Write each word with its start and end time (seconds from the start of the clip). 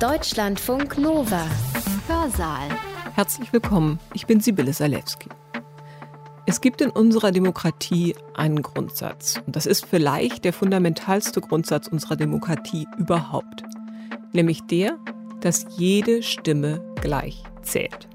Deutschlandfunk 0.00 0.98
Nova. 0.98 1.46
Hörsaal. 2.08 2.68
Herzlich 3.14 3.52
willkommen, 3.52 4.00
ich 4.12 4.26
bin 4.26 4.40
Sibylle 4.40 4.72
Salewski. 4.72 5.28
Es 6.46 6.60
gibt 6.60 6.80
in 6.80 6.90
unserer 6.90 7.30
Demokratie 7.30 8.16
einen 8.34 8.62
Grundsatz. 8.62 9.40
Und 9.46 9.54
das 9.54 9.66
ist 9.66 9.86
vielleicht 9.86 10.44
der 10.44 10.52
fundamentalste 10.52 11.40
Grundsatz 11.40 11.86
unserer 11.86 12.16
Demokratie 12.16 12.88
überhaupt. 12.98 13.62
Nämlich 14.32 14.62
der, 14.66 14.98
dass 15.40 15.64
jede 15.76 16.24
Stimme 16.24 16.82
gleich 17.00 17.44
zählt. 17.62 18.08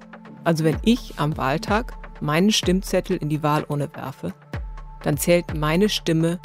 Also 0.44 0.66
wenn 0.66 0.78
ich 0.84 1.14
am 1.16 1.38
Wahltag 1.38 1.94
meinen 2.20 2.52
Stimmzettel 2.52 3.16
in 3.16 3.30
die 3.30 3.42
Wahlurne 3.42 3.90
werfe, 3.96 4.34
dann 5.02 5.18
zählt 5.18 5.58
meine 5.58 5.88
Stimme 5.88 6.40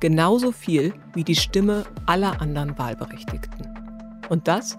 genauso 0.00 0.50
viel 0.50 0.92
wie 1.14 1.22
die 1.22 1.36
Stimme 1.36 1.84
aller 2.06 2.40
anderen 2.40 2.76
Wahlberechtigten. 2.76 3.71
Und 4.28 4.48
das 4.48 4.78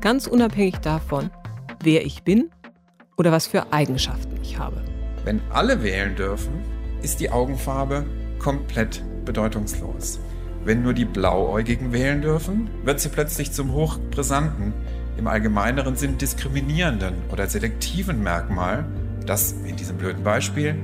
ganz 0.00 0.26
unabhängig 0.26 0.78
davon, 0.78 1.30
wer 1.82 2.04
ich 2.04 2.22
bin 2.22 2.50
oder 3.16 3.32
was 3.32 3.46
für 3.46 3.72
Eigenschaften 3.72 4.38
ich 4.42 4.58
habe. 4.58 4.82
Wenn 5.24 5.40
alle 5.50 5.82
wählen 5.82 6.16
dürfen, 6.16 6.52
ist 7.02 7.20
die 7.20 7.30
Augenfarbe 7.30 8.04
komplett 8.38 9.02
bedeutungslos. 9.24 10.20
Wenn 10.64 10.82
nur 10.82 10.94
die 10.94 11.04
Blauäugigen 11.04 11.92
wählen 11.92 12.22
dürfen, 12.22 12.70
wird 12.84 13.00
sie 13.00 13.08
plötzlich 13.08 13.52
zum 13.52 13.72
hochbrisanten, 13.72 14.72
im 15.16 15.26
allgemeineren 15.26 15.96
Sinn 15.96 16.18
diskriminierenden 16.18 17.14
oder 17.30 17.46
selektiven 17.46 18.22
Merkmal, 18.22 18.84
das 19.26 19.52
in 19.66 19.76
diesem 19.76 19.98
blöden 19.98 20.22
Beispiel 20.24 20.74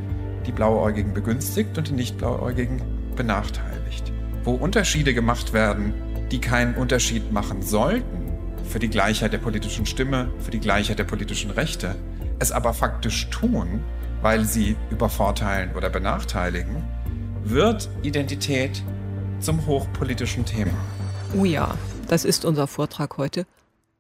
die 0.46 0.52
Blauäugigen 0.52 1.15
begünstigt 1.15 1.77
und 1.79 1.88
die 1.88 1.93
Nicht-Blauäugigen 1.93 2.83
benachteiligt. 3.16 4.12
Wo 4.45 4.52
Unterschiede 4.52 5.15
gemacht 5.15 5.52
werden, 5.52 5.93
die 6.30 6.41
keinen 6.41 6.74
Unterschied 6.74 7.32
machen 7.32 7.62
sollten 7.62 8.32
für 8.64 8.78
die 8.78 8.88
Gleichheit 8.88 9.32
der 9.32 9.38
politischen 9.38 9.87
Stimme, 9.87 10.30
für 10.38 10.51
die 10.51 10.60
Gleichheit 10.60 10.98
der 10.98 11.04
politischen 11.04 11.51
Rechte, 11.51 11.95
es 12.38 12.52
aber 12.52 12.74
faktisch 12.74 13.29
tun, 13.30 13.82
weil 14.20 14.45
sie 14.45 14.76
übervorteilen 14.90 15.74
oder 15.74 15.90
benachteiligen, 15.90 16.82
wird 17.45 17.88
Identität 18.02 18.82
zum 19.40 19.66
hochpolitischen 19.66 20.45
Thema. 20.45 20.74
Oh 21.37 21.45
ja, 21.45 21.76
das 22.09 22.24
ist 22.24 22.45
unser 22.45 22.66
Vortrag 22.66 23.16
heute. 23.16 23.46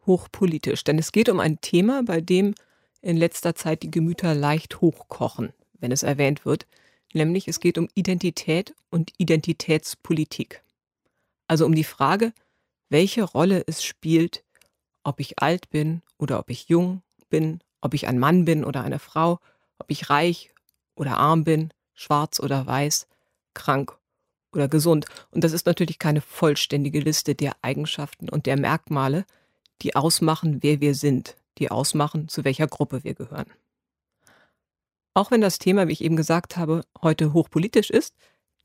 Hochpolitisch. 0.06 0.84
Denn 0.84 0.98
es 0.98 1.12
geht 1.12 1.28
um 1.28 1.40
ein 1.40 1.60
Thema, 1.60 2.02
bei 2.04 2.20
dem 2.20 2.54
in 3.00 3.16
letzter 3.16 3.54
Zeit 3.54 3.82
die 3.82 3.90
Gemüter 3.90 4.34
leicht 4.34 4.80
hochkochen, 4.80 5.52
wenn 5.80 5.92
es 5.92 6.02
erwähnt 6.02 6.44
wird. 6.44 6.66
Nämlich 7.14 7.48
es 7.48 7.60
geht 7.60 7.78
um 7.78 7.88
Identität 7.94 8.74
und 8.90 9.12
Identitätspolitik. 9.18 10.62
Also 11.48 11.66
um 11.66 11.74
die 11.74 11.84
Frage, 11.84 12.32
welche 12.88 13.24
Rolle 13.24 13.64
es 13.66 13.82
spielt, 13.82 14.44
ob 15.02 15.18
ich 15.20 15.40
alt 15.40 15.70
bin 15.70 16.02
oder 16.18 16.38
ob 16.38 16.50
ich 16.50 16.68
jung 16.68 17.02
bin, 17.30 17.60
ob 17.80 17.94
ich 17.94 18.06
ein 18.06 18.18
Mann 18.18 18.44
bin 18.44 18.64
oder 18.64 18.82
eine 18.82 18.98
Frau, 18.98 19.40
ob 19.78 19.90
ich 19.90 20.10
reich 20.10 20.52
oder 20.94 21.18
arm 21.18 21.44
bin, 21.44 21.72
schwarz 21.94 22.38
oder 22.40 22.66
weiß, 22.66 23.08
krank 23.54 23.98
oder 24.52 24.68
gesund. 24.68 25.06
Und 25.30 25.44
das 25.44 25.52
ist 25.52 25.66
natürlich 25.66 25.98
keine 25.98 26.20
vollständige 26.20 27.00
Liste 27.00 27.34
der 27.34 27.56
Eigenschaften 27.62 28.28
und 28.28 28.46
der 28.46 28.58
Merkmale, 28.58 29.24
die 29.82 29.96
ausmachen, 29.96 30.62
wer 30.62 30.80
wir 30.80 30.94
sind, 30.94 31.36
die 31.58 31.70
ausmachen, 31.70 32.28
zu 32.28 32.44
welcher 32.44 32.66
Gruppe 32.66 33.04
wir 33.04 33.14
gehören. 33.14 33.50
Auch 35.14 35.30
wenn 35.30 35.40
das 35.40 35.58
Thema, 35.58 35.88
wie 35.88 35.92
ich 35.92 36.04
eben 36.04 36.16
gesagt 36.16 36.56
habe, 36.56 36.82
heute 37.02 37.32
hochpolitisch 37.32 37.90
ist, 37.90 38.14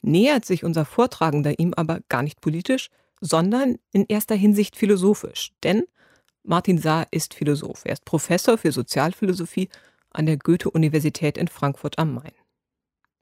nähert 0.04 0.46
sich 0.46 0.64
unser 0.64 0.86
Vortragender 0.86 1.58
ihm 1.58 1.73
aber 1.73 2.02
gar 2.09 2.22
nicht 2.22 2.42
politisch, 2.42 2.90
sondern 3.22 3.78
in 3.92 4.06
erster 4.08 4.36
Hinsicht 4.36 4.76
philosophisch. 4.76 5.52
Denn 5.64 5.84
Martin 6.44 6.78
Saar 6.78 7.08
ist 7.12 7.34
Philosoph. 7.34 7.86
Er 7.86 7.94
ist 7.94 8.06
Professor 8.06 8.58
für 8.58 8.72
Sozialphilosophie 8.72 9.70
an 10.12 10.26
der 10.26 10.38
Goethe-Universität 10.38 11.38
in 11.38 11.48
Frankfurt 11.48 11.98
am 11.98 12.14
Main. 12.14 12.33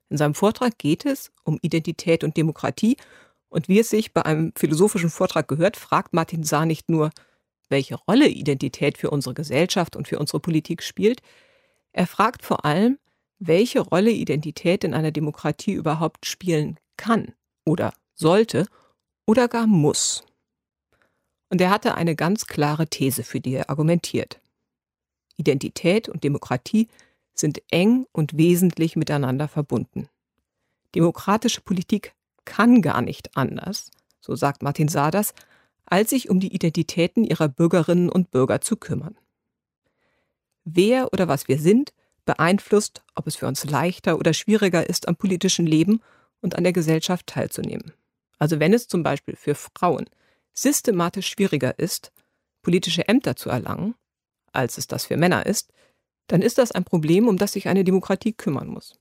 In 0.10 0.18
seinem 0.18 0.34
Vortrag 0.34 0.78
geht 0.78 1.06
es 1.06 1.32
um 1.44 1.58
Identität 1.62 2.24
und 2.24 2.36
Demokratie 2.36 2.98
und 3.48 3.68
wie 3.68 3.80
es 3.80 3.90
sich 3.90 4.14
bei 4.14 4.26
einem 4.26 4.52
philosophischen 4.58 5.10
Vortrag 5.10 5.48
gehört, 5.48 5.78
fragt 5.78 6.14
Martin 6.14 6.44
Saar 6.44 6.66
nicht 6.66 6.90
nur, 6.90 7.12
welche 7.70 7.96
Rolle 7.96 8.28
Identität 8.28 8.98
für 8.98 9.10
unsere 9.10 9.34
Gesellschaft 9.34 9.96
und 9.96 10.08
für 10.08 10.20
unsere 10.20 10.40
Politik 10.40 10.84
spielt, 10.84 11.22
er 11.94 12.08
fragt 12.08 12.44
vor 12.44 12.66
allem, 12.66 12.98
welche 13.44 13.80
Rolle 13.80 14.12
Identität 14.12 14.84
in 14.84 14.94
einer 14.94 15.12
Demokratie 15.12 15.74
überhaupt 15.74 16.28
spielen 16.28 16.80
kann 16.96 17.34
oder 17.66 17.92
sollte 18.14 18.68
oder 19.26 19.48
gar 19.48 19.66
muss. 19.66 20.24
Und 21.50 21.60
er 21.60 21.72
hatte 21.72 21.96
eine 21.96 22.16
ganz 22.16 22.46
klare 22.46 22.88
These, 22.88 23.24
für 23.24 23.42
die 23.42 23.56
er 23.56 23.72
argumentiert. 23.72 24.40
Identität 25.38 26.08
und 26.08 26.24
Demokratie 26.24 26.88
sind 27.34 27.64
eng 27.72 28.06
und 28.12 28.38
wesentlich 28.38 28.96
miteinander 28.96 29.48
verbunden. 29.48 30.08
Demokratische 30.94 31.62
Politik 31.62 32.14
kann 32.46 32.84
gar 32.84 33.02
nicht 33.02 33.36
anders, 33.36 33.90
so 34.20 34.36
sagt 34.36 34.62
Martin 34.62 34.88
Saders, 34.88 35.34
als 35.86 36.12
sich 36.12 36.30
um 36.30 36.40
die 36.40 36.54
Identitäten 36.54 37.24
ihrer 37.24 37.50
Bürgerinnen 37.50 38.10
und 38.10 38.30
Bürger 38.30 38.62
zu 38.62 38.78
kümmern. 38.78 39.18
Wer 40.64 41.12
oder 41.12 41.28
was 41.28 41.48
wir 41.48 41.58
sind, 41.58 41.92
beeinflusst, 42.26 43.04
ob 43.16 43.28
es 43.28 43.36
für 43.36 43.48
uns 43.48 43.66
leichter 43.66 44.18
oder 44.18 44.34
schwieriger 44.34 44.88
ist, 44.88 45.08
am 45.08 45.16
politischen 45.16 45.66
Leben 45.66 46.02
und 46.42 46.56
an 46.56 46.64
der 46.64 46.74
Gesellschaft 46.74 47.28
teilzunehmen. 47.28 47.94
Also 48.38 48.60
wenn 48.60 48.74
es 48.74 48.88
zum 48.88 49.04
Beispiel 49.04 49.36
für 49.36 49.56
Frauen 49.56 50.10
systematisch 50.54 51.28
schwieriger 51.28 51.78
ist, 51.80 52.12
politische 52.62 53.08
Ämter 53.08 53.36
zu 53.36 53.50
erlangen, 53.50 53.96
als 54.52 54.78
es 54.78 54.88
das 54.88 55.06
für 55.06 55.18
Männer 55.18 55.46
ist, 55.46 55.72
dann 56.28 56.42
ist 56.42 56.58
das 56.58 56.72
ein 56.72 56.84
Problem, 56.84 57.28
um 57.28 57.38
das 57.38 57.54
sich 57.54 57.68
eine 57.68 57.84
Demokratie 57.84 58.34
kümmern 58.34 58.68
muss. 58.68 58.94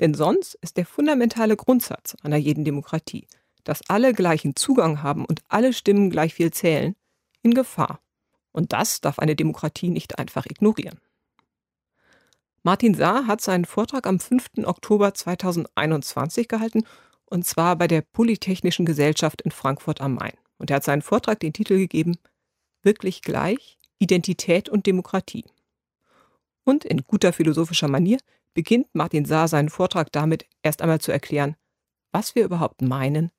Denn 0.00 0.14
sonst 0.14 0.54
ist 0.56 0.76
der 0.76 0.86
fundamentale 0.86 1.56
Grundsatz 1.56 2.16
einer 2.22 2.36
jeden 2.36 2.64
Demokratie, 2.64 3.26
dass 3.62 3.88
alle 3.88 4.12
gleichen 4.12 4.56
Zugang 4.56 5.02
haben 5.02 5.24
und 5.24 5.42
alle 5.48 5.72
Stimmen 5.72 6.10
gleich 6.10 6.34
viel 6.34 6.52
zählen, 6.52 6.96
in 7.42 7.54
Gefahr. 7.54 8.00
Und 8.52 8.72
das 8.72 9.00
darf 9.00 9.18
eine 9.18 9.36
Demokratie 9.36 9.90
nicht 9.90 10.18
einfach 10.18 10.46
ignorieren. 10.46 11.00
Martin 12.66 12.94
Saar 12.94 13.26
hat 13.26 13.42
seinen 13.42 13.66
Vortrag 13.66 14.06
am 14.06 14.18
5. 14.18 14.64
Oktober 14.64 15.12
2021 15.12 16.48
gehalten, 16.48 16.84
und 17.26 17.44
zwar 17.44 17.76
bei 17.76 17.86
der 17.86 18.00
Polytechnischen 18.00 18.86
Gesellschaft 18.86 19.42
in 19.42 19.50
Frankfurt 19.50 20.00
am 20.00 20.14
Main. 20.14 20.32
Und 20.56 20.70
er 20.70 20.76
hat 20.76 20.84
seinen 20.84 21.02
Vortrag 21.02 21.40
den 21.40 21.52
Titel 21.52 21.76
gegeben 21.76 22.16
Wirklich 22.82 23.20
gleich, 23.20 23.76
Identität 23.98 24.70
und 24.70 24.86
Demokratie. 24.86 25.44
Und 26.64 26.86
in 26.86 27.04
guter 27.04 27.34
philosophischer 27.34 27.88
Manier 27.88 28.16
beginnt 28.54 28.86
Martin 28.94 29.26
Saar 29.26 29.48
seinen 29.48 29.68
Vortrag 29.68 30.10
damit, 30.10 30.46
erst 30.62 30.80
einmal 30.80 31.02
zu 31.02 31.12
erklären, 31.12 31.56
was 32.12 32.34
wir 32.34 32.46
überhaupt 32.46 32.80
meinen, 32.80 33.30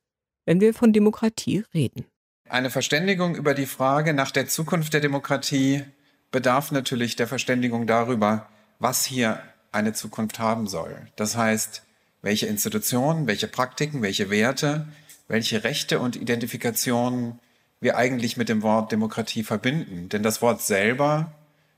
wenn 0.45 0.61
wir 0.61 0.75
von 0.75 0.93
Demokratie 0.93 1.63
reden. 1.73 2.05
Eine 2.47 2.69
Verständigung 2.69 3.35
über 3.35 3.55
die 3.55 3.65
Frage 3.65 4.13
nach 4.13 4.29
der 4.29 4.45
Zukunft 4.45 4.93
der 4.93 5.01
Demokratie 5.01 5.83
bedarf 6.29 6.71
natürlich 6.71 7.15
der 7.15 7.27
Verständigung 7.27 7.87
darüber, 7.87 8.47
was 8.79 9.05
hier 9.05 9.41
eine 9.71 9.93
Zukunft 9.93 10.39
haben 10.39 10.67
soll. 10.67 11.07
Das 11.15 11.35
heißt, 11.35 11.83
welche 12.21 12.47
Institutionen, 12.47 13.27
welche 13.27 13.47
Praktiken, 13.47 14.01
welche 14.01 14.29
Werte, 14.29 14.87
welche 15.27 15.63
Rechte 15.63 15.99
und 15.99 16.15
Identifikationen 16.15 17.39
wir 17.81 17.97
eigentlich 17.97 18.37
mit 18.37 18.49
dem 18.49 18.61
Wort 18.63 18.91
Demokratie 18.91 19.43
verbinden. 19.43 20.09
Denn 20.09 20.23
das 20.23 20.41
Wort 20.41 20.61
selber 20.61 21.33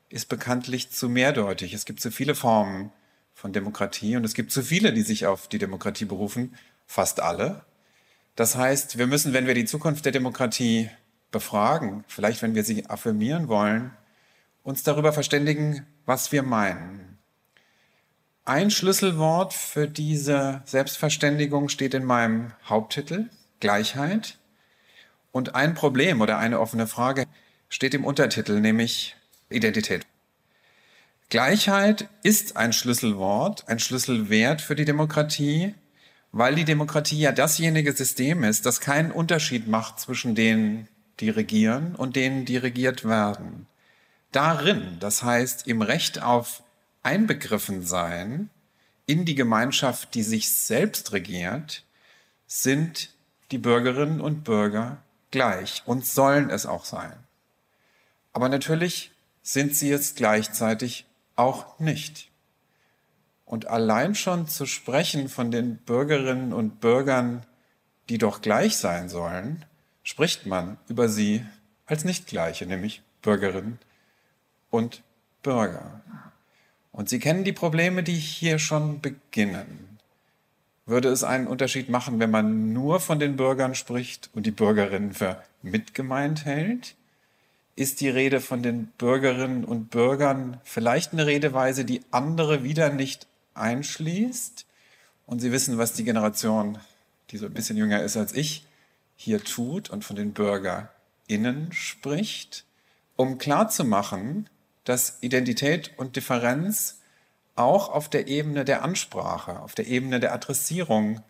ist 0.09 0.29
bekanntlich 0.29 0.89
zu 0.91 1.09
mehrdeutig. 1.09 1.73
Es 1.73 1.85
gibt 1.85 1.99
zu 1.99 2.11
viele 2.11 2.35
Formen 2.35 2.91
von 3.33 3.51
Demokratie 3.51 4.15
und 4.15 4.23
es 4.23 4.33
gibt 4.33 4.51
zu 4.51 4.63
viele, 4.63 4.93
die 4.93 5.01
sich 5.01 5.25
auf 5.25 5.47
die 5.47 5.57
Demokratie 5.57 6.05
berufen, 6.05 6.55
fast 6.85 7.19
alle. 7.19 7.65
Das 8.35 8.55
heißt, 8.55 8.97
wir 8.97 9.07
müssen, 9.07 9.33
wenn 9.33 9.47
wir 9.47 9.53
die 9.53 9.65
Zukunft 9.65 10.05
der 10.05 10.11
Demokratie 10.11 10.89
befragen, 11.31 12.05
vielleicht 12.07 12.41
wenn 12.41 12.55
wir 12.55 12.63
sie 12.63 12.85
affirmieren 12.85 13.47
wollen, 13.47 13.91
uns 14.63 14.83
darüber 14.83 15.11
verständigen, 15.11 15.85
was 16.07 16.31
wir 16.31 16.41
meinen. 16.41 17.19
Ein 18.45 18.71
Schlüsselwort 18.71 19.53
für 19.53 19.89
diese 19.89 20.61
Selbstverständigung 20.65 21.67
steht 21.67 21.93
in 21.93 22.05
meinem 22.05 22.53
Haupttitel, 22.65 23.29
Gleichheit. 23.59 24.37
Und 25.33 25.53
ein 25.53 25.73
Problem 25.73 26.21
oder 26.21 26.37
eine 26.39 26.61
offene 26.61 26.87
Frage 26.87 27.25
steht 27.67 27.93
im 27.93 28.05
Untertitel, 28.05 28.61
nämlich 28.61 29.17
Identität. 29.49 30.07
Gleichheit 31.29 32.07
ist 32.23 32.55
ein 32.55 32.71
Schlüsselwort, 32.71 33.67
ein 33.67 33.79
Schlüsselwert 33.79 34.61
für 34.61 34.75
die 34.75 34.85
Demokratie, 34.85 35.75
weil 36.31 36.55
die 36.55 36.63
Demokratie 36.63 37.19
ja 37.19 37.33
dasjenige 37.33 37.91
System 37.91 38.45
ist, 38.45 38.65
das 38.65 38.79
keinen 38.79 39.11
Unterschied 39.11 39.67
macht 39.67 39.99
zwischen 39.99 40.35
denen, 40.35 40.87
die 41.19 41.29
regieren 41.29 41.95
und 41.95 42.15
denen, 42.15 42.45
die 42.45 42.55
regiert 42.55 43.03
werden. 43.03 43.67
Darin, 44.31 44.97
das 44.99 45.23
heißt 45.23 45.67
im 45.67 45.81
Recht 45.81 46.21
auf 46.21 46.63
Einbegriffensein 47.03 48.49
in 49.05 49.23
die 49.23 49.35
Gemeinschaft, 49.35 50.13
die 50.13 50.23
sich 50.23 50.53
selbst 50.53 51.13
regiert, 51.13 51.85
sind 52.45 53.09
die 53.51 53.57
Bürgerinnen 53.57 54.19
und 54.19 54.43
Bürger 54.43 54.97
gleich 55.31 55.83
und 55.85 56.05
sollen 56.05 56.49
es 56.49 56.65
auch 56.65 56.85
sein. 56.85 57.13
Aber 58.33 58.49
natürlich 58.49 59.11
sind 59.41 59.75
sie 59.75 59.91
es 59.91 60.15
gleichzeitig 60.15 61.05
auch 61.37 61.79
nicht. 61.79 62.29
Und 63.45 63.67
allein 63.67 64.13
schon 64.13 64.47
zu 64.47 64.65
sprechen 64.65 65.29
von 65.29 65.51
den 65.51 65.77
Bürgerinnen 65.77 66.51
und 66.51 66.81
Bürgern, 66.81 67.45
die 68.09 68.17
doch 68.17 68.41
gleich 68.41 68.75
sein 68.75 69.07
sollen, 69.07 69.65
spricht 70.03 70.45
man 70.45 70.77
über 70.89 71.07
sie 71.07 71.45
als 71.85 72.03
nicht 72.03 72.27
gleiche, 72.27 72.65
nämlich 72.65 73.01
Bürgerinnen 73.21 73.79
und 74.69 75.03
Bürger. 75.43 76.01
Und 76.91 77.09
sie 77.09 77.19
kennen 77.19 77.43
die 77.43 77.53
Probleme, 77.53 78.03
die 78.03 78.15
hier 78.15 78.59
schon 78.59 79.01
beginnen. 79.01 79.99
Würde 80.85 81.09
es 81.09 81.23
einen 81.23 81.47
Unterschied 81.47 81.89
machen, 81.89 82.19
wenn 82.19 82.31
man 82.31 82.73
nur 82.73 82.99
von 82.99 83.19
den 83.19 83.35
Bürgern 83.35 83.75
spricht 83.75 84.29
und 84.33 84.45
die 84.45 84.51
Bürgerinnen 84.51 85.13
für 85.13 85.43
mitgemeint 85.61 86.45
hält? 86.45 86.95
Ist 87.75 88.01
die 88.01 88.09
Rede 88.09 88.39
von 88.39 88.63
den 88.63 88.87
Bürgerinnen 88.97 89.63
und 89.63 89.91
Bürgern 89.91 90.59
vielleicht 90.63 91.13
eine 91.13 91.27
Redeweise, 91.27 91.85
die 91.85 92.01
andere 92.09 92.63
wieder 92.63 92.89
nicht 92.89 93.27
einschließt? 93.53 94.65
Und 95.27 95.39
Sie 95.39 95.51
wissen, 95.51 95.77
was 95.77 95.93
die 95.93 96.05
Generation, 96.05 96.79
die 97.29 97.37
so 97.37 97.45
ein 97.45 97.53
bisschen 97.53 97.77
jünger 97.77 98.01
ist 98.01 98.17
als 98.17 98.33
ich, 98.33 98.65
hier 99.15 99.43
tut 99.43 99.89
und 99.89 100.05
von 100.05 100.15
den 100.15 100.33
BürgerInnen 100.33 101.73
spricht, 101.73 102.65
um 103.17 103.37
klarzumachen, 103.37 104.49
dass 104.87 105.17
Identität 105.19 105.91
und 105.97 106.15
Differenz 106.15 107.01
auch 107.55 107.89
auf 107.89 108.07
der 108.09 108.27
Ebene 108.27 108.63
der 108.63 108.83
Ansprache, 108.83 109.59
auf 109.59 109.75
der 109.75 109.87
Ebene 109.87 110.21
der 110.21 110.33
Adressierung 110.33 111.21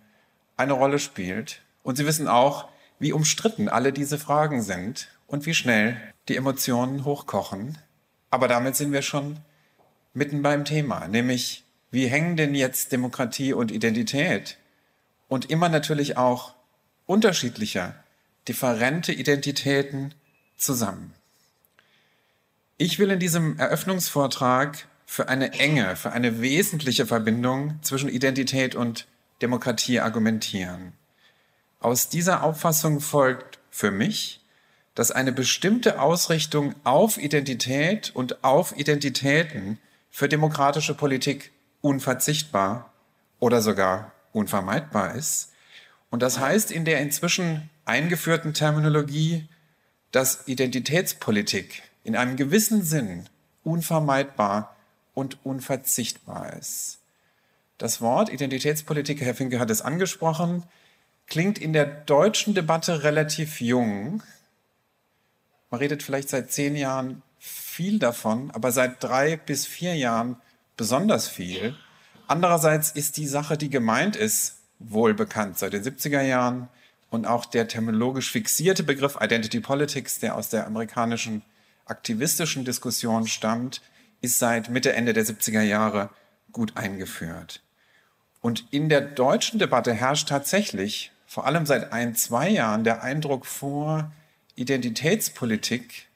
eine 0.57 0.73
Rolle 0.73 0.99
spielt. 0.99 1.61
Und 1.81 1.95
Sie 1.95 2.05
wissen 2.05 2.27
auch, 2.27 2.67
wie 2.99 3.13
umstritten 3.13 3.67
alle 3.67 3.91
diese 3.93 4.19
Fragen 4.19 4.61
sind 4.61 5.07
und 5.25 5.47
wie 5.47 5.55
schnell 5.55 5.97
die 6.27 6.35
Emotionen 6.35 7.03
hochkochen. 7.03 7.79
Aber 8.29 8.47
damit 8.47 8.75
sind 8.75 8.91
wir 8.91 9.01
schon 9.01 9.39
mitten 10.13 10.43
beim 10.43 10.63
Thema, 10.63 11.07
nämlich 11.07 11.63
wie 11.89 12.07
hängen 12.07 12.37
denn 12.37 12.53
jetzt 12.53 12.91
Demokratie 12.91 13.53
und 13.53 13.71
Identität 13.71 14.57
und 15.27 15.49
immer 15.49 15.69
natürlich 15.69 16.15
auch 16.15 16.53
unterschiedlicher, 17.07 17.95
differente 18.47 19.13
Identitäten 19.13 20.13
zusammen. 20.57 21.16
Ich 22.79 22.99
will 22.99 23.09
in 23.09 23.19
diesem 23.19 23.57
Eröffnungsvortrag 23.57 24.87
für 25.07 25.29
eine 25.29 25.53
enge, 25.53 25.95
für 25.95 26.11
eine 26.11 26.41
wesentliche 26.41 27.07
Verbindung 27.07 27.79
zwischen 27.81 28.07
Identität 28.07 28.75
und 28.75 29.07
Demokratie 29.41 29.99
argumentieren. 29.99 30.93
Aus 31.79 32.09
dieser 32.09 32.43
Auffassung 32.43 33.01
folgt 33.01 33.57
für 33.71 33.89
mich, 33.89 34.41
dass 34.93 35.09
eine 35.09 35.31
bestimmte 35.31 35.99
Ausrichtung 35.99 36.75
auf 36.83 37.17
Identität 37.17 38.11
und 38.15 38.43
auf 38.43 38.77
Identitäten 38.77 39.79
für 40.11 40.29
demokratische 40.29 40.93
Politik 40.93 41.51
unverzichtbar 41.81 42.93
oder 43.39 43.63
sogar 43.63 44.11
unvermeidbar 44.33 45.15
ist. 45.15 45.51
Und 46.11 46.21
das 46.21 46.37
heißt 46.37 46.71
in 46.71 46.85
der 46.85 47.01
inzwischen 47.01 47.71
eingeführten 47.85 48.53
Terminologie, 48.53 49.47
dass 50.11 50.47
Identitätspolitik 50.47 51.81
in 52.07 52.15
einem 52.15 52.37
gewissen 52.37 52.83
Sinn 52.83 53.27
unvermeidbar 53.65 54.77
und 55.13 55.45
unverzichtbar 55.45 56.53
ist. 56.53 56.99
Das 57.77 57.99
Wort 57.99 58.29
Identitätspolitik, 58.29 59.19
Herr 59.19 59.35
Finke 59.35 59.59
hat 59.59 59.69
es 59.69 59.81
angesprochen, 59.81 60.63
klingt 61.27 61.59
in 61.59 61.73
der 61.73 61.85
deutschen 61.85 62.53
Debatte 62.53 63.03
relativ 63.03 63.59
jung. 63.59 64.23
Man 65.69 65.79
redet 65.79 66.01
vielleicht 66.01 66.29
seit 66.29 66.49
zehn 66.49 66.77
Jahren 66.77 67.23
viel 67.39 67.99
davon, 67.99 68.51
aber 68.51 68.71
seit 68.71 69.03
drei 69.03 69.35
bis 69.35 69.65
vier 69.65 69.95
Jahren 69.95 70.37
besonders 70.77 71.27
viel. 71.27 71.75
Andererseits 72.25 72.89
ist 72.89 73.17
die 73.17 73.27
Sache, 73.27 73.57
die 73.57 73.69
gemeint 73.69 74.15
ist, 74.15 74.59
wohl 74.79 75.13
bekannt 75.13 75.59
seit 75.59 75.73
den 75.73 75.83
70er 75.83 76.21
Jahren 76.21 76.69
und 77.09 77.27
auch 77.27 77.43
der 77.43 77.67
terminologisch 77.67 78.31
fixierte 78.31 78.83
Begriff 78.83 79.17
Identity 79.19 79.59
Politics, 79.59 80.19
der 80.19 80.35
aus 80.35 80.47
der 80.47 80.67
amerikanischen 80.67 81.41
aktivistischen 81.89 82.65
Diskussion 82.65 83.27
stammt, 83.27 83.81
ist 84.21 84.39
seit 84.39 84.69
Mitte, 84.69 84.93
Ende 84.93 85.13
der 85.13 85.25
70er 85.25 85.61
Jahre 85.61 86.09
gut 86.51 86.75
eingeführt. 86.75 87.61
Und 88.41 88.65
in 88.71 88.89
der 88.89 89.01
deutschen 89.01 89.59
Debatte 89.59 89.93
herrscht 89.93 90.29
tatsächlich, 90.29 91.11
vor 91.25 91.45
allem 91.45 91.65
seit 91.65 91.91
ein, 91.91 92.15
zwei 92.15 92.49
Jahren, 92.49 92.83
der 92.83 93.03
Eindruck 93.03 93.45
vor, 93.45 94.11
Identitätspolitik, 94.55 96.07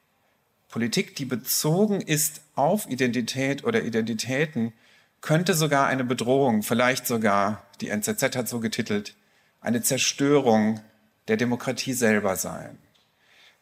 Politik, 0.70 1.16
die 1.16 1.26
bezogen 1.26 2.00
ist 2.00 2.42
auf 2.56 2.90
Identität 2.90 3.64
oder 3.66 3.84
Identitäten, 3.84 4.74
könnte 5.20 5.54
sogar 5.54 5.88
eine 5.88 6.04
Bedrohung, 6.04 6.64
vielleicht 6.64 7.06
sogar, 7.06 7.64
die 7.82 7.90
NZZ 7.90 8.36
hat 8.36 8.48
so 8.48 8.60
getitelt, 8.60 9.16
eine 9.60 9.82
Zerstörung 9.82 10.80
der 11.28 11.38
Demokratie 11.38 11.94
selber 11.94 12.36
sein. 12.36 12.78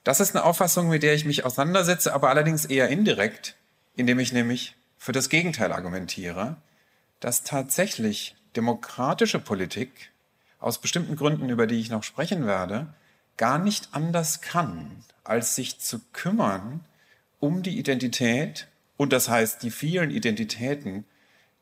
Das 0.03 0.19
ist 0.19 0.35
eine 0.35 0.45
Auffassung, 0.45 0.89
mit 0.89 1.03
der 1.03 1.13
ich 1.13 1.25
mich 1.25 1.45
auseinandersetze, 1.45 2.13
aber 2.13 2.29
allerdings 2.29 2.65
eher 2.65 2.89
indirekt, 2.89 3.55
indem 3.95 4.19
ich 4.19 4.31
nämlich 4.31 4.75
für 4.97 5.11
das 5.11 5.29
Gegenteil 5.29 5.71
argumentiere, 5.71 6.57
dass 7.19 7.43
tatsächlich 7.43 8.35
demokratische 8.55 9.39
Politik 9.39 10.11
aus 10.59 10.79
bestimmten 10.79 11.15
Gründen, 11.15 11.49
über 11.49 11.67
die 11.67 11.79
ich 11.79 11.89
noch 11.89 12.03
sprechen 12.03 12.45
werde, 12.45 12.93
gar 13.37 13.59
nicht 13.59 13.89
anders 13.93 14.41
kann, 14.41 15.03
als 15.23 15.55
sich 15.55 15.79
zu 15.79 15.99
kümmern 16.11 16.85
um 17.39 17.63
die 17.63 17.77
Identität 17.77 18.67
und 18.97 19.13
das 19.13 19.29
heißt 19.29 19.63
die 19.63 19.71
vielen 19.71 20.11
Identitäten 20.11 21.05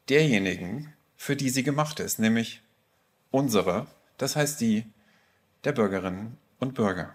derjenigen, 0.10 0.94
für 1.16 1.36
die 1.36 1.50
sie 1.50 1.63
gemacht 1.63 2.00
ist, 2.00 2.18
nämlich 2.18 2.62
unsere, 3.30 3.86
das 4.18 4.36
heißt 4.36 4.60
die 4.62 4.86
der 5.63 5.74
Bürgerinnen 5.74 6.38
und 6.60 6.74
Bürger. 6.74 7.13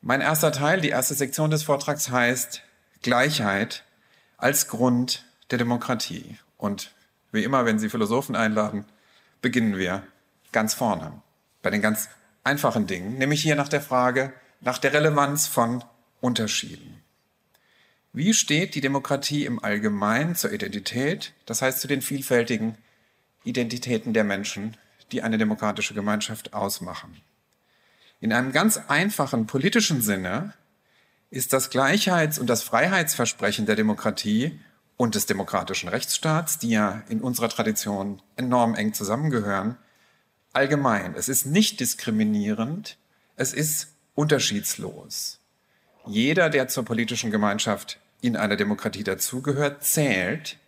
Mein 0.00 0.20
erster 0.20 0.52
Teil, 0.52 0.80
die 0.80 0.90
erste 0.90 1.14
Sektion 1.14 1.50
des 1.50 1.64
Vortrags 1.64 2.10
heißt 2.10 2.62
Gleichheit 3.02 3.84
als 4.36 4.68
Grund 4.68 5.24
der 5.50 5.58
Demokratie. 5.58 6.38
Und 6.56 6.92
wie 7.32 7.42
immer, 7.42 7.64
wenn 7.64 7.80
Sie 7.80 7.88
Philosophen 7.88 8.36
einladen, 8.36 8.84
beginnen 9.42 9.76
wir 9.76 10.04
ganz 10.52 10.74
vorne, 10.74 11.20
bei 11.62 11.70
den 11.70 11.82
ganz 11.82 12.08
einfachen 12.44 12.86
Dingen, 12.86 13.18
nämlich 13.18 13.42
hier 13.42 13.56
nach 13.56 13.68
der 13.68 13.80
Frage 13.80 14.32
nach 14.60 14.78
der 14.78 14.92
Relevanz 14.92 15.46
von 15.46 15.84
Unterschieden. 16.20 17.02
Wie 18.12 18.34
steht 18.34 18.74
die 18.74 18.80
Demokratie 18.80 19.44
im 19.44 19.62
Allgemeinen 19.62 20.34
zur 20.34 20.52
Identität, 20.52 21.34
das 21.46 21.62
heißt 21.62 21.80
zu 21.80 21.88
den 21.88 22.02
vielfältigen 22.02 22.76
Identitäten 23.44 24.14
der 24.14 24.24
Menschen, 24.24 24.76
die 25.12 25.22
eine 25.22 25.38
demokratische 25.38 25.94
Gemeinschaft 25.94 26.54
ausmachen? 26.54 27.20
In 28.20 28.32
einem 28.32 28.52
ganz 28.52 28.80
einfachen 28.88 29.46
politischen 29.46 30.00
Sinne 30.00 30.54
ist 31.30 31.52
das 31.52 31.70
Gleichheits- 31.70 32.38
und 32.38 32.48
das 32.48 32.62
Freiheitsversprechen 32.62 33.66
der 33.66 33.76
Demokratie 33.76 34.58
und 34.96 35.14
des 35.14 35.26
demokratischen 35.26 35.88
Rechtsstaats, 35.88 36.58
die 36.58 36.70
ja 36.70 37.02
in 37.08 37.20
unserer 37.20 37.48
Tradition 37.48 38.20
enorm 38.36 38.74
eng 38.74 38.92
zusammengehören, 38.92 39.76
allgemein. 40.52 41.14
Es 41.14 41.28
ist 41.28 41.46
nicht 41.46 41.78
diskriminierend, 41.78 42.98
es 43.36 43.52
ist 43.52 43.94
unterschiedslos. 44.14 45.38
Jeder, 46.06 46.50
der 46.50 46.66
zur 46.66 46.84
politischen 46.84 47.30
Gemeinschaft 47.30 48.00
in 48.20 48.36
einer 48.36 48.56
Demokratie 48.56 49.04
dazugehört, 49.04 49.84
zählt 49.84 50.58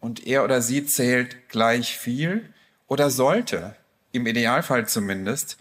und 0.00 0.24
er 0.26 0.44
oder 0.44 0.62
sie 0.62 0.86
zählt 0.86 1.48
gleich 1.48 1.98
viel 1.98 2.52
oder 2.86 3.10
sollte, 3.10 3.74
im 4.12 4.26
Idealfall 4.26 4.86
zumindest, 4.86 5.56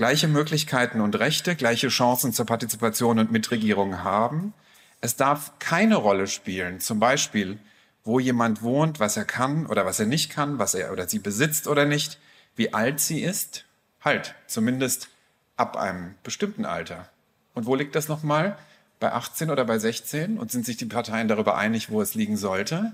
gleiche 0.00 0.28
Möglichkeiten 0.28 1.02
und 1.02 1.18
Rechte, 1.18 1.54
gleiche 1.54 1.88
Chancen 1.88 2.32
zur 2.32 2.46
Partizipation 2.46 3.18
und 3.18 3.32
Mitregierung 3.32 4.02
haben. 4.02 4.54
Es 5.02 5.16
darf 5.16 5.58
keine 5.58 5.96
Rolle 5.96 6.26
spielen, 6.26 6.80
zum 6.80 6.98
Beispiel, 6.98 7.58
wo 8.02 8.18
jemand 8.18 8.62
wohnt, 8.62 8.98
was 8.98 9.18
er 9.18 9.26
kann 9.26 9.66
oder 9.66 9.84
was 9.84 10.00
er 10.00 10.06
nicht 10.06 10.30
kann, 10.30 10.58
was 10.58 10.72
er 10.72 10.90
oder 10.90 11.06
sie 11.06 11.18
besitzt 11.18 11.68
oder 11.68 11.84
nicht, 11.84 12.18
wie 12.56 12.72
alt 12.72 12.98
sie 12.98 13.20
ist. 13.20 13.66
Halt, 14.02 14.34
zumindest 14.46 15.10
ab 15.58 15.76
einem 15.76 16.14
bestimmten 16.22 16.64
Alter. 16.64 17.10
Und 17.52 17.66
wo 17.66 17.74
liegt 17.74 17.94
das 17.94 18.08
nochmal? 18.08 18.56
Bei 19.00 19.12
18 19.12 19.50
oder 19.50 19.66
bei 19.66 19.78
16? 19.78 20.38
Und 20.38 20.50
sind 20.50 20.64
sich 20.64 20.78
die 20.78 20.86
Parteien 20.86 21.28
darüber 21.28 21.58
einig, 21.58 21.90
wo 21.90 22.00
es 22.00 22.14
liegen 22.14 22.38
sollte? 22.38 22.92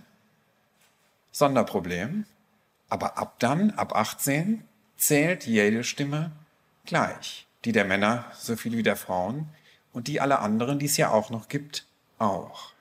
Sonderproblem. 1.30 2.25
Aber 2.88 3.16
ab 3.16 3.36
dann, 3.38 3.70
ab 3.70 3.94
18, 3.94 4.64
zählt 4.96 5.46
jede 5.46 5.84
Stimme 5.84 6.32
gleich. 6.86 7.46
Die 7.64 7.72
der 7.72 7.84
Männer 7.84 8.24
so 8.38 8.56
viel 8.56 8.76
wie 8.76 8.82
der 8.82 8.96
Frauen 8.96 9.48
und 9.92 10.08
die 10.08 10.20
aller 10.20 10.40
anderen, 10.40 10.78
die 10.78 10.86
es 10.86 10.96
ja 10.96 11.10
auch 11.10 11.30
noch 11.30 11.48
gibt, 11.48 11.86
auch. 12.18 12.72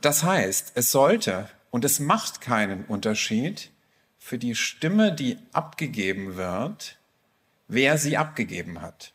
Das 0.00 0.22
heißt, 0.22 0.72
es 0.74 0.90
sollte 0.90 1.48
und 1.70 1.84
es 1.84 1.98
macht 1.98 2.40
keinen 2.40 2.84
Unterschied 2.84 3.70
für 4.18 4.38
die 4.38 4.54
Stimme, 4.54 5.12
die 5.12 5.38
abgegeben 5.52 6.36
wird, 6.36 6.98
wer 7.68 7.98
sie 7.98 8.16
abgegeben 8.16 8.80
hat. 8.80 9.12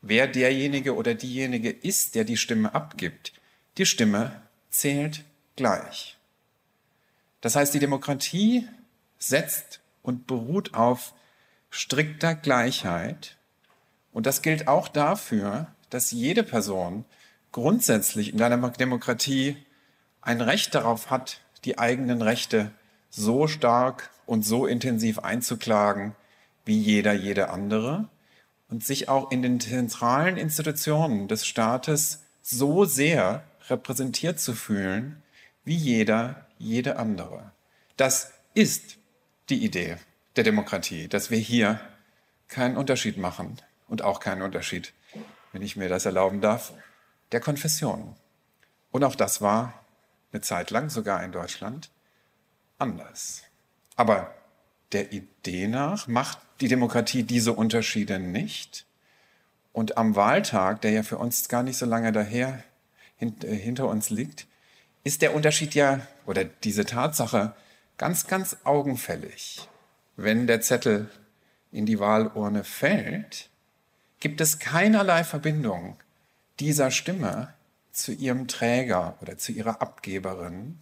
wer 0.00 0.26
derjenige 0.26 0.94
oder 0.94 1.14
diejenige 1.14 1.70
ist, 1.70 2.14
der 2.14 2.24
die 2.24 2.36
Stimme 2.36 2.74
abgibt. 2.74 3.32
Die 3.76 3.86
Stimme 3.86 4.42
zählt 4.70 5.24
gleich. 5.56 6.16
Das 7.40 7.56
heißt, 7.56 7.74
die 7.74 7.78
Demokratie 7.78 8.68
setzt 9.18 9.80
und 10.02 10.26
beruht 10.26 10.74
auf 10.74 11.14
strikter 11.70 12.34
Gleichheit. 12.34 13.36
Und 14.12 14.26
das 14.26 14.42
gilt 14.42 14.68
auch 14.68 14.88
dafür, 14.88 15.68
dass 15.90 16.10
jede 16.10 16.42
Person 16.42 17.04
grundsätzlich 17.52 18.32
in 18.32 18.42
einer 18.42 18.70
Demokratie 18.70 19.56
ein 20.20 20.40
Recht 20.40 20.74
darauf 20.74 21.10
hat, 21.10 21.40
die 21.64 21.78
eigenen 21.78 22.22
Rechte 22.22 22.70
so 23.10 23.46
stark 23.48 24.10
und 24.26 24.44
so 24.44 24.66
intensiv 24.66 25.18
einzuklagen 25.20 26.14
wie 26.64 26.78
jeder, 26.78 27.14
jede 27.14 27.48
andere 27.48 28.08
und 28.68 28.84
sich 28.84 29.08
auch 29.08 29.30
in 29.30 29.42
den 29.42 29.60
zentralen 29.60 30.36
Institutionen 30.36 31.28
des 31.28 31.46
Staates 31.46 32.24
so 32.42 32.84
sehr 32.84 33.44
repräsentiert 33.68 34.38
zu 34.38 34.52
fühlen 34.52 35.22
wie 35.64 35.76
jeder, 35.76 36.46
jede 36.58 36.98
andere. 36.98 37.52
Das 37.96 38.32
ist 38.54 38.98
die 39.48 39.64
Idee 39.64 39.96
der 40.38 40.44
Demokratie, 40.44 41.08
dass 41.08 41.30
wir 41.30 41.38
hier 41.38 41.80
keinen 42.46 42.76
Unterschied 42.76 43.18
machen 43.18 43.60
und 43.88 44.02
auch 44.02 44.20
keinen 44.20 44.42
Unterschied, 44.42 44.94
wenn 45.52 45.62
ich 45.62 45.76
mir 45.76 45.88
das 45.88 46.06
erlauben 46.06 46.40
darf, 46.40 46.72
der 47.32 47.40
Konfession. 47.40 48.16
Und 48.90 49.04
auch 49.04 49.14
das 49.14 49.42
war 49.42 49.84
eine 50.32 50.40
Zeit 50.40 50.70
lang, 50.70 50.88
sogar 50.90 51.22
in 51.24 51.32
Deutschland, 51.32 51.90
anders. 52.78 53.42
Aber 53.96 54.34
der 54.92 55.12
Idee 55.12 55.66
nach 55.68 56.06
macht 56.06 56.38
die 56.60 56.68
Demokratie 56.68 57.24
diese 57.24 57.52
Unterschiede 57.52 58.18
nicht. 58.18 58.86
Und 59.72 59.98
am 59.98 60.16
Wahltag, 60.16 60.80
der 60.82 60.92
ja 60.92 61.02
für 61.02 61.18
uns 61.18 61.48
gar 61.48 61.62
nicht 61.62 61.76
so 61.76 61.86
lange 61.86 62.12
daher 62.12 62.62
äh, 63.18 63.26
hinter 63.54 63.88
uns 63.88 64.10
liegt, 64.10 64.46
ist 65.04 65.22
der 65.22 65.34
Unterschied 65.34 65.74
ja 65.74 66.00
oder 66.26 66.44
diese 66.44 66.84
Tatsache 66.84 67.54
ganz, 67.96 68.26
ganz 68.26 68.56
augenfällig. 68.64 69.68
Wenn 70.20 70.48
der 70.48 70.60
Zettel 70.60 71.08
in 71.70 71.86
die 71.86 72.00
Wahlurne 72.00 72.64
fällt, 72.64 73.50
gibt 74.18 74.40
es 74.40 74.58
keinerlei 74.58 75.22
Verbindung 75.22 75.96
dieser 76.58 76.90
Stimme 76.90 77.54
zu 77.92 78.10
ihrem 78.10 78.48
Träger 78.48 79.16
oder 79.20 79.38
zu 79.38 79.52
ihrer 79.52 79.80
Abgeberin. 79.80 80.80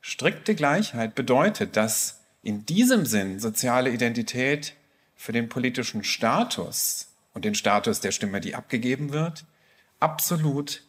Strikte 0.00 0.56
Gleichheit 0.56 1.14
bedeutet, 1.14 1.76
dass 1.76 2.18
in 2.42 2.66
diesem 2.66 3.06
Sinn 3.06 3.38
soziale 3.38 3.90
Identität 3.90 4.74
für 5.14 5.30
den 5.30 5.48
politischen 5.48 6.02
Status 6.02 7.06
und 7.32 7.44
den 7.44 7.54
Status 7.54 8.00
der 8.00 8.10
Stimme, 8.10 8.40
die 8.40 8.56
abgegeben 8.56 9.12
wird, 9.12 9.44
absolut 10.00 10.82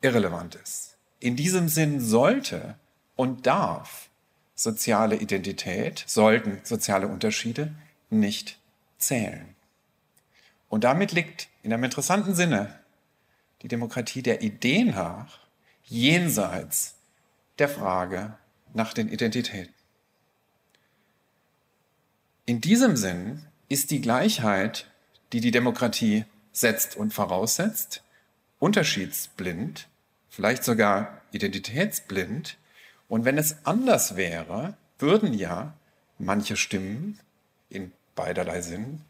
irrelevant 0.00 0.54
ist. 0.54 0.96
In 1.20 1.36
diesem 1.36 1.68
Sinn 1.68 2.00
sollte 2.00 2.76
und 3.14 3.46
darf 3.46 4.08
soziale 4.56 5.16
Identität, 5.16 6.02
sollten 6.06 6.60
soziale 6.64 7.06
Unterschiede 7.06 7.72
nicht 8.10 8.58
zählen. 8.98 9.54
Und 10.68 10.82
damit 10.84 11.12
liegt 11.12 11.48
in 11.62 11.72
einem 11.72 11.84
interessanten 11.84 12.34
Sinne 12.34 12.80
die 13.62 13.68
Demokratie 13.68 14.22
der 14.22 14.42
Idee 14.42 14.82
nach 14.84 15.38
jenseits 15.84 16.96
der 17.58 17.68
Frage 17.68 18.36
nach 18.74 18.92
den 18.92 19.08
Identitäten. 19.08 19.72
In 22.44 22.60
diesem 22.60 22.96
Sinn 22.96 23.42
ist 23.68 23.90
die 23.90 24.00
Gleichheit, 24.00 24.86
die 25.32 25.40
die 25.40 25.50
Demokratie 25.50 26.24
setzt 26.52 26.96
und 26.96 27.12
voraussetzt, 27.12 28.02
unterschiedsblind, 28.58 29.88
vielleicht 30.30 30.64
sogar 30.64 31.20
identitätsblind. 31.32 32.56
Und 33.08 33.24
wenn 33.24 33.38
es 33.38 33.56
anders 33.64 34.16
wäre, 34.16 34.74
würden 34.98 35.34
ja 35.34 35.74
manche 36.18 36.56
Stimmen 36.56 37.18
in 37.68 37.92
beiderlei 38.14 38.60
Sinn 38.62 39.02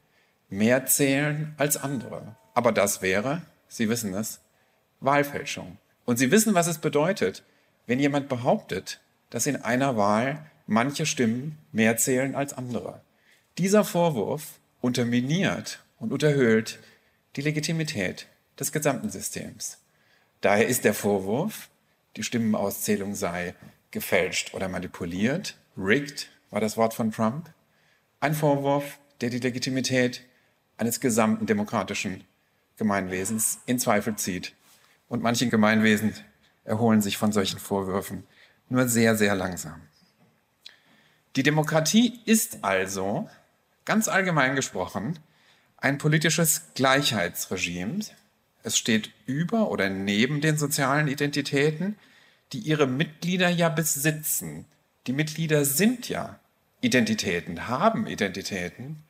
mehr 0.49 0.87
zählen 0.87 1.55
als 1.57 1.77
andere. 1.77 2.37
Aber 2.55 2.73
das 2.73 3.03
wäre, 3.03 3.43
Sie 3.69 3.89
wissen 3.89 4.15
es, 4.15 4.41
Wahlfälschung. 5.01 5.79
Und 6.05 6.19
Sie 6.19 6.31
wissen, 6.31 6.55
was 6.55 6.67
es 6.67 6.79
bedeutet, 6.79 7.43
wenn 7.87 8.01
jemand 8.01 8.29
behauptet, 8.29 9.01
dass 9.31 9.47
in 9.47 9.57
einer 9.57 9.97
Wahl 9.97 10.47
manche 10.67 11.07
Stimmen 11.07 11.59
mehr 11.73 11.97
zählen 11.97 12.35
als 12.35 12.53
andere. 12.53 13.01
Dieser 13.59 13.85
Vorwurf 13.85 14.59
unterminiert 14.81 15.81
und 15.99 16.13
unterhöhlt 16.13 16.79
die 17.37 17.43
Legitimität 17.43 18.27
des 18.59 18.73
gesamten 18.73 19.11
Systems. 19.11 19.79
Daher 20.41 20.67
ist 20.67 20.85
der 20.85 20.95
Vorwurf, 20.95 21.69
die 22.17 22.23
Stimmenauszählung 22.23 23.15
sei 23.15 23.55
gefälscht 23.97 24.53
oder 24.53 24.69
manipuliert, 24.69 25.57
rigged 25.75 26.29
war 26.51 26.61
das 26.61 26.77
Wort 26.77 26.93
von 26.93 27.13
Trump, 27.13 27.49
ein 28.21 28.35
Vorwurf, 28.35 28.99
der 29.23 29.31
die 29.31 29.39
Legitimität 29.39 30.23
eines 30.77 31.01
gesamten 31.01 31.47
demokratischen 31.47 32.23
Gemeinwesens 32.77 33.61
in 33.65 33.79
Zweifel 33.79 34.15
zieht. 34.17 34.53
Und 35.09 35.23
manche 35.23 35.49
Gemeinwesen 35.49 36.13
erholen 36.65 37.01
sich 37.01 37.17
von 37.17 37.33
solchen 37.33 37.59
Vorwürfen 37.59 38.25
nur 38.69 38.87
sehr, 38.87 39.17
sehr 39.17 39.35
langsam. 39.35 39.81
Die 41.37 41.43
Demokratie 41.43 42.21
ist 42.27 42.65
also, 42.65 43.31
ganz 43.87 44.09
allgemein 44.09 44.57
gesprochen, 44.57 45.19
ein 45.79 45.97
politisches 45.97 46.73
Gleichheitsregime. 46.75 48.01
Es 48.63 48.77
steht 48.77 49.11
über 49.25 49.71
oder 49.71 49.89
neben 49.89 50.43
den 50.43 50.59
sozialen 50.59 51.09
Identitäten, 51.09 51.97
die 52.53 52.59
ihre 52.59 52.87
Mitglieder 52.87 53.49
ja 53.49 53.69
besitzen. 53.69 54.67
Die 55.07 55.13
Mitglieder 55.13 55.65
sind 55.65 56.09
ja 56.09 56.39
Identitäten, 56.81 57.69
haben 57.69 58.07
Identitäten 58.07 59.03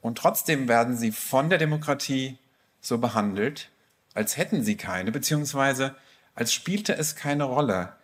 und 0.00 0.18
trotzdem 0.18 0.68
werden 0.68 0.96
sie 0.96 1.12
von 1.12 1.48
der 1.48 1.58
Demokratie 1.58 2.38
so 2.80 2.98
behandelt, 2.98 3.70
als 4.14 4.36
hätten 4.36 4.62
sie 4.62 4.76
keine, 4.76 5.10
beziehungsweise 5.12 5.94
als 6.34 6.52
spielte 6.52 6.96
es 6.96 7.16
keine 7.16 7.44
Rolle, 7.44 7.94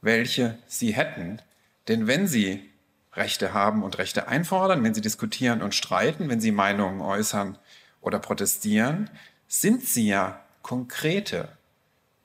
welche 0.00 0.58
sie 0.66 0.92
hätten. 0.92 1.40
Denn 1.88 2.06
wenn 2.06 2.26
sie 2.26 2.68
Rechte 3.14 3.52
haben 3.52 3.82
und 3.82 3.98
Rechte 3.98 4.28
einfordern, 4.28 4.82
wenn 4.82 4.94
sie 4.94 5.00
diskutieren 5.00 5.62
und 5.62 5.74
streiten, 5.74 6.28
wenn 6.28 6.40
sie 6.40 6.52
Meinungen 6.52 7.00
äußern 7.00 7.58
oder 8.00 8.18
protestieren, 8.18 9.10
sind 9.46 9.84
sie 9.84 10.08
ja 10.08 10.42
konkrete 10.62 11.48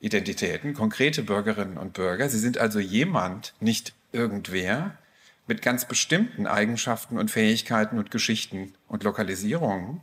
Identitäten, 0.00 0.74
konkrete 0.74 1.22
Bürgerinnen 1.22 1.76
und 1.76 1.92
Bürger. 1.92 2.28
Sie 2.28 2.38
sind 2.38 2.58
also 2.58 2.78
jemand, 2.78 3.54
nicht 3.60 3.94
irgendwer, 4.12 4.96
mit 5.46 5.62
ganz 5.62 5.86
bestimmten 5.86 6.46
Eigenschaften 6.46 7.18
und 7.18 7.30
Fähigkeiten 7.30 7.98
und 7.98 8.10
Geschichten 8.10 8.74
und 8.86 9.02
Lokalisierungen. 9.02 10.02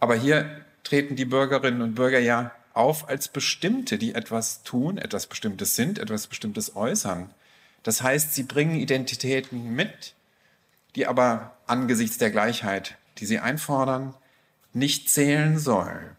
Aber 0.00 0.16
hier 0.16 0.64
treten 0.82 1.16
die 1.16 1.24
Bürgerinnen 1.24 1.82
und 1.82 1.94
Bürger 1.94 2.18
ja 2.18 2.52
auf 2.74 3.08
als 3.08 3.28
Bestimmte, 3.28 3.98
die 3.98 4.14
etwas 4.14 4.62
tun, 4.62 4.98
etwas 4.98 5.26
Bestimmtes 5.26 5.76
sind, 5.76 5.98
etwas 5.98 6.26
Bestimmtes 6.26 6.76
äußern. 6.76 7.30
Das 7.82 8.02
heißt, 8.02 8.34
sie 8.34 8.42
bringen 8.42 8.76
Identitäten 8.76 9.74
mit, 9.74 10.14
die 10.94 11.06
aber 11.06 11.56
angesichts 11.66 12.18
der 12.18 12.30
Gleichheit, 12.30 12.96
die 13.18 13.26
sie 13.26 13.38
einfordern, 13.38 14.14
nicht 14.72 15.10
zählen 15.10 15.58
soll. 15.58 16.16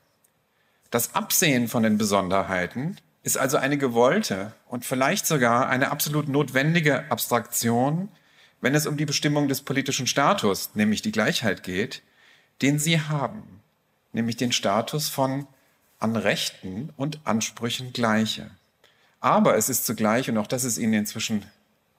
Das 0.91 1.15
Absehen 1.15 1.69
von 1.69 1.83
den 1.83 1.97
Besonderheiten 1.97 2.97
ist 3.23 3.37
also 3.37 3.55
eine 3.55 3.77
gewollte 3.77 4.53
und 4.67 4.85
vielleicht 4.85 5.25
sogar 5.25 5.69
eine 5.69 5.89
absolut 5.89 6.27
notwendige 6.27 7.09
Abstraktion, 7.09 8.09
wenn 8.59 8.75
es 8.75 8.85
um 8.85 8.97
die 8.97 9.05
Bestimmung 9.05 9.47
des 9.47 9.61
politischen 9.61 10.05
Status, 10.05 10.71
nämlich 10.75 11.01
die 11.01 11.13
Gleichheit 11.13 11.63
geht, 11.63 12.03
den 12.61 12.77
sie 12.77 12.99
haben, 12.99 13.61
nämlich 14.11 14.35
den 14.35 14.51
Status 14.51 15.07
von 15.07 15.47
an 15.97 16.17
Rechten 16.17 16.91
und 16.97 17.21
Ansprüchen 17.23 17.93
gleiche. 17.93 18.51
Aber 19.21 19.55
es 19.55 19.69
ist 19.69 19.85
zugleich, 19.85 20.29
und 20.29 20.37
auch 20.37 20.47
das 20.47 20.65
ist 20.65 20.77
Ihnen 20.77 20.93
inzwischen 20.93 21.45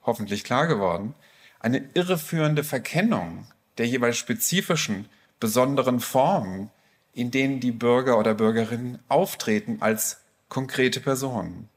hoffentlich 0.03 0.43
klar 0.43 0.67
geworden, 0.67 1.15
eine 1.59 1.83
irreführende 1.95 2.63
Verkennung 2.63 3.47
der 3.79 3.87
jeweils 3.87 4.17
spezifischen, 4.17 5.09
besonderen 5.39 5.99
Formen, 5.99 6.69
in 7.13 7.31
denen 7.31 7.59
die 7.59 7.71
Bürger 7.71 8.17
oder 8.17 8.33
Bürgerinnen 8.33 8.99
auftreten 9.07 9.77
als 9.81 10.21
konkrete 10.49 10.99
Personen. 10.99 11.69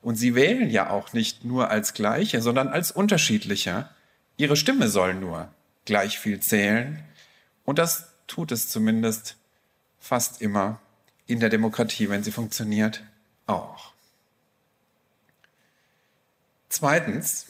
Und 0.00 0.16
sie 0.16 0.34
wählen 0.34 0.68
ja 0.68 0.90
auch 0.90 1.12
nicht 1.12 1.44
nur 1.44 1.70
als 1.70 1.94
gleiche, 1.94 2.42
sondern 2.42 2.68
als 2.68 2.90
unterschiedliche. 2.90 3.88
Ihre 4.36 4.56
Stimme 4.56 4.88
soll 4.88 5.14
nur 5.14 5.48
gleich 5.84 6.18
viel 6.18 6.40
zählen. 6.40 7.02
Und 7.64 7.78
das 7.78 8.12
tut 8.26 8.52
es 8.52 8.68
zumindest 8.68 9.36
fast 10.00 10.42
immer 10.42 10.80
in 11.26 11.40
der 11.40 11.48
Demokratie, 11.48 12.08
wenn 12.08 12.24
sie 12.24 12.32
funktioniert, 12.32 13.02
auch. 13.46 13.92
Zweitens, 16.68 17.46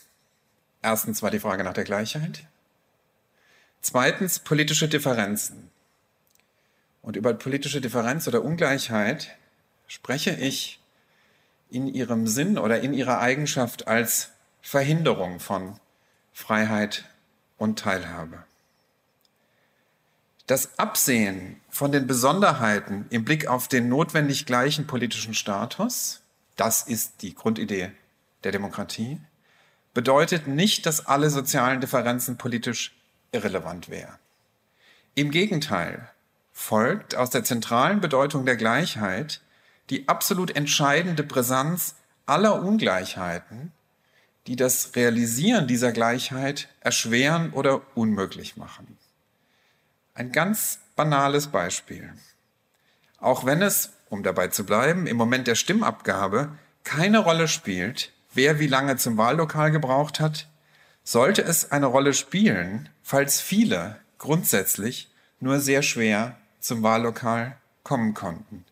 erstens 0.83 1.23
war 1.23 1.31
die 1.31 1.41
Frage 1.41 1.65
nach 1.65 1.73
der 1.73 1.85
Gleichheit. 1.85 2.45
Zweitens 3.81 4.39
politische 4.39 4.89
Differenzen. 4.89 5.72
Und 7.03 7.17
über 7.17 7.35
politische 7.35 7.81
Differenz 7.81 8.29
oder 8.29 8.43
Ungleichheit 8.43 9.37
spreche 9.89 10.31
ich 10.31 10.81
in 11.69 11.89
ihrem 11.89 12.27
Sinn 12.27 12.59
oder 12.59 12.81
in 12.81 12.95
ihrer 12.95 13.21
Eigenschaft 13.21 13.89
als 13.89 14.31
Verhinderung 14.61 15.41
von 15.41 15.79
Freiheit 16.33 17.05
und 17.59 17.79
Teilhabe. 17.79 18.45
Das 20.47 20.79
Absehen 20.79 21.61
von 21.71 21.93
den 21.93 22.07
Besonderheiten 22.07 23.07
im 23.11 23.25
Blick 23.25 23.47
auf 23.47 23.69
den 23.69 23.89
notwendig 23.89 24.47
gleichen 24.47 24.87
politischen 24.87 25.35
Status, 25.35 26.23
das 26.57 26.83
ist 26.83 27.23
die 27.23 27.35
Grundidee 27.35 27.91
der 28.45 28.53
Demokratie, 28.53 29.21
bedeutet 29.95 30.47
nicht, 30.47 30.87
dass 30.87 31.07
alle 31.07 31.31
sozialen 31.31 31.81
Differenzen 31.81 32.39
politisch 32.39 32.95
irrelevant 33.33 33.89
wären. 33.89 34.19
Im 35.15 35.31
Gegenteil 35.31 36.12
folgt 36.63 37.17
aus 37.17 37.31
der 37.31 37.43
zentralen 37.43 38.01
Bedeutung 38.01 38.47
der 38.47 38.57
Gleichheit 38.57 39.41
die 39.91 40.09
absolut 40.09 40.55
entscheidende 40.55 41.25
Brisanz 41.25 41.97
aller 42.25 42.63
Ungleichheiten, 42.63 43.73
die 44.47 44.57
das 44.57 44.95
Realisieren 44.95 45.67
dieser 45.67 45.93
Gleichheit 45.93 46.69
erschweren 46.81 47.53
oder 47.53 47.83
unmöglich 47.95 48.57
machen. 48.57 48.97
Ein 50.15 50.31
ganz 50.31 50.79
banales 50.95 51.49
Beispiel. 51.49 52.13
Auch 53.19 53.45
wenn 53.45 53.61
es, 53.61 53.91
um 54.09 54.23
dabei 54.23 54.49
zu 54.49 54.65
bleiben, 54.65 55.07
im 55.07 55.17
Moment 55.17 55.49
der 55.49 55.57
Stimmabgabe 55.57 56.57
keine 56.85 57.19
Rolle 57.19 57.49
spielt, 57.49 58.13
wer 58.35 58.61
wie 58.61 58.69
lange 58.69 58.97
zum 58.97 59.17
Wahllokal 59.17 59.73
gebraucht 59.73 60.21
hat, 60.21 60.47
sollte 61.03 61.43
es 61.43 61.73
eine 61.73 61.87
Rolle 61.87 62.15
spielen, 62.15 62.89
falls 63.03 63.41
viele 63.41 63.99
grundsätzlich 64.19 65.11
nur 65.41 65.59
sehr 65.59 65.83
schwer 65.83 66.37
zum 66.63 66.83
Wahllokal 66.83 67.57
kommen 67.83 68.15
konnten. 68.15 68.65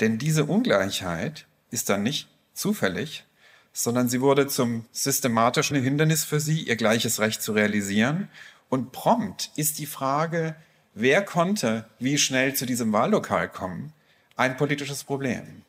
Denn 0.00 0.18
diese 0.18 0.44
Ungleichheit 0.46 1.46
ist 1.70 1.88
dann 1.88 2.02
nicht 2.02 2.28
zufällig, 2.54 3.24
sondern 3.72 4.08
sie 4.08 4.20
wurde 4.20 4.48
zum 4.48 4.86
systematischen 4.90 5.80
Hindernis 5.80 6.24
für 6.24 6.40
sie, 6.40 6.62
ihr 6.62 6.76
gleiches 6.76 7.20
Recht 7.20 7.42
zu 7.42 7.52
realisieren. 7.52 8.28
Und 8.68 8.92
prompt 8.92 9.50
ist 9.54 9.78
die 9.78 9.86
Frage, 9.86 10.56
wer 10.94 11.22
konnte 11.22 11.88
wie 11.98 12.18
schnell 12.18 12.54
zu 12.54 12.66
diesem 12.66 12.92
Wahllokal 12.92 13.48
kommen, 13.48 13.92
ein 14.36 14.56
politisches 14.56 15.04
Problem. 15.04 15.62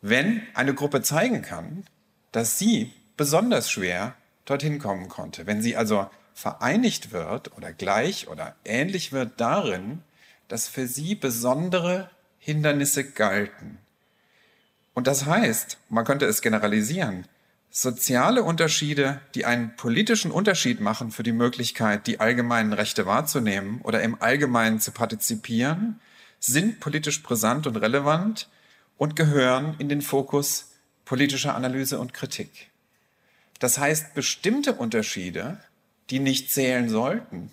Wenn 0.00 0.42
eine 0.54 0.74
Gruppe 0.74 1.02
zeigen 1.02 1.42
kann, 1.42 1.84
dass 2.32 2.58
sie 2.58 2.92
besonders 3.16 3.70
schwer 3.70 4.14
dorthin 4.44 4.78
kommen 4.78 5.08
konnte, 5.08 5.46
wenn 5.46 5.62
sie 5.62 5.76
also 5.76 6.08
vereinigt 6.34 7.12
wird 7.12 7.56
oder 7.56 7.72
gleich 7.72 8.28
oder 8.28 8.54
ähnlich 8.64 9.12
wird 9.12 9.40
darin, 9.40 10.02
dass 10.48 10.68
für 10.68 10.86
sie 10.86 11.14
besondere 11.14 12.10
Hindernisse 12.38 13.04
galten. 13.04 13.78
Und 14.94 15.06
das 15.06 15.26
heißt, 15.26 15.78
man 15.88 16.04
könnte 16.04 16.26
es 16.26 16.40
generalisieren, 16.40 17.26
soziale 17.70 18.42
Unterschiede, 18.42 19.20
die 19.34 19.44
einen 19.44 19.76
politischen 19.76 20.30
Unterschied 20.30 20.80
machen 20.80 21.10
für 21.10 21.22
die 21.22 21.32
Möglichkeit, 21.32 22.06
die 22.06 22.20
allgemeinen 22.20 22.72
Rechte 22.72 23.04
wahrzunehmen 23.04 23.80
oder 23.82 24.02
im 24.02 24.20
Allgemeinen 24.22 24.80
zu 24.80 24.92
partizipieren, 24.92 26.00
sind 26.40 26.80
politisch 26.80 27.22
brisant 27.22 27.66
und 27.66 27.76
relevant 27.76 28.48
und 28.96 29.16
gehören 29.16 29.74
in 29.78 29.88
den 29.88 30.00
Fokus 30.00 30.72
politischer 31.04 31.54
Analyse 31.54 31.98
und 31.98 32.14
Kritik. 32.14 32.70
Das 33.58 33.78
heißt, 33.78 34.14
bestimmte 34.14 34.74
Unterschiede, 34.74 35.60
die 36.10 36.18
nicht 36.18 36.50
zählen 36.52 36.88
sollten, 36.88 37.50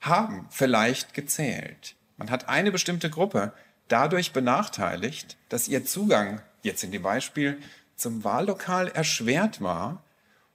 haben 0.00 0.46
vielleicht 0.50 1.14
gezählt. 1.14 1.95
Man 2.16 2.30
hat 2.30 2.48
eine 2.48 2.72
bestimmte 2.72 3.10
Gruppe, 3.10 3.52
dadurch 3.88 4.32
benachteiligt, 4.32 5.36
dass 5.48 5.68
ihr 5.68 5.84
Zugang, 5.84 6.40
jetzt 6.62 6.82
in 6.82 6.92
dem 6.92 7.02
Beispiel, 7.02 7.58
zum 7.94 8.24
Wahllokal 8.24 8.88
erschwert 8.88 9.60
war. 9.60 10.02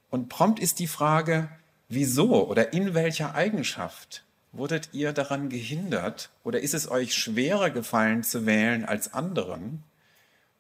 Und 0.10 0.30
prompt 0.30 0.60
ist 0.60 0.80
die 0.80 0.88
Frage, 0.88 1.50
wieso 1.88 2.48
oder 2.48 2.74
in 2.74 2.94
welcher 2.94 3.36
Eigenschaft 3.36 4.24
wurdet 4.52 4.90
ihr 4.92 5.14
daran 5.14 5.50
gehindert 5.50 6.30
oder 6.44 6.60
ist 6.60 6.74
es 6.74 6.90
euch 6.90 7.16
schwerer 7.16 7.70
gefallen 7.70 8.24
zu 8.24 8.46
wählen 8.46 8.84
als 8.84 9.14
anderen? 9.14 9.84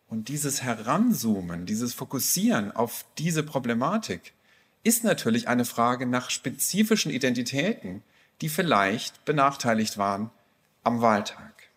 Und 0.08 0.30
dieses 0.30 0.62
Heranzoomen, 0.62 1.66
dieses 1.66 1.94
Fokussieren 1.94 2.72
auf 2.72 3.06
diese 3.18 3.44
Problematik 3.44 4.34
ist 4.84 5.04
natürlich 5.04 5.48
eine 5.48 5.66
Frage 5.66 6.06
nach 6.06 6.30
spezifischen 6.30 7.12
Identitäten, 7.12 8.02
die 8.42 8.50
vielleicht 8.50 9.24
benachteiligt 9.26 9.98
waren 9.98 10.32
am 10.84 11.02
Wahltag. 11.02 11.70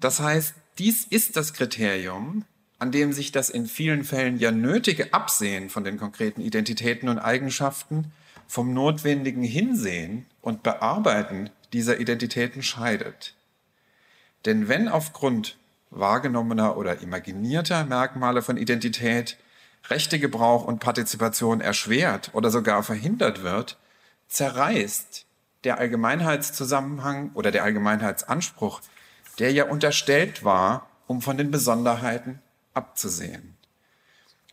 Das 0.00 0.20
heißt, 0.20 0.54
dies 0.78 1.04
ist 1.04 1.36
das 1.36 1.52
Kriterium, 1.52 2.44
an 2.78 2.92
dem 2.92 3.12
sich 3.12 3.32
das 3.32 3.50
in 3.50 3.66
vielen 3.66 4.04
Fällen 4.04 4.38
ja 4.38 4.50
nötige 4.50 5.14
Absehen 5.14 5.70
von 5.70 5.84
den 5.84 5.96
konkreten 5.96 6.40
Identitäten 6.40 7.08
und 7.08 7.18
Eigenschaften 7.18 8.12
vom 8.46 8.74
notwendigen 8.74 9.42
Hinsehen 9.42 10.26
und 10.42 10.62
Bearbeiten 10.62 11.50
dieser 11.72 12.00
Identitäten 12.00 12.62
scheidet. 12.62 13.34
Denn 14.44 14.68
wenn 14.68 14.88
aufgrund 14.88 15.56
wahrgenommener 15.90 16.76
oder 16.76 17.00
imaginierter 17.00 17.84
Merkmale 17.84 18.42
von 18.42 18.56
Identität 18.56 19.38
Rechtegebrauch 19.88 20.64
und 20.64 20.80
Partizipation 20.80 21.60
erschwert 21.60 22.30
oder 22.32 22.50
sogar 22.50 22.82
verhindert 22.82 23.42
wird, 23.42 23.76
zerreißt 24.28 25.26
der 25.64 25.78
Allgemeinheitszusammenhang 25.78 27.30
oder 27.34 27.50
der 27.50 27.64
Allgemeinheitsanspruch 27.64 28.80
der 29.38 29.52
ja 29.52 29.64
unterstellt 29.64 30.44
war, 30.44 30.88
um 31.06 31.20
von 31.20 31.36
den 31.36 31.50
Besonderheiten 31.50 32.40
abzusehen. 32.72 33.56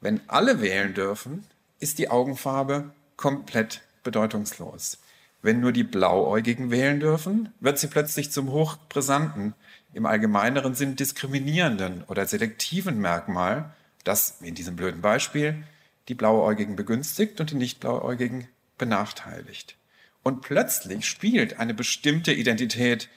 Wenn 0.02 0.22
alle 0.28 0.62
wählen 0.62 0.94
dürfen, 0.94 1.46
ist 1.80 2.00
die 2.00 2.10
Augenfarbe 2.10 2.92
komplett 3.16 3.82
bedeutungslos. 4.04 4.98
Wenn 5.44 5.60
nur 5.60 5.72
die 5.72 5.84
Blauäugigen 5.84 6.72
wählen 6.72 7.00
dürfen, 7.00 7.54
wird 7.60 7.80
sie 7.80 7.88
plötzlich 7.88 8.32
zum 8.32 8.52
hochbrisanten, 8.52 9.54
im 9.94 10.06
allgemeineren 10.06 10.74
Sinn 10.74 10.96
diskriminierenden 10.96 12.04
oder 12.06 12.26
selektiven 12.26 13.00
Merkmal, 13.00 13.74
das, 14.04 14.42
in 14.42 14.56
diesem 14.56 14.76
blöden 14.76 15.02
Beispiel, 15.02 15.64
die 16.08 16.16
Blauäugigen 16.16 16.76
begünstigt 16.76 17.40
und 17.40 17.52
die 17.52 17.56
Nicht-Blauäugigen 17.56 18.48
benachteiligt. 18.78 19.76
Und 20.24 20.42
plötzlich 20.42 21.06
spielt 21.08 21.60
eine 21.60 21.74
bestimmte 21.74 22.32
Identität 22.32 23.10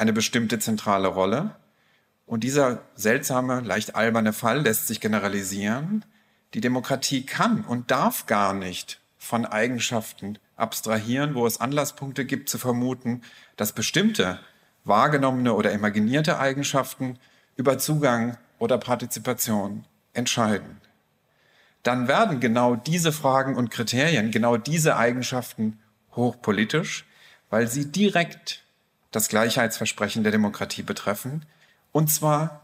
eine 0.00 0.12
bestimmte 0.14 0.58
zentrale 0.58 1.08
Rolle. 1.08 1.56
Und 2.24 2.42
dieser 2.42 2.82
seltsame, 2.94 3.60
leicht 3.60 3.96
alberne 3.96 4.32
Fall 4.32 4.62
lässt 4.62 4.86
sich 4.86 5.00
generalisieren. 5.00 6.04
Die 6.54 6.62
Demokratie 6.62 7.26
kann 7.26 7.64
und 7.64 7.90
darf 7.90 8.26
gar 8.26 8.54
nicht 8.54 9.00
von 9.18 9.44
Eigenschaften 9.44 10.38
abstrahieren, 10.56 11.34
wo 11.34 11.46
es 11.46 11.60
Anlasspunkte 11.60 12.24
gibt 12.24 12.48
zu 12.48 12.56
vermuten, 12.56 13.22
dass 13.56 13.74
bestimmte 13.74 14.40
wahrgenommene 14.84 15.52
oder 15.52 15.72
imaginierte 15.72 16.38
Eigenschaften 16.38 17.18
über 17.56 17.78
Zugang 17.78 18.38
oder 18.58 18.78
Partizipation 18.78 19.84
entscheiden. 20.14 20.80
Dann 21.82 22.08
werden 22.08 22.40
genau 22.40 22.74
diese 22.74 23.12
Fragen 23.12 23.54
und 23.54 23.70
Kriterien, 23.70 24.30
genau 24.30 24.56
diese 24.56 24.96
Eigenschaften 24.96 25.78
hochpolitisch, 26.20 27.04
weil 27.50 27.66
sie 27.66 27.90
direkt 27.90 28.64
das 29.10 29.28
Gleichheitsversprechen 29.28 30.22
der 30.22 30.32
Demokratie 30.32 30.82
betreffen, 30.82 31.44
und 31.92 32.08
zwar 32.12 32.62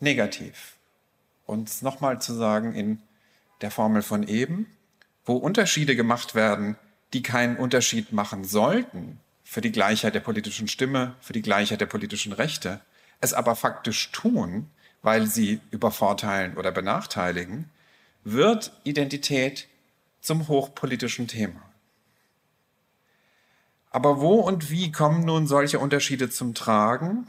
negativ. 0.00 0.76
Und 1.46 1.82
nochmal 1.82 2.20
zu 2.20 2.34
sagen 2.34 2.74
in 2.74 3.02
der 3.60 3.70
Formel 3.70 4.02
von 4.02 4.22
eben, 4.22 4.66
wo 5.24 5.36
Unterschiede 5.36 5.96
gemacht 5.96 6.34
werden, 6.34 6.76
die 7.12 7.22
keinen 7.22 7.56
Unterschied 7.56 8.12
machen 8.12 8.44
sollten 8.44 9.18
für 9.42 9.60
die 9.60 9.72
Gleichheit 9.72 10.14
der 10.14 10.20
politischen 10.20 10.68
Stimme, 10.68 11.14
für 11.20 11.32
die 11.32 11.42
Gleichheit 11.42 11.80
der 11.80 11.86
politischen 11.86 12.32
Rechte, 12.32 12.80
es 13.20 13.34
aber 13.34 13.56
faktisch 13.56 14.12
tun, 14.12 14.70
weil 15.02 15.26
sie 15.26 15.60
übervorteilen 15.70 16.56
oder 16.56 16.70
benachteiligen, 16.70 17.70
wird 18.24 18.72
Identität 18.84 19.68
zum 20.20 20.48
hochpolitischen 20.48 21.28
Thema. 21.28 21.67
Aber 23.90 24.20
wo 24.20 24.34
und 24.34 24.70
wie 24.70 24.92
kommen 24.92 25.24
nun 25.24 25.46
solche 25.46 25.78
Unterschiede 25.78 26.30
zum 26.30 26.54
Tragen? 26.54 27.26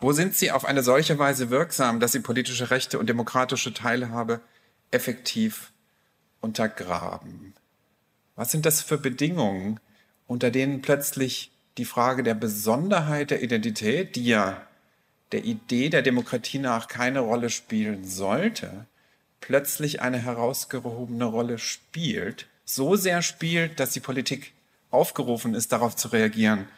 Wo 0.00 0.12
sind 0.12 0.34
sie 0.34 0.52
auf 0.52 0.64
eine 0.64 0.82
solche 0.82 1.18
Weise 1.18 1.50
wirksam, 1.50 2.00
dass 2.00 2.12
sie 2.12 2.20
politische 2.20 2.70
Rechte 2.70 2.98
und 2.98 3.08
demokratische 3.08 3.74
Teilhabe 3.74 4.40
effektiv 4.90 5.72
untergraben? 6.40 7.54
Was 8.36 8.52
sind 8.52 8.64
das 8.64 8.80
für 8.80 8.98
Bedingungen, 8.98 9.80
unter 10.26 10.50
denen 10.50 10.82
plötzlich 10.82 11.50
die 11.78 11.84
Frage 11.84 12.22
der 12.22 12.34
Besonderheit 12.34 13.30
der 13.30 13.42
Identität, 13.42 14.16
die 14.16 14.26
ja 14.26 14.62
der 15.32 15.44
Idee 15.44 15.90
der 15.90 16.02
Demokratie 16.02 16.58
nach 16.58 16.88
keine 16.88 17.20
Rolle 17.20 17.50
spielen 17.50 18.04
sollte, 18.04 18.86
plötzlich 19.40 20.00
eine 20.00 20.18
herausgehobene 20.18 21.24
Rolle 21.24 21.58
spielt, 21.58 22.46
so 22.64 22.96
sehr 22.96 23.22
spielt, 23.22 23.80
dass 23.80 23.90
die 23.90 24.00
Politik 24.00 24.52
aufgerufen 24.90 25.54
ist, 25.54 25.72
darauf 25.72 25.96
zu 25.96 26.08
reagieren, 26.08 26.68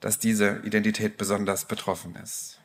dass 0.00 0.18
diese 0.18 0.60
Identität 0.64 1.16
besonders 1.16 1.64
betroffen 1.64 2.16
ist. 2.16 2.60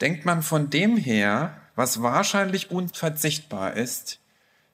Denkt 0.00 0.24
man 0.24 0.42
von 0.42 0.68
dem 0.68 0.96
her, 0.96 1.60
was 1.74 2.02
wahrscheinlich 2.02 2.70
unverzichtbar 2.70 3.74
ist 3.74 4.20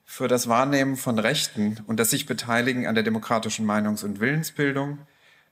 für 0.05 0.27
das 0.27 0.47
Wahrnehmen 0.47 0.97
von 0.97 1.17
Rechten 1.19 1.79
und 1.87 1.97
das 1.97 2.09
sich 2.09 2.25
beteiligen 2.25 2.87
an 2.87 2.95
der 2.95 3.03
demokratischen 3.03 3.65
Meinungs- 3.65 4.03
und 4.03 4.19
Willensbildung, 4.19 4.99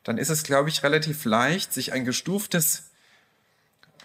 dann 0.03 0.17
ist 0.17 0.29
es, 0.29 0.43
glaube 0.43 0.69
ich, 0.69 0.83
relativ 0.83 1.25
leicht, 1.25 1.73
sich 1.73 1.93
ein 1.93 2.05
gestuftes, 2.05 2.91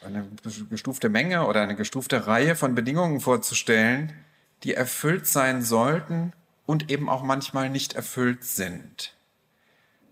eine 0.05 0.29
gestufte 0.71 1.09
Menge 1.09 1.47
oder 1.47 1.63
eine 1.63 1.75
gestufte 1.75 2.27
Reihe 2.27 2.55
von 2.55 2.75
Bedingungen 2.75 3.21
vorzustellen, 3.21 4.13
die 4.63 4.75
erfüllt 4.75 5.27
sein 5.27 5.63
sollten 5.63 6.33
und 6.67 6.91
eben 6.91 7.09
auch 7.09 7.23
manchmal 7.23 7.71
nicht 7.71 7.95
erfüllt 7.95 8.45
sind. 8.45 9.15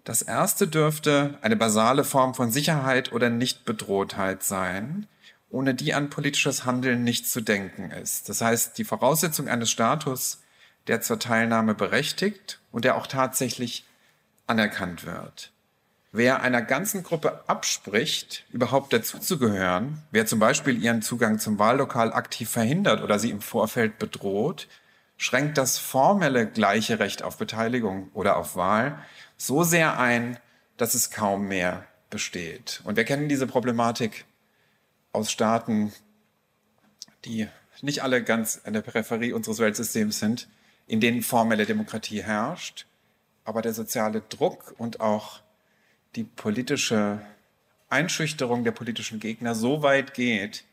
Das 0.04 0.22
erste 0.22 0.68
dürfte 0.68 1.38
eine 1.42 1.56
basale 1.56 2.04
Form 2.04 2.34
von 2.34 2.50
Sicherheit 2.50 3.12
oder 3.12 3.30
Nichtbedrohtheit 3.30 4.42
sein, 4.42 5.06
ohne 5.50 5.74
die 5.74 5.94
an 5.94 6.10
politisches 6.10 6.64
Handeln 6.64 7.04
nicht 7.04 7.28
zu 7.28 7.40
denken 7.40 7.90
ist. 7.90 8.28
Das 8.28 8.40
heißt, 8.40 8.76
die 8.76 8.84
Voraussetzung 8.84 9.48
eines 9.48 9.70
Status, 9.70 10.42
der 10.88 11.00
zur 11.00 11.18
Teilnahme 11.18 11.74
berechtigt 11.74 12.60
und 12.70 12.84
der 12.84 12.96
auch 12.96 13.06
tatsächlich 13.06 13.86
anerkannt 14.46 15.06
wird. 15.06 15.52
Wer 16.12 16.42
einer 16.42 16.62
ganzen 16.62 17.02
Gruppe 17.02 17.42
abspricht, 17.48 18.44
überhaupt 18.52 18.92
dazuzugehören, 18.92 20.02
wer 20.10 20.26
zum 20.26 20.38
Beispiel 20.38 20.80
ihren 20.80 21.02
Zugang 21.02 21.38
zum 21.38 21.58
Wahllokal 21.58 22.12
aktiv 22.12 22.50
verhindert 22.50 23.02
oder 23.02 23.18
sie 23.18 23.30
im 23.30 23.40
Vorfeld 23.40 23.98
bedroht, 23.98 24.68
schränkt 25.16 25.59
das 25.59 25.79
formelle 25.79 26.46
gleiche 26.46 26.98
Recht 26.98 27.22
auf 27.22 27.38
Beteiligung 27.38 28.11
oder 28.14 28.37
auf 28.37 28.57
Wahl 28.57 28.98
so 29.37 29.62
sehr 29.62 29.98
ein, 29.98 30.38
dass 30.77 30.94
es 30.94 31.11
kaum 31.11 31.48
mehr 31.48 31.87
besteht. 32.11 32.81
Und 32.85 32.96
wir 32.96 33.05
kennen 33.05 33.29
diese 33.29 33.46
Problematik 33.46 34.24
aus 35.12 35.31
Staaten, 35.31 35.92
die 37.24 37.48
nicht 37.81 38.03
alle 38.03 38.22
ganz 38.22 38.61
an 38.64 38.72
der 38.72 38.83
Peripherie 38.83 39.33
unseres 39.33 39.59
Weltsystems 39.59 40.18
sind, 40.18 40.48
in 40.87 41.00
denen 41.00 41.22
formelle 41.22 41.66
Demokratie 41.66 42.22
herrscht, 42.22 42.87
aber 43.44 43.62
der 43.62 43.74
soziale 43.74 44.22
Druck 44.22 44.74
und 44.79 45.00
auch 45.00 45.40
die 46.16 46.24
politische 46.24 47.20
Einschüchterung 47.90 48.64
der 48.64 48.72
politischen 48.72 49.20
Gegner 49.20 49.55
so 49.55 49.83
weit 49.83 50.14
geht, 50.14 50.64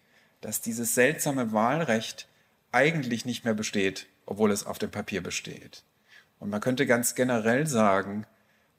dass 0.41 0.61
dieses 0.61 0.95
seltsame 0.95 1.51
Wahlrecht 1.53 2.27
eigentlich 2.71 3.25
nicht 3.25 3.45
mehr 3.45 3.53
besteht, 3.53 4.07
obwohl 4.25 4.51
es 4.51 4.65
auf 4.65 4.79
dem 4.79 4.91
Papier 4.91 5.21
besteht. 5.21 5.83
Und 6.39 6.49
man 6.49 6.61
könnte 6.61 6.85
ganz 6.85 7.15
generell 7.15 7.67
sagen, 7.67 8.25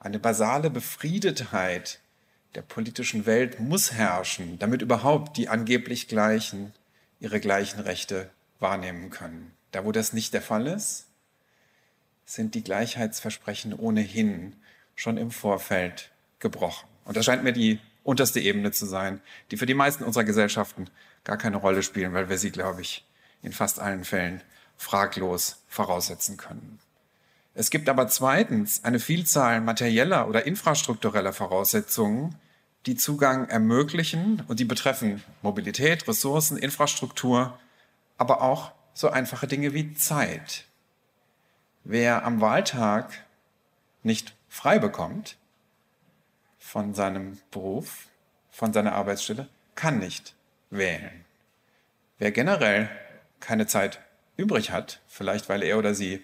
eine 0.00 0.18
basale 0.18 0.70
Befriedetheit 0.70 2.00
der 2.54 2.62
politischen 2.62 3.24
Welt 3.24 3.60
muss 3.60 3.92
herrschen, 3.92 4.58
damit 4.58 4.82
überhaupt 4.82 5.36
die 5.36 5.48
angeblich 5.48 6.08
Gleichen 6.08 6.72
ihre 7.20 7.40
gleichen 7.40 7.80
Rechte 7.80 8.30
wahrnehmen 8.58 9.10
können. 9.10 9.52
Da, 9.70 9.84
wo 9.84 9.92
das 9.92 10.12
nicht 10.12 10.34
der 10.34 10.42
Fall 10.42 10.66
ist, 10.66 11.06
sind 12.24 12.54
die 12.54 12.64
Gleichheitsversprechen 12.64 13.72
ohnehin 13.74 14.56
schon 14.96 15.16
im 15.16 15.30
Vorfeld 15.30 16.10
gebrochen. 16.40 16.88
Und 17.04 17.16
das 17.16 17.24
scheint 17.24 17.44
mir 17.44 17.52
die 17.52 17.78
unterste 18.04 18.40
Ebene 18.40 18.72
zu 18.72 18.86
sein, 18.86 19.20
die 19.50 19.56
für 19.56 19.66
die 19.66 19.74
meisten 19.74 20.04
unserer 20.04 20.24
Gesellschaften 20.24 20.90
gar 21.24 21.36
keine 21.36 21.56
Rolle 21.56 21.82
spielen, 21.82 22.12
weil 22.12 22.28
wir 22.28 22.38
sie, 22.38 22.50
glaube 22.50 22.80
ich, 22.80 23.06
in 23.42 23.52
fast 23.52 23.78
allen 23.78 24.04
Fällen 24.04 24.42
fraglos 24.82 25.62
voraussetzen 25.68 26.36
können. 26.36 26.78
Es 27.54 27.70
gibt 27.70 27.88
aber 27.88 28.08
zweitens 28.08 28.84
eine 28.84 28.98
Vielzahl 28.98 29.60
materieller 29.60 30.28
oder 30.28 30.46
infrastruktureller 30.46 31.32
Voraussetzungen, 31.32 32.34
die 32.86 32.96
Zugang 32.96 33.48
ermöglichen 33.48 34.42
und 34.48 34.58
die 34.58 34.64
betreffen 34.64 35.22
Mobilität, 35.42 36.08
Ressourcen, 36.08 36.56
Infrastruktur, 36.56 37.58
aber 38.18 38.42
auch 38.42 38.72
so 38.92 39.08
einfache 39.08 39.46
Dinge 39.46 39.72
wie 39.72 39.94
Zeit. 39.94 40.64
Wer 41.84 42.24
am 42.24 42.40
Wahltag 42.40 43.12
nicht 44.02 44.34
frei 44.48 44.78
bekommt 44.78 45.36
von 46.58 46.92
seinem 46.94 47.38
Beruf, 47.50 48.08
von 48.50 48.72
seiner 48.72 48.94
Arbeitsstelle, 48.94 49.48
kann 49.74 49.98
nicht 49.98 50.34
wählen. 50.70 51.24
Wer 52.18 52.32
generell 52.32 52.88
keine 53.40 53.66
Zeit 53.66 54.00
übrig 54.36 54.70
hat, 54.70 55.00
vielleicht 55.06 55.48
weil 55.48 55.62
er 55.62 55.78
oder 55.78 55.94
sie 55.94 56.22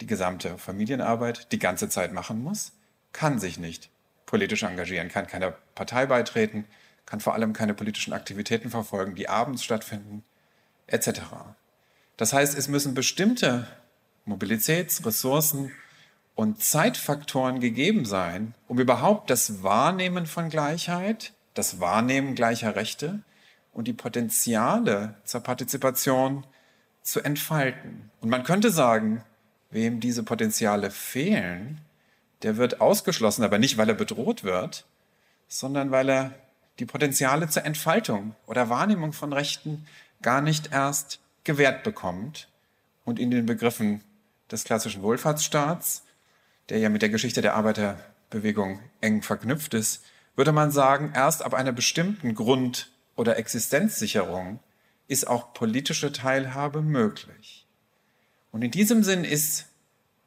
die 0.00 0.06
gesamte 0.06 0.58
Familienarbeit 0.58 1.50
die 1.52 1.58
ganze 1.58 1.88
Zeit 1.88 2.12
machen 2.12 2.42
muss, 2.42 2.72
kann 3.12 3.38
sich 3.38 3.58
nicht 3.58 3.90
politisch 4.26 4.62
engagieren, 4.62 5.08
kann 5.08 5.26
keiner 5.26 5.52
Partei 5.74 6.06
beitreten, 6.06 6.66
kann 7.06 7.20
vor 7.20 7.34
allem 7.34 7.52
keine 7.52 7.74
politischen 7.74 8.12
Aktivitäten 8.12 8.70
verfolgen, 8.70 9.14
die 9.14 9.28
abends 9.28 9.64
stattfinden, 9.64 10.22
etc. 10.86 11.20
Das 12.16 12.32
heißt, 12.32 12.56
es 12.56 12.68
müssen 12.68 12.94
bestimmte 12.94 13.66
Mobilitäts-, 14.26 15.04
Ressourcen- 15.04 15.72
und 16.34 16.62
Zeitfaktoren 16.62 17.60
gegeben 17.60 18.04
sein, 18.04 18.54
um 18.68 18.78
überhaupt 18.78 19.30
das 19.30 19.62
Wahrnehmen 19.62 20.26
von 20.26 20.50
Gleichheit, 20.50 21.32
das 21.54 21.80
Wahrnehmen 21.80 22.34
gleicher 22.34 22.76
Rechte 22.76 23.20
und 23.72 23.88
die 23.88 23.92
Potenziale 23.92 25.14
zur 25.24 25.40
Partizipation 25.40 26.46
zu 27.08 27.20
entfalten. 27.20 28.10
Und 28.20 28.28
man 28.28 28.44
könnte 28.44 28.70
sagen, 28.70 29.24
wem 29.70 30.00
diese 30.00 30.22
Potenziale 30.22 30.90
fehlen, 30.90 31.80
der 32.42 32.56
wird 32.56 32.80
ausgeschlossen, 32.80 33.44
aber 33.44 33.58
nicht, 33.58 33.78
weil 33.78 33.88
er 33.88 33.94
bedroht 33.94 34.44
wird, 34.44 34.84
sondern 35.48 35.90
weil 35.90 36.10
er 36.10 36.34
die 36.78 36.86
Potenziale 36.86 37.48
zur 37.48 37.64
Entfaltung 37.64 38.34
oder 38.46 38.68
Wahrnehmung 38.68 39.12
von 39.12 39.32
Rechten 39.32 39.86
gar 40.22 40.40
nicht 40.40 40.72
erst 40.72 41.20
gewährt 41.44 41.82
bekommt 41.82 42.48
und 43.04 43.18
in 43.18 43.30
den 43.30 43.46
Begriffen 43.46 44.02
des 44.50 44.64
klassischen 44.64 45.02
Wohlfahrtsstaats, 45.02 46.04
der 46.68 46.78
ja 46.78 46.88
mit 46.90 47.02
der 47.02 47.08
Geschichte 47.08 47.40
der 47.40 47.54
Arbeiterbewegung 47.54 48.80
eng 49.00 49.22
verknüpft 49.22 49.74
ist, 49.74 50.04
würde 50.36 50.52
man 50.52 50.70
sagen, 50.70 51.12
erst 51.14 51.42
ab 51.42 51.54
einer 51.54 51.72
bestimmten 51.72 52.34
Grund- 52.34 52.90
oder 53.16 53.38
Existenzsicherung 53.38 54.60
ist 55.08 55.26
auch 55.26 55.52
politische 55.54 56.12
Teilhabe 56.12 56.82
möglich. 56.82 57.66
Und 58.52 58.62
in 58.62 58.70
diesem 58.70 59.02
Sinn 59.02 59.24
ist 59.24 59.66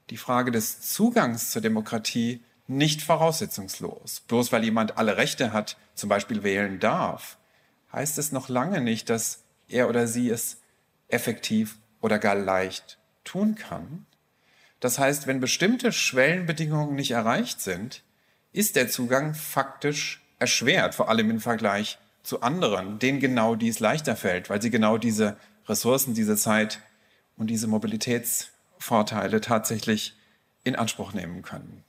die 0.09 0.17
Frage 0.17 0.51
des 0.51 0.81
Zugangs 0.81 1.51
zur 1.51 1.61
Demokratie 1.61 2.43
nicht 2.67 3.01
voraussetzungslos. 3.01 4.21
Bloß 4.27 4.51
weil 4.51 4.63
jemand 4.63 4.97
alle 4.97 5.17
Rechte 5.17 5.53
hat, 5.53 5.77
zum 5.95 6.09
Beispiel 6.09 6.43
wählen 6.43 6.79
darf, 6.79 7.37
heißt 7.93 8.17
es 8.17 8.31
noch 8.31 8.49
lange 8.49 8.81
nicht, 8.81 9.09
dass 9.09 9.43
er 9.67 9.87
oder 9.87 10.07
sie 10.07 10.29
es 10.29 10.57
effektiv 11.07 11.77
oder 12.01 12.19
gar 12.19 12.35
leicht 12.35 12.97
tun 13.23 13.55
kann. 13.55 14.05
Das 14.79 14.97
heißt, 14.97 15.27
wenn 15.27 15.39
bestimmte 15.39 15.91
Schwellenbedingungen 15.91 16.95
nicht 16.95 17.11
erreicht 17.11 17.61
sind, 17.61 18.03
ist 18.51 18.75
der 18.75 18.89
Zugang 18.89 19.33
faktisch 19.35 20.25
erschwert, 20.39 20.95
vor 20.95 21.09
allem 21.09 21.29
im 21.29 21.39
Vergleich 21.39 21.99
zu 22.23 22.41
anderen, 22.41 22.99
denen 22.99 23.19
genau 23.19 23.55
dies 23.55 23.79
leichter 23.79 24.15
fällt, 24.15 24.49
weil 24.49 24.61
sie 24.61 24.69
genau 24.69 24.97
diese 24.97 25.37
Ressourcen, 25.67 26.13
diese 26.13 26.35
Zeit 26.35 26.79
und 27.37 27.47
diese 27.47 27.67
Mobilitätsvorteile 27.67 29.41
tatsächlich 29.41 30.15
in 30.63 30.75
Anspruch 30.75 31.13
nehmen 31.13 31.41
können. 31.41 31.83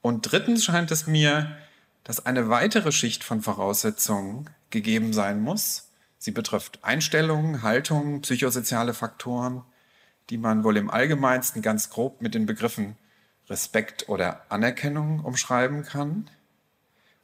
Und 0.00 0.30
drittens 0.30 0.64
scheint 0.64 0.90
es 0.90 1.06
mir, 1.06 1.56
dass 2.04 2.26
eine 2.26 2.48
weitere 2.48 2.92
Schicht 2.92 3.24
von 3.24 3.42
Voraussetzungen 3.42 4.50
gegeben 4.70 5.12
sein 5.12 5.40
muss. 5.40 5.88
Sie 6.18 6.32
betrifft 6.32 6.80
Einstellungen, 6.82 7.62
Haltungen, 7.62 8.22
psychosoziale 8.22 8.94
Faktoren, 8.94 9.62
die 10.30 10.38
man 10.38 10.64
wohl 10.64 10.76
im 10.76 10.90
allgemeinsten 10.90 11.62
ganz 11.62 11.90
grob 11.90 12.20
mit 12.20 12.34
den 12.34 12.46
Begriffen 12.46 12.96
Respekt 13.48 14.08
oder 14.08 14.42
Anerkennung 14.48 15.20
umschreiben 15.20 15.82
kann. 15.82 16.30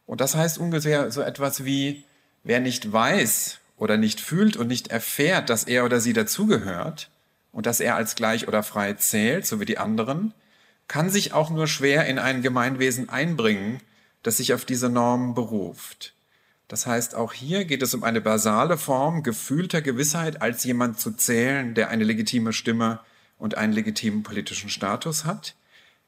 Und 0.07 0.21
das 0.21 0.35
heißt 0.35 0.59
ungefähr 0.59 1.11
so 1.11 1.21
etwas 1.21 1.65
wie, 1.65 2.05
wer 2.49 2.61
nicht 2.61 2.91
weiß 2.91 3.59
oder 3.77 3.99
nicht 3.99 4.23
fühlt 4.23 4.57
und 4.57 4.69
nicht 4.69 4.89
erfährt, 4.89 5.51
dass 5.51 5.65
er 5.65 5.85
oder 5.85 6.01
sie 6.01 6.15
dazugehört, 6.15 7.11
und 7.53 7.67
dass 7.67 7.81
er 7.81 7.95
als 7.95 8.15
gleich 8.15 8.49
oder 8.49 8.63
frei 8.63 8.95
zählt, 8.95 9.47
so 9.47 9.61
wie 9.61 9.67
die 9.67 9.77
anderen, 9.77 10.33
kann 10.87 11.11
sich 11.11 11.35
auch 11.35 11.51
nur 11.51 11.67
schwer 11.67 12.07
in 12.07 12.19
ein 12.19 12.41
Gemeinwesen 12.41 13.11
einbringen, 13.11 13.81
das 14.23 14.39
sich 14.39 14.55
auf 14.55 14.65
diese 14.65 14.89
Normen 14.89 15.35
beruft. 15.35 16.15
Das 16.69 16.87
heißt, 16.87 17.15
auch 17.15 17.35
hier 17.35 17.67
geht 17.67 17.83
es 17.83 17.93
um 17.93 18.03
eine 18.03 18.23
basale 18.23 18.79
Form 18.79 19.23
gefühlter 19.23 19.83
Gewissheit, 19.83 20.41
als 20.41 20.65
jemand 20.65 20.99
zu 21.01 21.13
zählen, 21.13 21.75
der 21.75 21.91
eine 21.91 22.05
legitime 22.05 22.55
Stimme 22.55 23.01
und 23.39 23.59
einen 23.59 23.75
legitimen 23.75 24.23
politischen 24.23 24.71
Status 24.71 25.27
hat, 25.27 25.55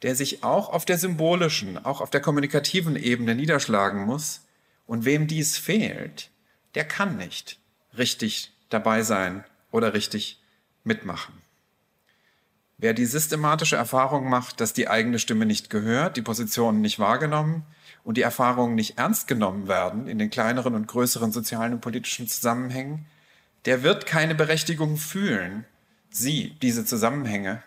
der 0.00 0.14
sich 0.14 0.42
auch 0.42 0.70
auf 0.70 0.86
der 0.86 0.96
symbolischen, 0.96 1.84
auch 1.84 2.00
auf 2.00 2.08
der 2.08 2.22
kommunikativen 2.22 2.96
Ebene 2.96 3.34
niederschlagen 3.34 4.06
muss. 4.06 4.40
Und 4.86 5.04
wem 5.04 5.28
dies 5.28 5.56
fehlt, 5.56 6.29
der 6.74 6.84
kann 6.84 7.16
nicht 7.16 7.58
richtig 7.96 8.52
dabei 8.68 9.02
sein 9.02 9.44
oder 9.70 9.94
richtig 9.94 10.42
mitmachen. 10.84 11.34
Wer 12.78 12.94
die 12.94 13.04
systematische 13.04 13.76
Erfahrung 13.76 14.30
macht, 14.30 14.60
dass 14.60 14.72
die 14.72 14.88
eigene 14.88 15.18
Stimme 15.18 15.44
nicht 15.44 15.68
gehört, 15.68 16.16
die 16.16 16.22
Positionen 16.22 16.80
nicht 16.80 16.98
wahrgenommen 16.98 17.64
und 18.04 18.16
die 18.16 18.22
Erfahrungen 18.22 18.74
nicht 18.74 18.96
ernst 18.96 19.28
genommen 19.28 19.68
werden 19.68 20.08
in 20.08 20.18
den 20.18 20.30
kleineren 20.30 20.74
und 20.74 20.88
größeren 20.88 21.30
sozialen 21.30 21.74
und 21.74 21.80
politischen 21.82 22.26
Zusammenhängen, 22.26 23.04
der 23.66 23.82
wird 23.82 24.06
keine 24.06 24.34
Berechtigung 24.34 24.96
fühlen, 24.96 25.66
sie, 26.08 26.56
diese 26.62 26.86
Zusammenhänge, 26.86 27.62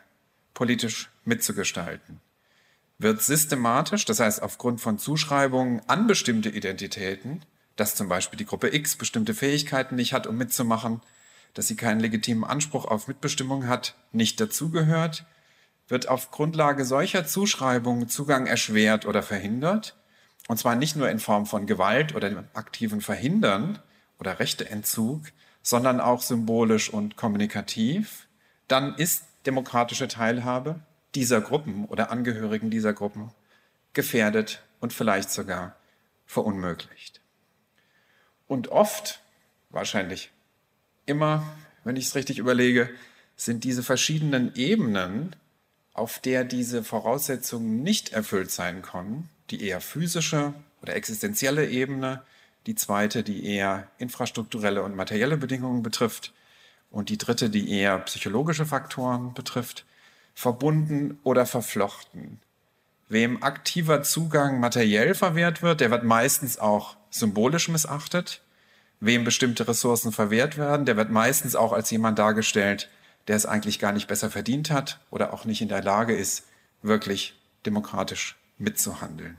politisch 0.55 1.11
mitzugestalten. 1.25 2.19
Wird 2.97 3.21
systematisch, 3.21 4.05
das 4.05 4.19
heißt 4.19 4.41
aufgrund 4.41 4.81
von 4.81 4.97
Zuschreibungen 4.97 5.81
an 5.87 6.07
bestimmte 6.07 6.49
Identitäten, 6.49 7.43
dass 7.75 7.95
zum 7.95 8.09
Beispiel 8.09 8.37
die 8.37 8.45
Gruppe 8.45 8.73
X 8.73 8.95
bestimmte 8.95 9.33
Fähigkeiten 9.33 9.95
nicht 9.95 10.13
hat, 10.13 10.27
um 10.27 10.37
mitzumachen, 10.37 11.01
dass 11.53 11.67
sie 11.67 11.75
keinen 11.75 11.99
legitimen 11.99 12.43
Anspruch 12.43 12.85
auf 12.85 13.07
Mitbestimmung 13.07 13.67
hat, 13.67 13.95
nicht 14.11 14.39
dazugehört, 14.39 15.25
wird 15.87 16.07
auf 16.07 16.31
Grundlage 16.31 16.85
solcher 16.85 17.25
Zuschreibungen 17.25 18.09
Zugang 18.09 18.47
erschwert 18.47 19.05
oder 19.05 19.21
verhindert, 19.21 19.95
und 20.47 20.57
zwar 20.57 20.75
nicht 20.75 20.95
nur 20.95 21.09
in 21.09 21.19
Form 21.19 21.45
von 21.45 21.67
Gewalt 21.67 22.15
oder 22.15 22.29
dem 22.29 22.43
aktiven 22.53 23.01
Verhindern 23.01 23.79
oder 24.19 24.39
Rechteentzug, 24.39 25.21
sondern 25.61 26.01
auch 26.01 26.21
symbolisch 26.21 26.89
und 26.89 27.15
kommunikativ, 27.15 28.27
dann 28.67 28.95
ist 28.95 29.23
demokratische 29.45 30.07
Teilhabe 30.07 30.81
dieser 31.15 31.41
Gruppen 31.41 31.85
oder 31.85 32.11
Angehörigen 32.11 32.69
dieser 32.69 32.93
Gruppen 32.93 33.31
gefährdet 33.93 34.63
und 34.79 34.91
vielleicht 34.91 35.31
sogar 35.31 35.75
verunmöglicht. 36.25 37.22
Und 38.53 38.67
oft, 38.67 39.19
wahrscheinlich 39.71 40.29
immer, 41.07 41.43
wenn 41.83 41.95
ich 41.95 42.05
es 42.05 42.13
richtig 42.13 42.37
überlege, 42.37 42.87
sind 43.35 43.63
diese 43.63 43.81
verschiedenen 43.81 44.53
Ebenen, 44.53 45.35
auf 45.95 46.19
der 46.19 46.43
diese 46.43 46.83
Voraussetzungen 46.83 47.81
nicht 47.81 48.13
erfüllt 48.13 48.51
sein 48.51 48.83
können, 48.83 49.27
die 49.49 49.63
eher 49.63 49.81
physische 49.81 50.53
oder 50.83 50.95
existenzielle 50.95 51.67
Ebene, 51.67 52.21
die 52.67 52.75
zweite, 52.75 53.23
die 53.23 53.43
eher 53.43 53.87
infrastrukturelle 53.97 54.83
und 54.83 54.95
materielle 54.95 55.37
Bedingungen 55.37 55.81
betrifft 55.81 56.31
und 56.91 57.09
die 57.09 57.17
dritte, 57.17 57.49
die 57.49 57.71
eher 57.71 57.97
psychologische 58.01 58.67
Faktoren 58.67 59.33
betrifft, 59.33 59.83
verbunden 60.35 61.17
oder 61.23 61.47
verflochten. 61.47 62.39
Wem 63.09 63.41
aktiver 63.41 64.03
Zugang 64.03 64.59
materiell 64.59 65.15
verwehrt 65.15 65.63
wird, 65.63 65.81
der 65.81 65.89
wird 65.89 66.03
meistens 66.03 66.59
auch 66.59 66.97
symbolisch 67.09 67.67
missachtet. 67.67 68.42
Wem 69.05 69.25
bestimmte 69.25 69.67
Ressourcen 69.67 70.13
verwehrt 70.13 70.57
werden, 70.57 70.85
der 70.85 70.95
wird 70.95 71.09
meistens 71.09 71.57
auch 71.57 71.73
als 71.73 71.91
jemand 71.91 72.19
dargestellt, 72.19 72.89
der 73.27 73.35
es 73.35 73.45
eigentlich 73.45 73.77
gar 73.77 73.91
nicht 73.91 74.07
besser 74.07 74.29
verdient 74.29 74.71
hat 74.71 75.01
oder 75.09 75.33
auch 75.33 75.43
nicht 75.43 75.61
in 75.61 75.67
der 75.67 75.83
Lage 75.83 76.15
ist, 76.15 76.45
wirklich 76.81 77.37
demokratisch 77.65 78.37
mitzuhandeln. 78.57 79.35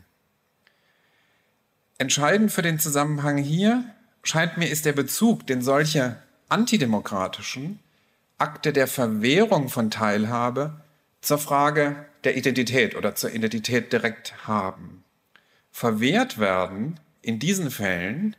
Entscheidend 1.96 2.52
für 2.52 2.60
den 2.60 2.78
Zusammenhang 2.78 3.38
hier 3.38 3.84
scheint 4.22 4.58
mir 4.58 4.68
ist 4.68 4.84
der 4.84 4.92
Bezug, 4.92 5.46
den 5.46 5.62
solche 5.62 6.18
antidemokratischen 6.50 7.78
Akte 8.36 8.70
der 8.70 8.86
Verwehrung 8.86 9.70
von 9.70 9.90
Teilhabe 9.90 10.78
zur 11.22 11.38
Frage 11.38 12.04
der 12.24 12.36
Identität 12.36 12.96
oder 12.96 13.14
zur 13.14 13.32
Identität 13.32 13.94
direkt 13.94 14.46
haben. 14.46 15.04
Verwehrt 15.72 16.38
werden 16.38 17.00
in 17.22 17.38
diesen 17.38 17.70
Fällen 17.70 18.36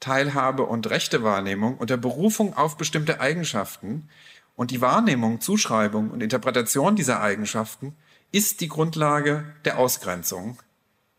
Teilhabe 0.00 0.64
und 0.64 0.88
Rechtewahrnehmung 0.88 1.76
unter 1.78 1.96
Berufung 1.96 2.56
auf 2.56 2.76
bestimmte 2.76 3.20
Eigenschaften 3.20 4.08
und 4.54 4.70
die 4.70 4.80
Wahrnehmung, 4.80 5.40
Zuschreibung 5.40 6.10
und 6.10 6.22
Interpretation 6.22 6.96
dieser 6.96 7.20
Eigenschaften 7.20 7.94
ist 8.32 8.60
die 8.60 8.68
Grundlage 8.68 9.44
der 9.64 9.78
Ausgrenzung, 9.78 10.58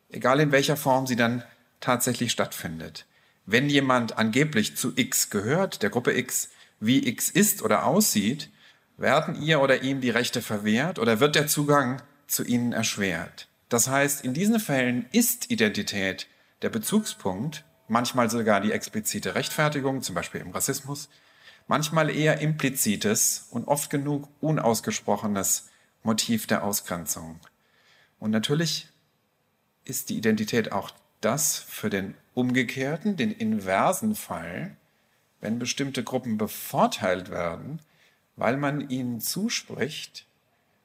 egal 0.09 0.39
in 0.39 0.51
welcher 0.51 0.77
Form 0.77 1.07
sie 1.07 1.15
dann 1.15 1.43
tatsächlich 1.79 2.31
stattfindet. 2.31 3.05
Wenn 3.45 3.69
jemand 3.69 4.17
angeblich 4.17 4.75
zu 4.75 4.91
X 4.95 5.29
gehört, 5.29 5.81
der 5.81 5.89
Gruppe 5.89 6.17
X, 6.17 6.49
wie 6.79 7.07
X 7.07 7.29
ist 7.29 7.61
oder 7.61 7.85
aussieht, 7.85 8.49
werden 8.97 9.41
ihr 9.41 9.61
oder 9.61 9.83
ihm 9.83 10.01
die 10.01 10.09
Rechte 10.09 10.41
verwehrt 10.41 10.99
oder 10.99 11.19
wird 11.19 11.35
der 11.35 11.47
Zugang 11.47 12.01
zu 12.27 12.43
ihnen 12.43 12.73
erschwert. 12.73 13.47
Das 13.69 13.87
heißt, 13.87 14.23
in 14.23 14.33
diesen 14.33 14.59
Fällen 14.59 15.05
ist 15.11 15.51
Identität 15.51 16.27
der 16.61 16.69
Bezugspunkt, 16.69 17.63
manchmal 17.87 18.29
sogar 18.29 18.61
die 18.61 18.71
explizite 18.71 19.35
Rechtfertigung, 19.35 20.01
zum 20.01 20.15
Beispiel 20.15 20.41
im 20.41 20.51
Rassismus, 20.51 21.09
manchmal 21.67 22.09
eher 22.09 22.39
implizites 22.39 23.47
und 23.51 23.67
oft 23.67 23.89
genug 23.89 24.27
unausgesprochenes 24.41 25.69
Motiv 26.03 26.47
der 26.47 26.63
Ausgrenzung. 26.63 27.39
Und 28.19 28.31
natürlich 28.31 28.89
ist 29.85 30.09
die 30.09 30.17
Identität 30.17 30.71
auch 30.71 30.91
das 31.21 31.57
für 31.57 31.89
den 31.89 32.15
umgekehrten, 32.33 33.17
den 33.17 33.31
inversen 33.31 34.15
Fall, 34.15 34.75
wenn 35.41 35.59
bestimmte 35.59 36.03
Gruppen 36.03 36.37
bevorteilt 36.37 37.29
werden, 37.29 37.79
weil 38.35 38.57
man 38.57 38.89
ihnen 38.89 39.21
zuspricht, 39.21 40.25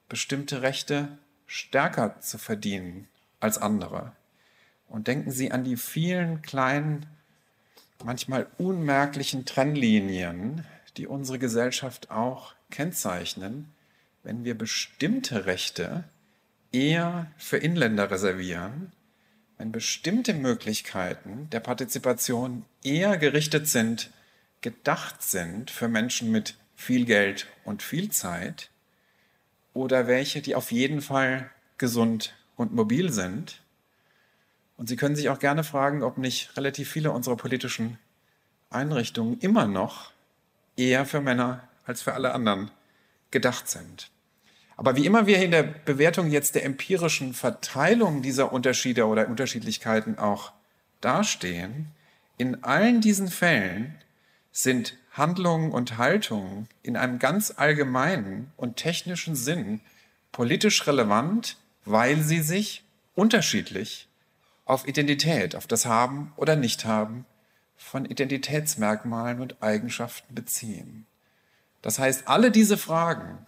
bestimmte 0.09 0.61
Rechte 0.61 1.17
stärker 1.47 2.19
zu 2.19 2.37
verdienen 2.37 3.07
als 3.39 3.57
andere. 3.57 4.13
Und 4.93 5.07
denken 5.07 5.31
Sie 5.31 5.51
an 5.51 5.65
die 5.65 5.75
vielen 5.75 6.41
kleinen, 6.41 7.05
manchmal 8.05 8.47
unmerklichen 8.57 9.43
Trennlinien, 9.43 10.63
die 10.95 11.07
unsere 11.07 11.39
Gesellschaft 11.39 12.11
auch 12.11 12.53
kennzeichnen, 12.69 13.73
wenn 14.23 14.45
wir 14.45 14.57
bestimmte 14.57 15.45
Rechte 15.45 16.05
eher 16.71 17.27
für 17.37 17.57
Inländer 17.57 18.09
reservieren 18.09 18.93
wenn 19.63 19.71
bestimmte 19.71 20.33
Möglichkeiten 20.33 21.49
der 21.51 21.61
Partizipation 21.61 22.65
eher 22.83 23.17
gerichtet 23.17 23.65
sind, 23.65 24.09
gedacht 24.59 25.23
sind 25.23 25.71
für 25.71 25.87
Menschen 25.87 26.31
mit 26.31 26.55
viel 26.75 27.05
Geld 27.05 27.47
und 27.63 27.81
viel 27.81 28.09
Zeit 28.11 28.69
oder 29.73 30.05
welche, 30.05 30.41
die 30.41 30.55
auf 30.55 30.73
jeden 30.73 31.01
Fall 31.01 31.49
gesund 31.77 32.33
und 32.57 32.73
mobil 32.73 33.11
sind. 33.13 33.61
Und 34.77 34.89
Sie 34.89 34.95
können 34.95 35.15
sich 35.15 35.29
auch 35.29 35.39
gerne 35.39 35.63
fragen, 35.63 36.03
ob 36.03 36.17
nicht 36.17 36.55
relativ 36.57 36.89
viele 36.89 37.11
unserer 37.11 37.37
politischen 37.37 37.97
Einrichtungen 38.69 39.39
immer 39.39 39.67
noch 39.67 40.11
eher 40.75 41.05
für 41.05 41.21
Männer 41.21 41.67
als 41.85 42.01
für 42.01 42.13
alle 42.13 42.33
anderen 42.33 42.71
gedacht 43.31 43.69
sind. 43.69 44.09
Aber 44.75 44.95
wie 44.95 45.05
immer 45.05 45.27
wir 45.27 45.41
in 45.43 45.51
der 45.51 45.63
Bewertung 45.63 46.31
jetzt 46.31 46.55
der 46.55 46.65
empirischen 46.65 47.33
Verteilung 47.33 48.21
dieser 48.21 48.51
Unterschiede 48.51 49.05
oder 49.05 49.27
Unterschiedlichkeiten 49.27 50.17
auch 50.17 50.51
dastehen, 51.01 51.87
in 52.37 52.63
allen 52.63 53.01
diesen 53.01 53.27
Fällen 53.27 53.95
sind 54.51 54.97
Handlungen 55.11 55.71
und 55.71 55.97
Haltungen 55.97 56.67
in 56.81 56.97
einem 56.97 57.19
ganz 57.19 57.53
allgemeinen 57.55 58.51
und 58.57 58.77
technischen 58.77 59.35
Sinn 59.35 59.81
politisch 60.31 60.87
relevant, 60.87 61.57
weil 61.85 62.21
sie 62.21 62.41
sich 62.41 62.83
unterschiedlich 63.13 64.07
auf 64.65 64.87
Identität, 64.87 65.55
auf 65.55 65.67
das 65.67 65.85
Haben 65.85 66.33
oder 66.35 66.55
Nichthaben 66.55 67.25
von 67.75 68.05
Identitätsmerkmalen 68.05 69.39
und 69.39 69.61
Eigenschaften 69.61 70.33
beziehen. 70.35 71.05
Das 71.81 71.99
heißt, 71.99 72.27
alle 72.27 72.51
diese 72.51 72.77
Fragen 72.77 73.45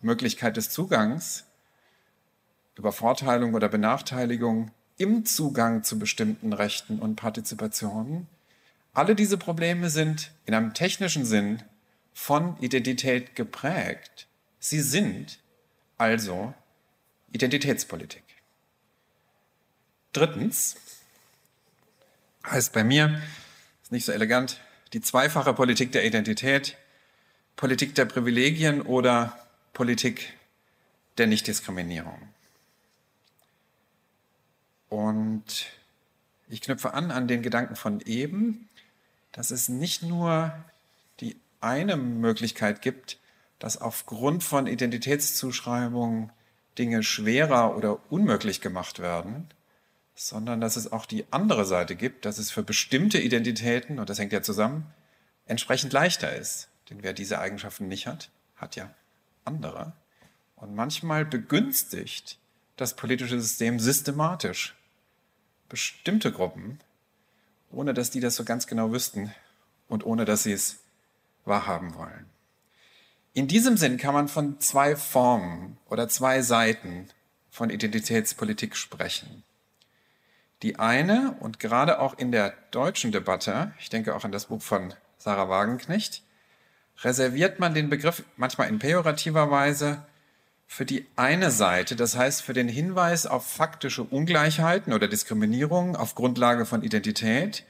Möglichkeit 0.00 0.56
des 0.56 0.70
Zugangs, 0.70 1.44
Übervorteilung 2.76 3.54
oder 3.54 3.68
Benachteiligung 3.68 4.70
im 4.96 5.24
Zugang 5.24 5.82
zu 5.82 5.98
bestimmten 5.98 6.52
Rechten 6.52 6.98
und 6.98 7.16
Partizipationen. 7.16 8.28
Alle 8.94 9.14
diese 9.14 9.38
Probleme 9.38 9.90
sind 9.90 10.32
in 10.44 10.54
einem 10.54 10.74
technischen 10.74 11.24
Sinn 11.24 11.62
von 12.12 12.56
Identität 12.60 13.34
geprägt. 13.34 14.28
Sie 14.60 14.80
sind 14.80 15.38
also 15.96 16.54
Identitätspolitik. 17.32 18.27
Drittens 20.12 20.76
heißt 22.46 22.72
bei 22.72 22.84
mir, 22.84 23.20
ist 23.82 23.92
nicht 23.92 24.04
so 24.04 24.12
elegant, 24.12 24.60
die 24.92 25.00
zweifache 25.00 25.52
Politik 25.52 25.92
der 25.92 26.04
Identität, 26.04 26.76
Politik 27.56 27.94
der 27.94 28.06
Privilegien 28.06 28.82
oder 28.82 29.38
Politik 29.72 30.32
der 31.18 31.26
Nichtdiskriminierung. 31.26 32.20
Und 34.88 35.66
ich 36.48 36.62
knüpfe 36.62 36.94
an 36.94 37.10
an 37.10 37.28
den 37.28 37.42
Gedanken 37.42 37.76
von 37.76 38.00
eben, 38.00 38.68
dass 39.32 39.50
es 39.50 39.68
nicht 39.68 40.02
nur 40.02 40.52
die 41.20 41.36
eine 41.60 41.96
Möglichkeit 41.96 42.80
gibt, 42.80 43.18
dass 43.58 43.76
aufgrund 43.76 44.44
von 44.44 44.66
Identitätszuschreibungen 44.66 46.30
Dinge 46.78 47.02
schwerer 47.02 47.76
oder 47.76 47.98
unmöglich 48.10 48.60
gemacht 48.60 49.00
werden, 49.00 49.50
sondern 50.18 50.60
dass 50.60 50.74
es 50.74 50.90
auch 50.90 51.06
die 51.06 51.24
andere 51.30 51.64
Seite 51.64 51.94
gibt, 51.94 52.24
dass 52.24 52.38
es 52.38 52.50
für 52.50 52.64
bestimmte 52.64 53.20
Identitäten, 53.20 54.00
und 54.00 54.10
das 54.10 54.18
hängt 54.18 54.32
ja 54.32 54.42
zusammen, 54.42 54.84
entsprechend 55.46 55.92
leichter 55.92 56.34
ist. 56.34 56.68
Denn 56.90 57.04
wer 57.04 57.12
diese 57.12 57.38
Eigenschaften 57.38 57.86
nicht 57.86 58.08
hat, 58.08 58.30
hat 58.56 58.74
ja 58.74 58.90
andere. 59.44 59.92
Und 60.56 60.74
manchmal 60.74 61.24
begünstigt 61.24 62.38
das 62.76 62.96
politische 62.96 63.40
System 63.40 63.78
systematisch 63.78 64.74
bestimmte 65.68 66.32
Gruppen, 66.32 66.80
ohne 67.70 67.94
dass 67.94 68.10
die 68.10 68.20
das 68.20 68.34
so 68.34 68.44
ganz 68.44 68.66
genau 68.66 68.90
wüssten 68.90 69.32
und 69.86 70.04
ohne 70.04 70.24
dass 70.24 70.42
sie 70.42 70.52
es 70.52 70.80
wahrhaben 71.44 71.94
wollen. 71.94 72.26
In 73.34 73.46
diesem 73.46 73.76
Sinn 73.76 73.98
kann 73.98 74.14
man 74.14 74.26
von 74.26 74.58
zwei 74.58 74.96
Formen 74.96 75.78
oder 75.88 76.08
zwei 76.08 76.42
Seiten 76.42 77.08
von 77.50 77.70
Identitätspolitik 77.70 78.74
sprechen. 78.74 79.44
Die 80.62 80.78
eine, 80.78 81.36
und 81.40 81.60
gerade 81.60 82.00
auch 82.00 82.18
in 82.18 82.32
der 82.32 82.52
deutschen 82.70 83.12
Debatte, 83.12 83.72
ich 83.78 83.90
denke 83.90 84.14
auch 84.14 84.24
an 84.24 84.32
das 84.32 84.46
Buch 84.46 84.62
von 84.62 84.92
Sarah 85.16 85.48
Wagenknecht, 85.48 86.22
reserviert 87.02 87.60
man 87.60 87.74
den 87.74 87.90
Begriff 87.90 88.24
manchmal 88.36 88.68
in 88.68 88.80
pejorativer 88.80 89.50
Weise 89.50 90.02
für 90.66 90.84
die 90.84 91.06
eine 91.16 91.50
Seite, 91.50 91.96
das 91.96 92.16
heißt 92.16 92.42
für 92.42 92.52
den 92.52 92.68
Hinweis 92.68 93.26
auf 93.26 93.46
faktische 93.46 94.02
Ungleichheiten 94.02 94.92
oder 94.92 95.08
Diskriminierung 95.08 95.96
auf 95.96 96.14
Grundlage 96.14 96.66
von 96.66 96.82
Identität 96.82 97.64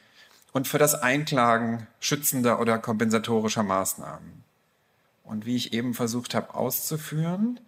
und 0.53 0.66
für 0.66 0.79
das 0.79 0.94
Einklagen 0.94 1.87
schützender 2.01 2.59
oder 2.59 2.79
kompensatorischer 2.79 3.62
Maßnahmen. 3.62 4.44
Und 5.24 5.44
wie 5.44 5.57
ich 5.57 5.74
eben 5.74 5.92
versucht 5.92 6.35
habe 6.35 6.55
auszuführen, 6.55 7.61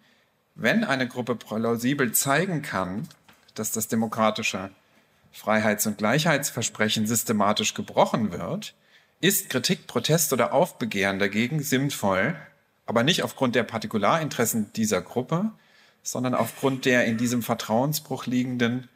wenn 0.55 0.83
eine 0.83 1.07
Gruppe 1.07 1.35
plausibel 1.35 2.11
zeigen 2.11 2.63
kann, 2.63 3.07
dass 3.53 3.71
das 3.71 3.87
demokratische 3.87 4.71
Freiheits- 5.31 5.87
und 5.87 5.97
Gleichheitsversprechen 5.97 7.07
systematisch 7.07 7.73
gebrochen 7.73 8.31
wird, 8.31 8.75
ist 9.21 9.49
Kritik, 9.49 9.87
Protest 9.87 10.33
oder 10.33 10.53
Aufbegehren 10.53 11.19
dagegen 11.19 11.61
sinnvoll, 11.61 12.35
aber 12.85 13.03
nicht 13.03 13.23
aufgrund 13.23 13.55
der 13.55 13.63
Partikularinteressen 13.63 14.73
dieser 14.73 15.01
Gruppe, 15.01 15.51
sondern 16.03 16.33
aufgrund 16.33 16.85
der 16.85 17.05
in 17.05 17.17
diesem 17.17 17.43
Vertrauensbruch 17.43 18.25
liegenden 18.25 18.89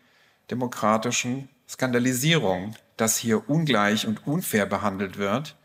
demokratischen 0.50 1.50
Skandalisierung, 1.70 2.76
dass 2.98 3.18
hier 3.18 3.50
ungleich 3.50 4.08
und 4.08 4.26
unfair 4.28 4.66
behandelt 4.66 5.18
wird, 5.18 5.56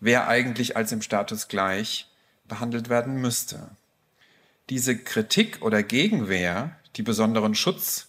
wer 0.00 0.28
eigentlich 0.28 0.76
als 0.76 0.92
im 0.92 1.02
Status 1.02 1.48
gleich 1.48 2.10
behandelt 2.46 2.88
werden 2.88 3.20
müsste. 3.20 3.70
Diese 4.70 4.96
Kritik 4.96 5.62
oder 5.62 5.82
Gegenwehr, 5.82 6.76
die 6.96 7.02
besonderen 7.02 7.54
Schutz 7.54 8.08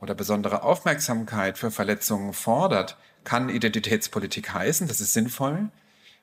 oder 0.00 0.14
besondere 0.14 0.62
Aufmerksamkeit 0.62 1.58
für 1.58 1.70
Verletzungen 1.70 2.32
fordert, 2.32 2.96
kann 3.24 3.48
Identitätspolitik 3.48 4.52
heißen, 4.52 4.88
das 4.88 5.00
ist 5.00 5.12
sinnvoll, 5.12 5.68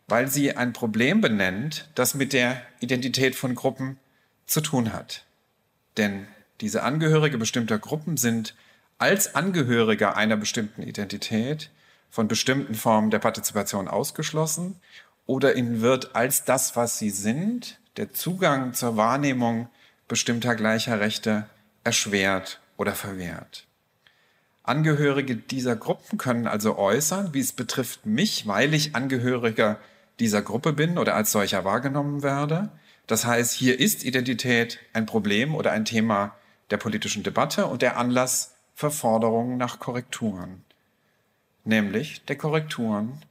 weil 0.08 0.28
sie 0.28 0.56
ein 0.56 0.74
Problem 0.74 1.22
benennt, 1.22 1.90
das 1.96 2.14
mit 2.14 2.34
der 2.34 2.62
Identität 2.80 3.36
von 3.36 3.56
Gruppen 3.56 3.98
zu 4.46 4.62
tun 4.62 4.94
hat. 4.94 5.26
Denn 5.98 6.28
diese 6.62 6.84
Angehörige 6.84 7.38
bestimmter 7.38 7.80
Gruppen 7.80 8.18
sind 8.18 8.56
als 8.98 9.36
Angehörige 9.36 10.16
einer 10.16 10.38
bestimmten 10.38 10.84
Identität 10.84 11.70
von 12.10 12.28
bestimmten 12.28 12.76
Formen 12.76 13.12
der 13.12 13.20
Partizipation 13.20 13.88
ausgeschlossen 13.88 14.80
oder 15.26 15.56
ihnen 15.56 15.82
wird 15.82 16.16
als 16.16 16.46
das, 16.46 16.76
was 16.76 17.00
sie 17.00 17.10
sind, 17.10 17.80
der 17.98 18.14
Zugang 18.14 18.74
zur 18.74 18.98
Wahrnehmung 18.98 19.68
bestimmter 20.08 20.56
gleicher 20.56 21.00
Rechte 21.00 21.48
erschwert 21.84 22.60
oder 22.78 22.94
verwehrt. 22.94 23.66
Angehörige 24.64 25.36
dieser 25.36 25.76
Gruppen 25.76 26.18
können 26.18 26.48
also 26.48 26.78
äußern, 26.78 27.34
wie 27.34 27.40
es 27.40 27.52
betrifft 27.52 28.06
mich, 28.06 28.48
weil 28.48 28.74
ich 28.74 28.96
Angehöriger 28.96 29.78
dieser 30.20 30.42
Gruppe 30.42 30.74
bin 30.74 30.98
oder 30.98 31.16
als 31.16 31.32
solcher 31.32 31.66
wahrgenommen 31.66 32.24
werde. 32.24 32.70
Das 33.08 33.26
heißt, 33.26 33.54
hier 33.54 33.80
ist 33.80 34.06
Identität 34.06 34.80
ein 34.94 35.06
Problem 35.06 35.56
oder 35.56 35.72
ein 35.72 35.84
Thema 35.84 36.36
der 36.70 36.78
politischen 36.78 37.24
Debatte 37.24 37.66
und 37.66 37.82
der 37.82 37.98
Anlass 37.98 38.56
für 38.74 38.90
Forderungen 38.90 39.58
nach 39.58 39.80
Korrekturen, 39.80 40.64
nämlich 41.66 42.24
der 42.26 42.38
Korrekturen 42.38 43.22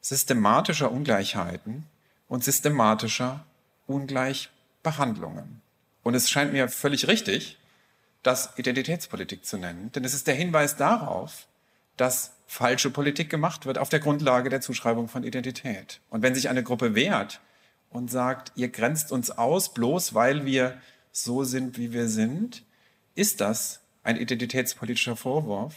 systematischer 0.00 0.92
Ungleichheiten 0.92 1.86
und 2.28 2.44
systematischer 2.44 3.44
Ungleichbehandlungen. 3.86 5.62
Und 6.02 6.14
es 6.14 6.30
scheint 6.30 6.52
mir 6.52 6.68
völlig 6.68 7.08
richtig, 7.08 7.58
das 8.24 8.50
Identitätspolitik 8.56 9.44
zu 9.44 9.58
nennen, 9.58 9.92
denn 9.92 10.04
es 10.04 10.14
ist 10.14 10.26
der 10.26 10.34
Hinweis 10.34 10.76
darauf, 10.76 11.46
dass 11.96 12.32
falsche 12.46 12.90
Politik 12.90 13.30
gemacht 13.30 13.66
wird 13.66 13.78
auf 13.78 13.88
der 13.88 14.00
Grundlage 14.00 14.50
der 14.50 14.60
Zuschreibung 14.60 15.08
von 15.08 15.22
Identität. 15.22 16.00
Und 16.10 16.22
wenn 16.22 16.34
sich 16.34 16.48
eine 16.48 16.62
Gruppe 16.62 16.94
wehrt 16.94 17.40
und 17.90 18.10
sagt, 18.10 18.52
ihr 18.56 18.68
grenzt 18.68 19.12
uns 19.12 19.30
aus, 19.30 19.72
bloß 19.72 20.14
weil 20.14 20.44
wir 20.44 20.80
so 21.12 21.44
sind, 21.44 21.78
wie 21.78 21.92
wir 21.92 22.08
sind, 22.08 22.64
ist 23.14 23.40
das 23.40 23.80
ein 24.02 24.16
identitätspolitischer 24.16 25.16
Vorwurf 25.16 25.74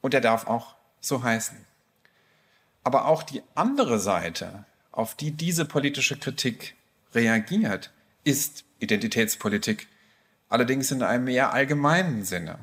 und 0.00 0.14
er 0.14 0.20
darf 0.20 0.46
auch 0.46 0.76
so 1.00 1.22
heißen. 1.22 1.66
Aber 2.82 3.06
auch 3.06 3.22
die 3.22 3.42
andere 3.54 3.98
Seite, 3.98 4.64
auf 4.90 5.14
die 5.14 5.32
diese 5.32 5.64
politische 5.64 6.16
Kritik 6.16 6.76
reagiert, 7.14 7.92
ist 8.24 8.64
Identitätspolitik, 8.78 9.86
allerdings 10.50 10.90
in 10.90 11.02
einem 11.02 11.28
eher 11.28 11.54
allgemeinen 11.54 12.24
Sinne. 12.24 12.58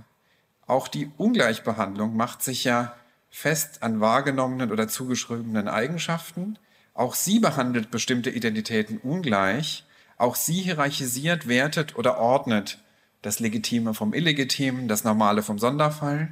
Auch 0.67 0.87
die 0.87 1.09
Ungleichbehandlung 1.17 2.15
macht 2.15 2.43
sich 2.43 2.63
ja 2.63 2.93
fest 3.31 3.81
an 3.81 3.99
wahrgenommenen 3.99 4.71
oder 4.71 4.87
zugeschriebenen 4.87 5.67
Eigenschaften. 5.67 6.59
Auch 6.93 7.15
sie 7.15 7.39
behandelt 7.39 7.89
bestimmte 7.89 8.29
Identitäten 8.29 8.99
ungleich. 8.99 9.85
Auch 10.17 10.35
sie 10.35 10.61
hierarchisiert, 10.61 11.47
wertet 11.47 11.95
oder 11.95 12.19
ordnet 12.19 12.79
das 13.21 13.39
Legitime 13.39 13.93
vom 13.93 14.13
Illegitimen, 14.13 14.87
das 14.87 15.03
Normale 15.03 15.41
vom 15.41 15.57
Sonderfall. 15.57 16.29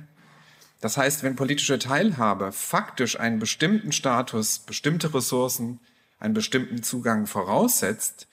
Das 0.81 0.97
heißt, 0.97 1.23
wenn 1.23 1.35
politische 1.35 1.79
Teilhabe 1.79 2.51
faktisch 2.51 3.19
einen 3.19 3.39
bestimmten 3.39 3.91
Status, 3.91 4.59
bestimmte 4.59 5.13
Ressourcen, 5.13 5.79
einen 6.19 6.33
bestimmten 6.33 6.83
Zugang 6.83 7.27
voraussetzt, 7.27 8.27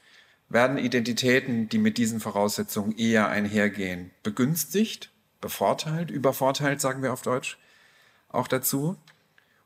werden 0.52 0.76
Identitäten, 0.76 1.68
die 1.68 1.78
mit 1.78 1.96
diesen 1.98 2.20
Voraussetzungen 2.20 2.96
eher 2.96 3.28
einhergehen, 3.28 4.10
begünstigt, 4.22 5.10
bevorteilt, 5.40 6.10
übervorteilt, 6.10 6.80
sagen 6.80 7.02
wir 7.02 7.12
auf 7.12 7.22
Deutsch, 7.22 7.58
auch 8.28 8.48
dazu. 8.48 8.96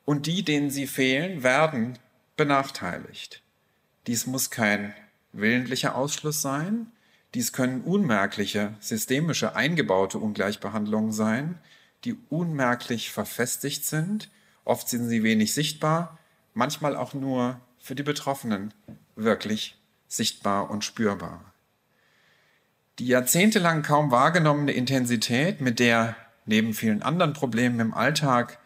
Und 0.05 0.25
die, 0.25 0.43
denen 0.43 0.69
sie 0.69 0.87
fehlen, 0.87 1.43
werden 1.43 1.99
benachteiligt. 2.37 3.41
Dies 4.07 4.25
muss 4.25 4.49
kein 4.49 4.93
willentlicher 5.33 5.95
Ausschluss 5.95 6.41
sein. 6.41 6.87
Dies 7.33 7.51
können 7.51 7.81
unmerkliche, 7.81 8.73
systemische, 8.79 9.55
eingebaute 9.55 10.17
Ungleichbehandlungen 10.17 11.11
sein, 11.11 11.57
die 12.05 12.15
unmerklich 12.29 13.11
verfestigt 13.11 13.85
sind. 13.85 14.29
Oft 14.63 14.87
sind 14.87 15.09
sie 15.09 15.23
wenig 15.23 15.53
sichtbar, 15.53 16.17
manchmal 16.53 16.95
auch 16.95 17.13
nur 17.13 17.59
für 17.79 17.95
die 17.95 18.03
Betroffenen 18.03 18.73
wirklich 19.15 19.76
sichtbar 20.07 20.69
und 20.69 20.83
spürbar. 20.83 21.43
Die 22.99 23.07
jahrzehntelang 23.07 23.83
kaum 23.83 24.09
wahrgenommene 24.11 24.71
Intensität, 24.71 25.61
mit 25.61 25.79
der 25.79 26.15
neben 26.45 26.73
vielen 26.73 27.03
anderen 27.03 27.33
Problemen 27.33 27.79
im 27.79 27.93
Alltag 27.93 28.59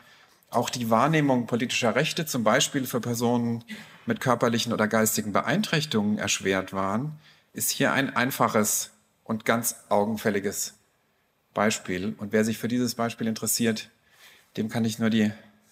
auch 0.50 0.70
die 0.70 0.90
Wahrnehmung 0.90 1.48
politischer 1.48 1.96
Rechte, 1.96 2.26
zum 2.26 2.44
Beispiel 2.44 2.86
für 2.86 3.02
Personen 3.02 3.64
mit 4.06 4.20
körperlichen 4.20 4.74
oder 4.74 4.88
geistigen 4.88 5.32
Beeinträchtigungen 5.32 6.18
erschwert 6.18 6.74
waren, 6.74 7.18
ist 7.54 7.70
hier 7.70 7.94
ein 7.94 8.16
einfaches 8.16 8.92
und 9.24 9.46
ganz 9.46 9.76
augenfälliges 9.90 10.76
Beispiel. 11.54 12.16
Und 12.18 12.32
wer 12.32 12.44
sich 12.44 12.58
für 12.58 12.68
dieses 12.68 12.96
Beispiel 12.96 13.28
interessiert, 13.28 13.90
dem 14.58 14.70
kann 14.70 14.86
ich 14.86 15.00
nur 15.00 15.10
die 15.10 15.32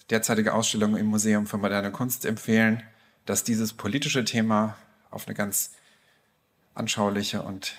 derzeitige 0.10 0.54
Ausstellung 0.54 0.96
im 0.98 1.08
Museum 1.08 1.46
für 1.46 1.58
moderne 1.58 1.92
Kunst 1.92 2.26
empfehlen, 2.26 2.84
dass 3.26 3.44
dieses 3.44 3.74
politische 3.74 4.26
Thema 4.26 4.76
auf 5.10 5.28
eine 5.28 5.36
ganz 5.36 5.72
anschauliche 6.74 7.42
und 7.42 7.76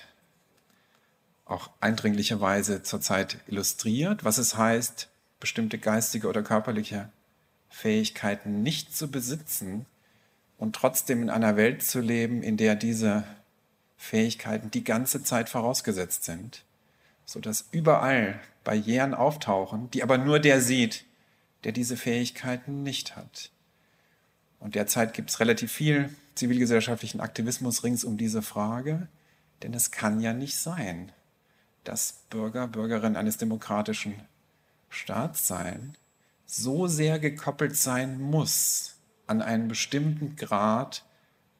auch 1.45 1.69
eindringliche 1.79 2.39
Weise 2.39 2.81
zurzeit 2.83 3.39
illustriert, 3.47 4.23
was 4.23 4.37
es 4.37 4.57
heißt, 4.57 5.09
bestimmte 5.39 5.77
geistige 5.77 6.27
oder 6.27 6.43
körperliche 6.43 7.09
Fähigkeiten 7.69 8.63
nicht 8.63 8.95
zu 8.95 9.09
besitzen 9.09 9.85
und 10.57 10.75
trotzdem 10.75 11.21
in 11.23 11.29
einer 11.29 11.57
Welt 11.57 11.83
zu 11.83 11.99
leben, 11.99 12.43
in 12.43 12.57
der 12.57 12.75
diese 12.75 13.23
Fähigkeiten 13.97 14.71
die 14.71 14.83
ganze 14.83 15.23
Zeit 15.23 15.49
vorausgesetzt 15.49 16.23
sind, 16.23 16.63
sodass 17.25 17.67
überall 17.71 18.39
Barrieren 18.63 19.13
auftauchen, 19.13 19.89
die 19.91 20.03
aber 20.03 20.17
nur 20.17 20.39
der 20.39 20.61
sieht, 20.61 21.05
der 21.63 21.71
diese 21.71 21.97
Fähigkeiten 21.97 22.83
nicht 22.83 23.15
hat. 23.15 23.49
Und 24.59 24.75
derzeit 24.75 25.13
gibt 25.13 25.31
es 25.31 25.39
relativ 25.39 25.71
viel 25.71 26.15
zivilgesellschaftlichen 26.35 27.21
Aktivismus 27.21 27.83
rings 27.83 28.03
um 28.03 28.17
diese 28.17 28.41
Frage, 28.41 29.07
denn 29.63 29.73
es 29.73 29.91
kann 29.91 30.19
ja 30.21 30.33
nicht 30.33 30.57
sein, 30.57 31.11
dass 31.83 32.23
Bürger, 32.29 32.67
Bürgerinnen 32.67 33.15
eines 33.15 33.37
demokratischen 33.37 34.15
Staats 34.89 35.47
sein, 35.47 35.95
so 36.45 36.87
sehr 36.87 37.19
gekoppelt 37.19 37.75
sein 37.75 38.19
muss 38.19 38.95
an 39.27 39.41
einen 39.41 39.67
bestimmten 39.67 40.35
Grad 40.35 41.05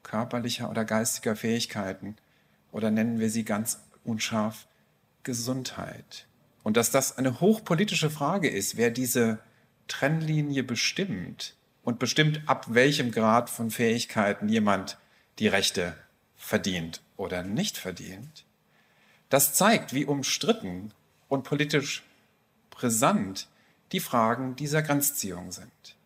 körperlicher 0.02 0.70
oder 0.70 0.84
geistiger 0.84 1.36
Fähigkeiten 1.36 2.16
oder 2.70 2.90
nennen 2.90 3.18
wir 3.18 3.30
sie 3.30 3.44
ganz 3.44 3.80
unscharf 4.04 4.66
Gesundheit. 5.22 6.26
Und 6.62 6.76
dass 6.76 6.90
das 6.90 7.16
eine 7.18 7.40
hochpolitische 7.40 8.10
Frage 8.10 8.48
ist, 8.48 8.76
wer 8.76 8.90
diese 8.90 9.38
Trennlinie 9.88 10.62
bestimmt 10.62 11.54
und 11.82 11.98
bestimmt, 11.98 12.40
ab 12.46 12.66
welchem 12.68 13.10
Grad 13.10 13.50
von 13.50 13.70
Fähigkeiten 13.70 14.48
jemand 14.48 14.98
die 15.38 15.48
Rechte 15.48 15.96
verdient 16.36 17.02
oder 17.16 17.42
nicht 17.42 17.76
verdient, 17.76 18.44
das 19.28 19.54
zeigt, 19.54 19.94
wie 19.94 20.04
umstritten 20.04 20.92
und 21.28 21.44
politisch 21.44 22.02
brisant 22.70 23.48
die 23.92 24.00
Fragen 24.00 24.56
dieser 24.56 24.82
Grenzziehung 24.82 25.52
sind. 25.52 25.96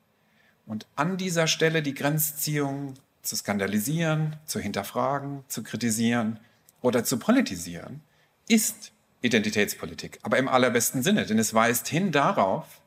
Und 0.66 0.86
an 0.96 1.16
dieser 1.16 1.46
Stelle 1.46 1.82
die 1.82 1.94
Grenzziehung 1.94 2.94
zu 3.22 3.36
skandalisieren, 3.36 4.36
zu 4.46 4.60
hinterfragen, 4.60 5.44
zu 5.48 5.62
kritisieren 5.62 6.38
oder 6.80 7.04
zu 7.04 7.18
politisieren, 7.18 8.02
ist 8.48 8.92
Identitätspolitik, 9.22 10.18
aber 10.22 10.38
im 10.38 10.48
allerbesten 10.48 11.02
Sinne, 11.02 11.26
denn 11.26 11.38
es 11.38 11.54
weist 11.54 11.88
hin 11.88 12.12
darauf, 12.12 12.80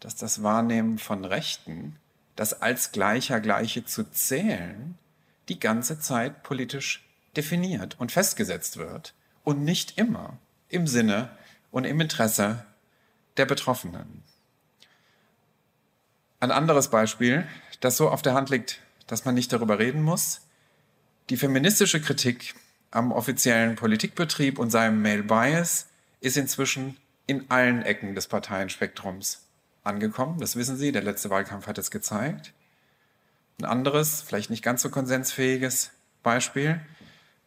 dass 0.00 0.16
das 0.16 0.42
Wahrnehmen 0.42 0.98
von 0.98 1.24
Rechten, 1.24 1.96
das 2.36 2.60
als 2.62 2.92
Gleicher 2.92 3.40
Gleiche 3.40 3.84
zu 3.84 4.04
zählen, 4.10 4.96
die 5.48 5.60
ganze 5.60 5.98
Zeit 5.98 6.42
politisch 6.42 7.06
definiert 7.36 7.98
und 7.98 8.12
festgesetzt 8.12 8.76
wird 8.76 9.14
und 9.44 9.64
nicht 9.64 9.98
immer 9.98 10.38
im 10.68 10.86
Sinne 10.86 11.30
und 11.70 11.84
im 11.84 12.00
Interesse 12.00 12.64
der 13.36 13.46
Betroffenen. 13.46 14.22
Ein 16.40 16.50
anderes 16.50 16.88
Beispiel, 16.88 17.46
das 17.80 17.96
so 17.96 18.10
auf 18.10 18.22
der 18.22 18.34
Hand 18.34 18.50
liegt, 18.50 18.80
dass 19.06 19.24
man 19.24 19.34
nicht 19.34 19.52
darüber 19.52 19.78
reden 19.78 20.02
muss. 20.02 20.40
Die 21.30 21.36
feministische 21.36 22.00
Kritik 22.00 22.54
am 22.90 23.12
offiziellen 23.12 23.76
Politikbetrieb 23.76 24.58
und 24.58 24.70
seinem 24.70 25.00
Male 25.02 25.22
Bias 25.22 25.88
ist 26.20 26.36
inzwischen 26.36 26.96
in 27.26 27.50
allen 27.50 27.82
Ecken 27.82 28.14
des 28.14 28.26
Parteienspektrums 28.26 29.42
angekommen. 29.84 30.38
Das 30.38 30.56
wissen 30.56 30.76
Sie, 30.76 30.92
der 30.92 31.02
letzte 31.02 31.30
Wahlkampf 31.30 31.66
hat 31.66 31.78
es 31.78 31.90
gezeigt. 31.90 32.52
Ein 33.60 33.66
anderes, 33.66 34.22
vielleicht 34.22 34.50
nicht 34.50 34.62
ganz 34.62 34.82
so 34.82 34.90
konsensfähiges 34.90 35.90
Beispiel, 36.22 36.80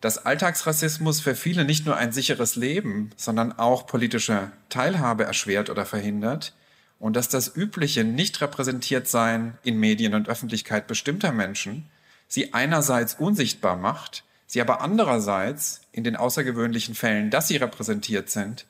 dass 0.01 0.25
Alltagsrassismus 0.25 1.19
für 1.21 1.35
viele 1.35 1.65
nicht 1.65 1.85
nur 1.85 1.97
ein 1.97 2.11
sicheres 2.11 2.55
Leben, 2.55 3.11
sondern 3.15 3.57
auch 3.57 3.87
politische 3.87 4.51
Teilhabe 4.69 5.23
erschwert 5.23 5.69
oder 5.69 5.85
verhindert 5.85 6.53
und 6.99 7.15
dass 7.15 7.29
das 7.29 7.55
übliche 7.55 8.03
nicht 8.03 8.39
repräsentiert 8.41 9.07
sein 9.07 9.57
in 9.63 9.79
Medien 9.79 10.13
und 10.13 10.29
Öffentlichkeit 10.29 10.87
bestimmter 10.87 11.31
Menschen 11.31 11.89
sie 12.27 12.53
einerseits 12.53 13.15
unsichtbar 13.15 13.77
macht 13.77 14.23
sie 14.47 14.61
aber 14.61 14.81
andererseits 14.81 15.81
in 15.91 16.03
den 16.03 16.15
außergewöhnlichen 16.15 16.95
Fällen, 16.95 17.29
dass 17.29 17.47
sie 17.47 17.57
repräsentiert 17.57 18.29
sind, 18.29 18.65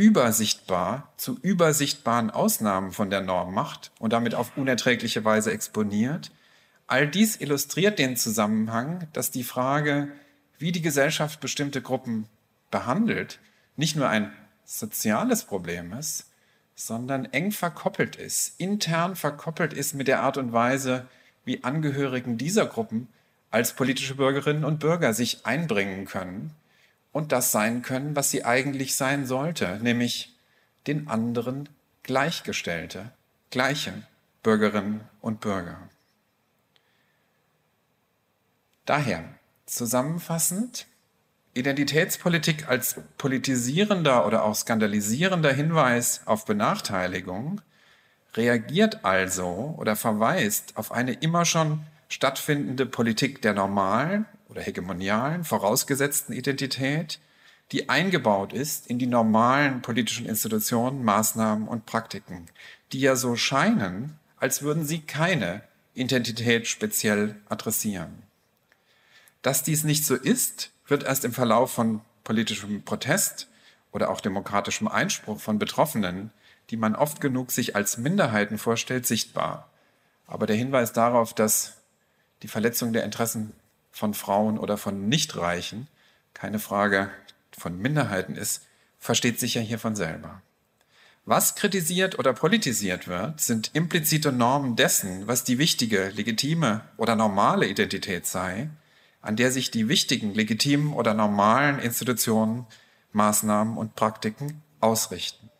übersichtbar 0.00 1.12
zu 1.18 1.38
übersichtbaren 1.42 2.30
Ausnahmen 2.30 2.90
von 2.92 3.10
der 3.10 3.20
Norm 3.20 3.52
macht 3.52 3.92
und 3.98 4.14
damit 4.14 4.34
auf 4.34 4.56
unerträgliche 4.56 5.26
Weise 5.26 5.52
exponiert. 5.52 6.32
All 6.86 7.06
dies 7.06 7.38
illustriert 7.38 7.98
den 7.98 8.16
Zusammenhang, 8.16 9.08
dass 9.12 9.30
die 9.30 9.44
Frage, 9.44 10.08
wie 10.58 10.72
die 10.72 10.80
Gesellschaft 10.80 11.40
bestimmte 11.40 11.82
Gruppen 11.82 12.24
behandelt, 12.70 13.40
nicht 13.76 13.94
nur 13.94 14.08
ein 14.08 14.32
soziales 14.64 15.44
Problem 15.44 15.92
ist, 15.92 16.30
sondern 16.74 17.26
eng 17.26 17.52
verkoppelt 17.52 18.16
ist, 18.16 18.58
intern 18.58 19.16
verkoppelt 19.16 19.74
ist 19.74 19.92
mit 19.92 20.08
der 20.08 20.22
Art 20.22 20.38
und 20.38 20.54
Weise, 20.54 21.08
wie 21.44 21.62
Angehörigen 21.62 22.38
dieser 22.38 22.64
Gruppen 22.64 23.08
als 23.50 23.74
politische 23.74 24.14
Bürgerinnen 24.14 24.64
und 24.64 24.78
Bürger 24.78 25.12
sich 25.12 25.44
einbringen 25.44 26.06
können 26.06 26.54
und 27.12 27.32
das 27.32 27.52
sein 27.52 27.82
können, 27.82 28.16
was 28.16 28.30
sie 28.30 28.44
eigentlich 28.44 28.94
sein 28.94 29.26
sollte, 29.26 29.78
nämlich 29.82 30.36
den 30.86 31.08
anderen 31.08 31.68
gleichgestellte, 32.02 33.12
gleiche 33.50 33.92
Bürgerinnen 34.42 35.02
und 35.20 35.40
Bürger. 35.40 35.78
Daher 38.86 39.24
zusammenfassend, 39.66 40.86
Identitätspolitik 41.54 42.68
als 42.68 42.96
politisierender 43.18 44.26
oder 44.26 44.44
auch 44.44 44.54
skandalisierender 44.54 45.52
Hinweis 45.52 46.22
auf 46.26 46.44
Benachteiligung 46.44 47.60
reagiert 48.34 49.04
also 49.04 49.74
oder 49.78 49.96
verweist 49.96 50.76
auf 50.76 50.92
eine 50.92 51.12
immer 51.12 51.44
schon 51.44 51.80
stattfindende 52.08 52.86
Politik 52.86 53.42
der 53.42 53.54
normalen 53.54 54.26
oder 54.50 54.60
hegemonialen, 54.60 55.44
vorausgesetzten 55.44 56.32
Identität, 56.32 57.20
die 57.72 57.88
eingebaut 57.88 58.52
ist 58.52 58.88
in 58.88 58.98
die 58.98 59.06
normalen 59.06 59.80
politischen 59.80 60.26
Institutionen, 60.26 61.04
Maßnahmen 61.04 61.68
und 61.68 61.86
Praktiken, 61.86 62.46
die 62.92 63.00
ja 63.00 63.14
so 63.14 63.36
scheinen, 63.36 64.18
als 64.38 64.62
würden 64.62 64.84
sie 64.84 65.00
keine 65.00 65.62
Identität 65.94 66.66
speziell 66.66 67.36
adressieren. 67.48 68.24
Dass 69.42 69.62
dies 69.62 69.84
nicht 69.84 70.04
so 70.04 70.16
ist, 70.16 70.70
wird 70.86 71.04
erst 71.04 71.24
im 71.24 71.32
Verlauf 71.32 71.72
von 71.72 72.00
politischem 72.24 72.82
Protest 72.82 73.48
oder 73.92 74.10
auch 74.10 74.20
demokratischem 74.20 74.88
Einspruch 74.88 75.40
von 75.40 75.58
Betroffenen, 75.58 76.32
die 76.70 76.76
man 76.76 76.94
oft 76.94 77.20
genug 77.20 77.52
sich 77.52 77.76
als 77.76 77.98
Minderheiten 77.98 78.58
vorstellt, 78.58 79.06
sichtbar. 79.06 79.68
Aber 80.26 80.46
der 80.46 80.56
Hinweis 80.56 80.92
darauf, 80.92 81.34
dass 81.34 81.78
die 82.42 82.48
Verletzung 82.48 82.92
der 82.92 83.04
Interessen 83.04 83.52
von 84.00 84.14
Frauen 84.14 84.58
oder 84.58 84.78
von 84.78 85.08
Nichtreichen 85.08 85.86
keine 86.32 86.58
Frage 86.58 87.10
von 87.56 87.78
Minderheiten 87.78 88.34
ist, 88.34 88.66
versteht 88.98 89.38
sich 89.38 89.54
ja 89.54 89.60
hier 89.60 89.78
von 89.78 89.94
selber. 89.94 90.40
Was 91.26 91.54
kritisiert 91.54 92.18
oder 92.18 92.32
politisiert 92.32 93.08
wird, 93.08 93.42
sind 93.42 93.70
implizite 93.74 94.32
Normen 94.32 94.74
dessen, 94.74 95.26
was 95.26 95.44
die 95.44 95.58
wichtige, 95.58 96.08
legitime 96.08 96.80
oder 96.96 97.14
normale 97.14 97.68
Identität 97.68 98.26
sei, 98.26 98.70
an 99.20 99.36
der 99.36 99.52
sich 99.52 99.70
die 99.70 99.88
wichtigen, 99.88 100.32
legitimen 100.32 100.94
oder 100.94 101.12
normalen 101.12 101.78
Institutionen, 101.78 102.66
Maßnahmen 103.12 103.76
und 103.76 103.96
Praktiken 103.96 104.62
ausrichten. 104.80 105.50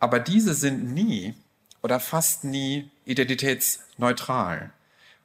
Aber 0.00 0.18
diese 0.18 0.54
sind 0.54 0.92
nie 0.92 1.34
oder 1.82 2.00
fast 2.00 2.42
nie 2.42 2.90
identitätsneutral. 3.04 4.72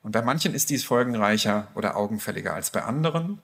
Und 0.03 0.11
bei 0.11 0.21
manchen 0.21 0.53
ist 0.53 0.69
dies 0.69 0.83
folgenreicher 0.83 1.69
oder 1.75 1.95
augenfälliger 1.95 2.53
als 2.53 2.71
bei 2.71 2.83
anderen. 2.83 3.41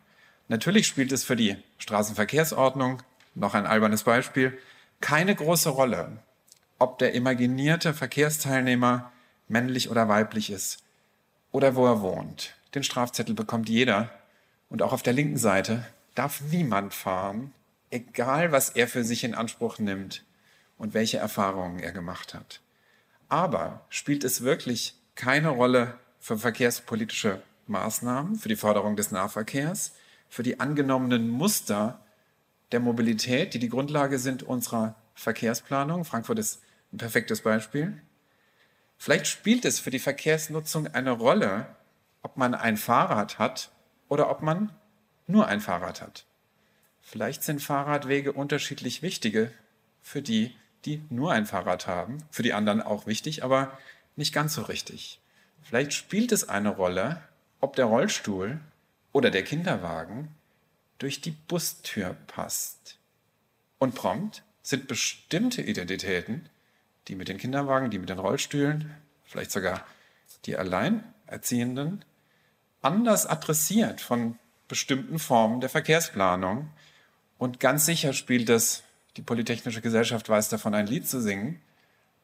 Natürlich 0.49 0.87
spielt 0.87 1.11
es 1.11 1.23
für 1.23 1.35
die 1.35 1.55
Straßenverkehrsordnung, 1.77 3.01
noch 3.33 3.53
ein 3.53 3.65
albernes 3.65 4.03
Beispiel, 4.03 4.57
keine 4.99 5.33
große 5.33 5.69
Rolle, 5.69 6.19
ob 6.77 6.99
der 6.99 7.13
imaginierte 7.13 7.93
Verkehrsteilnehmer 7.93 9.11
männlich 9.47 9.89
oder 9.89 10.09
weiblich 10.09 10.49
ist 10.49 10.83
oder 11.51 11.75
wo 11.75 11.85
er 11.85 12.01
wohnt. 12.01 12.55
Den 12.75 12.83
Strafzettel 12.83 13.33
bekommt 13.33 13.69
jeder 13.69 14.11
und 14.69 14.81
auch 14.81 14.93
auf 14.93 15.01
der 15.01 15.13
linken 15.13 15.37
Seite 15.37 15.85
darf 16.13 16.41
niemand 16.41 16.93
fahren, 16.93 17.53
egal 17.89 18.51
was 18.51 18.69
er 18.69 18.87
für 18.87 19.03
sich 19.03 19.23
in 19.23 19.33
Anspruch 19.33 19.79
nimmt 19.79 20.23
und 20.77 20.93
welche 20.93 21.17
Erfahrungen 21.17 21.79
er 21.79 21.91
gemacht 21.91 22.33
hat. 22.33 22.61
Aber 23.29 23.85
spielt 23.89 24.23
es 24.23 24.41
wirklich 24.41 24.95
keine 25.15 25.49
Rolle, 25.49 25.97
für 26.19 26.37
verkehrspolitische 26.37 27.41
Maßnahmen, 27.67 28.35
für 28.35 28.49
die 28.49 28.55
Förderung 28.55 28.95
des 28.95 29.11
Nahverkehrs, 29.11 29.93
für 30.27 30.43
die 30.43 30.59
angenommenen 30.59 31.29
Muster 31.29 31.99
der 32.71 32.79
Mobilität, 32.79 33.53
die 33.53 33.59
die 33.59 33.69
Grundlage 33.69 34.19
sind 34.19 34.43
unserer 34.43 34.95
Verkehrsplanung. 35.15 36.05
Frankfurt 36.05 36.39
ist 36.39 36.61
ein 36.93 36.97
perfektes 36.97 37.41
Beispiel. 37.41 38.01
Vielleicht 38.97 39.27
spielt 39.27 39.65
es 39.65 39.79
für 39.79 39.91
die 39.91 39.99
Verkehrsnutzung 39.99 40.87
eine 40.87 41.11
Rolle, 41.11 41.67
ob 42.21 42.37
man 42.37 42.53
ein 42.53 42.77
Fahrrad 42.77 43.39
hat 43.39 43.71
oder 44.07 44.29
ob 44.29 44.41
man 44.41 44.75
nur 45.25 45.47
ein 45.47 45.61
Fahrrad 45.61 46.01
hat. 46.01 46.25
Vielleicht 47.01 47.43
sind 47.43 47.61
Fahrradwege 47.61 48.33
unterschiedlich 48.33 49.01
wichtige 49.01 49.51
für 50.01 50.21
die, 50.21 50.55
die 50.85 51.01
nur 51.09 51.31
ein 51.31 51.45
Fahrrad 51.45 51.87
haben, 51.87 52.17
für 52.29 52.43
die 52.43 52.53
anderen 52.53 52.81
auch 52.81 53.07
wichtig, 53.07 53.43
aber 53.43 53.77
nicht 54.15 54.33
ganz 54.33 54.53
so 54.53 54.63
richtig. 54.63 55.19
Vielleicht 55.69 55.93
spielt 55.93 56.31
es 56.31 56.49
eine 56.49 56.69
Rolle, 56.69 57.21
ob 57.59 57.75
der 57.75 57.85
Rollstuhl 57.85 58.59
oder 59.11 59.29
der 59.29 59.43
Kinderwagen 59.43 60.29
durch 60.97 61.21
die 61.21 61.29
Bustür 61.29 62.15
passt. 62.25 62.97
Und 63.77 63.93
prompt 63.93 64.41
sind 64.63 64.87
bestimmte 64.87 65.61
Identitäten, 65.61 66.49
die 67.07 67.13
mit 67.13 67.27
den 67.27 67.37
Kinderwagen, 67.37 67.91
die 67.91 67.99
mit 67.99 68.09
den 68.09 68.17
Rollstühlen, 68.17 68.95
vielleicht 69.25 69.51
sogar 69.51 69.85
die 70.45 70.57
Alleinerziehenden, 70.57 72.03
anders 72.81 73.27
adressiert 73.27 74.01
von 74.01 74.39
bestimmten 74.67 75.19
Formen 75.19 75.61
der 75.61 75.69
Verkehrsplanung. 75.69 76.71
Und 77.37 77.59
ganz 77.59 77.85
sicher 77.85 78.13
spielt 78.13 78.49
es, 78.49 78.81
die 79.17 79.21
Polytechnische 79.21 79.81
Gesellschaft 79.81 80.29
weiß 80.29 80.49
davon, 80.49 80.73
ein 80.73 80.87
Lied 80.87 81.07
zu 81.07 81.21
singen, 81.21 81.61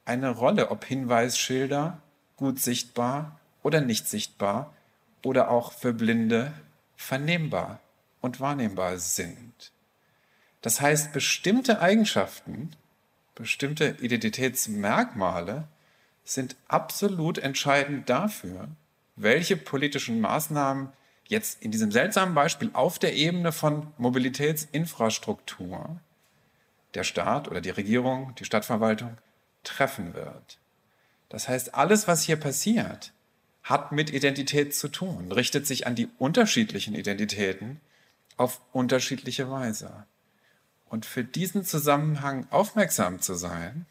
eine 0.04 0.32
Rolle, 0.32 0.72
ob 0.72 0.84
Hinweisschilder 0.84 2.02
gut 2.36 2.60
sichtbar 2.60 3.40
oder 3.64 3.82
nicht 3.82 4.08
sichtbar 4.08 4.74
oder 5.24 5.50
auch 5.50 5.74
für 5.74 5.94
Blinde 5.94 6.54
vernehmbar 6.96 7.80
und 8.22 8.40
wahrnehmbar 8.40 8.98
sind. 8.98 9.72
Das 10.62 10.82
heißt, 10.82 11.14
bestimmte 11.14 11.80
Eigenschaften, 11.80 12.72
bestimmte 13.36 13.98
Identitätsmerkmale 14.02 15.68
sind 16.24 16.56
absolut 16.68 17.38
entscheidend 17.38 18.10
dafür, 18.10 18.70
welche 19.16 19.58
politischen 19.58 20.22
Maßnahmen 20.22 20.90
jetzt 21.28 21.62
in 21.62 21.72
diesem 21.72 21.92
seltsamen 21.92 22.36
Beispiel 22.36 22.70
auf 22.74 23.00
der 23.00 23.16
Ebene 23.16 23.52
von 23.52 23.88
Mobilitätsinfrastruktur 23.98 26.00
der 26.94 27.04
Staat 27.04 27.48
oder 27.48 27.62
die 27.62 27.70
Regierung, 27.70 28.34
die 28.36 28.46
Stadtverwaltung 28.46 29.18
treffen 29.64 30.14
wird. 30.14 30.60
Das 31.36 31.50
heißt, 31.50 31.76
alles, 31.76 32.08
was 32.08 32.22
hier 32.22 32.38
passiert, 32.38 33.12
hat 33.62 33.92
mit 33.92 34.10
Identität 34.10 34.74
zu 34.74 34.88
tun, 34.88 35.34
richtet 35.34 35.68
sich 35.68 35.86
an 35.86 35.94
die 35.94 36.08
unterschiedlichen 36.18 36.96
Identitäten 36.96 37.82
auf 38.38 38.62
unterschiedliche 38.72 39.52
Weise. 39.52 40.06
Und 40.86 41.06
für 41.06 41.26
diesen 41.26 41.66
Zusammenhang 41.66 42.48
aufmerksam 42.52 43.20
zu 43.20 43.34
sein, 43.34 43.86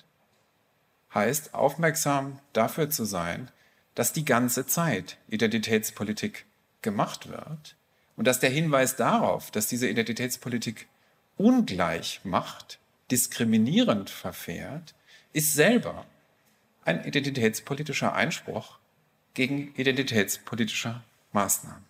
heißt 1.13 1.53
aufmerksam 1.53 2.41
dafür 2.55 2.89
zu 2.89 3.05
sein, 3.05 3.51
dass 3.95 4.15
die 4.15 4.25
ganze 4.25 4.67
Zeit 4.67 5.19
Identitätspolitik 5.29 6.47
gemacht 6.81 7.29
wird 7.29 7.77
und 8.17 8.27
dass 8.27 8.41
der 8.41 8.49
Hinweis 8.49 8.97
darauf, 8.97 9.51
dass 9.51 9.67
diese 9.67 9.87
Identitätspolitik 9.87 10.89
ungleich 11.37 12.23
macht, 12.25 12.79
diskriminierend 13.11 14.09
verfährt, 14.09 14.95
ist 15.35 15.53
selber 15.53 16.07
ein 16.85 17.05
identitätspolitischer 17.05 18.15
Einspruch 18.15 18.79
gegen 19.35 19.75
identitätspolitische 19.75 21.03
Maßnahmen. 21.33 21.85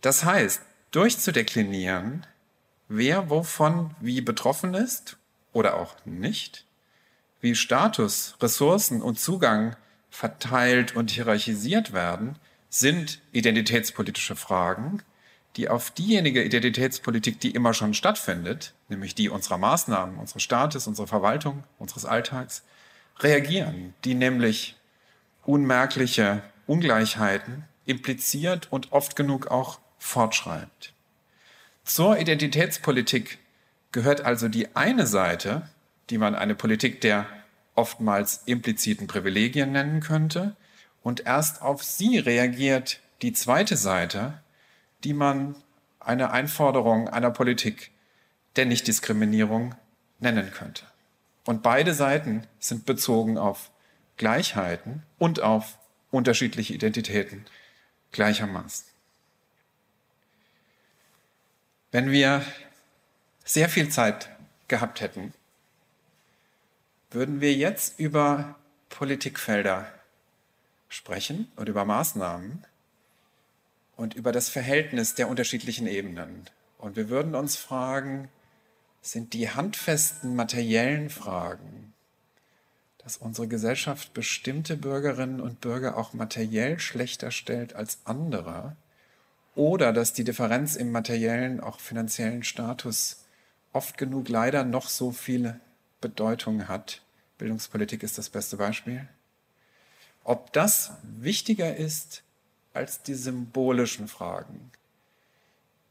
Das 0.00 0.24
heißt, 0.24 0.62
durchzudeklinieren, 0.90 2.26
wer 2.88 3.30
wovon 3.30 3.94
wie 4.00 4.20
betroffen 4.20 4.74
ist 4.74 5.16
oder 5.52 5.76
auch 5.76 5.94
nicht, 6.04 6.64
wie 7.40 7.54
Status, 7.54 8.36
Ressourcen 8.40 9.02
und 9.02 9.18
Zugang 9.18 9.76
verteilt 10.10 10.96
und 10.96 11.10
hierarchisiert 11.10 11.92
werden, 11.92 12.38
sind 12.70 13.20
identitätspolitische 13.32 14.36
Fragen, 14.36 15.02
die 15.56 15.68
auf 15.68 15.90
diejenige 15.90 16.42
Identitätspolitik, 16.42 17.40
die 17.40 17.50
immer 17.50 17.72
schon 17.72 17.94
stattfindet, 17.94 18.74
nämlich 18.88 19.14
die 19.14 19.28
unserer 19.28 19.58
Maßnahmen, 19.58 20.18
unseres 20.18 20.42
Staates, 20.42 20.86
unserer 20.86 21.06
Verwaltung, 21.06 21.64
unseres 21.78 22.04
Alltags, 22.04 22.62
reagieren, 23.20 23.94
die 24.04 24.14
nämlich 24.14 24.76
unmerkliche 25.44 26.42
Ungleichheiten 26.66 27.64
impliziert 27.84 28.68
und 28.70 28.92
oft 28.92 29.16
genug 29.16 29.48
auch 29.48 29.78
fortschreibt. 29.98 30.92
Zur 31.84 32.18
Identitätspolitik 32.18 33.38
gehört 33.92 34.22
also 34.22 34.48
die 34.48 34.74
eine 34.74 35.06
Seite, 35.06 35.68
die 36.10 36.18
man 36.18 36.34
eine 36.34 36.54
Politik 36.54 37.00
der 37.00 37.26
oftmals 37.74 38.42
impliziten 38.46 39.06
Privilegien 39.06 39.72
nennen 39.72 40.00
könnte, 40.00 40.56
und 41.02 41.24
erst 41.24 41.62
auf 41.62 41.84
sie 41.84 42.18
reagiert 42.18 43.00
die 43.22 43.32
zweite 43.32 43.76
Seite, 43.76 44.42
die 45.04 45.12
man 45.12 45.54
eine 46.00 46.32
Einforderung 46.32 47.08
einer 47.08 47.30
Politik 47.30 47.92
der 48.56 48.66
Nichtdiskriminierung 48.66 49.76
nennen 50.18 50.50
könnte. 50.50 50.84
Und 51.46 51.62
beide 51.62 51.94
Seiten 51.94 52.46
sind 52.58 52.86
bezogen 52.86 53.38
auf 53.38 53.70
Gleichheiten 54.16 55.04
und 55.18 55.40
auf 55.40 55.78
unterschiedliche 56.10 56.74
Identitäten 56.74 57.46
gleichermaßen. 58.10 58.86
Wenn 61.92 62.10
wir 62.10 62.44
sehr 63.44 63.68
viel 63.68 63.88
Zeit 63.88 64.28
gehabt 64.66 65.00
hätten, 65.00 65.32
würden 67.10 67.40
wir 67.40 67.54
jetzt 67.54 68.00
über 68.00 68.56
Politikfelder 68.88 69.90
sprechen 70.88 71.50
und 71.54 71.68
über 71.68 71.84
Maßnahmen 71.84 72.64
und 73.96 74.14
über 74.14 74.32
das 74.32 74.48
Verhältnis 74.48 75.14
der 75.14 75.28
unterschiedlichen 75.28 75.86
Ebenen. 75.86 76.50
Und 76.78 76.96
wir 76.96 77.08
würden 77.08 77.36
uns 77.36 77.56
fragen, 77.56 78.28
sind 79.06 79.32
die 79.34 79.50
handfesten 79.50 80.34
materiellen 80.34 81.10
Fragen, 81.10 81.92
dass 82.98 83.16
unsere 83.16 83.46
Gesellschaft 83.46 84.12
bestimmte 84.14 84.76
Bürgerinnen 84.76 85.40
und 85.40 85.60
Bürger 85.60 85.96
auch 85.96 86.12
materiell 86.12 86.80
schlechter 86.80 87.30
stellt 87.30 87.74
als 87.74 87.98
andere 88.04 88.76
oder 89.54 89.92
dass 89.92 90.12
die 90.12 90.24
Differenz 90.24 90.76
im 90.76 90.90
materiellen, 90.90 91.60
auch 91.60 91.78
finanziellen 91.80 92.42
Status 92.42 93.24
oft 93.72 93.96
genug 93.96 94.28
leider 94.28 94.64
noch 94.64 94.88
so 94.88 95.12
viel 95.12 95.60
Bedeutung 96.00 96.66
hat. 96.66 97.02
Bildungspolitik 97.38 98.02
ist 98.02 98.18
das 98.18 98.28
beste 98.28 98.56
Beispiel. 98.56 99.08
Ob 100.24 100.52
das 100.52 100.92
wichtiger 101.02 101.76
ist 101.76 102.22
als 102.74 103.02
die 103.02 103.14
symbolischen 103.14 104.08
Fragen. 104.08 104.72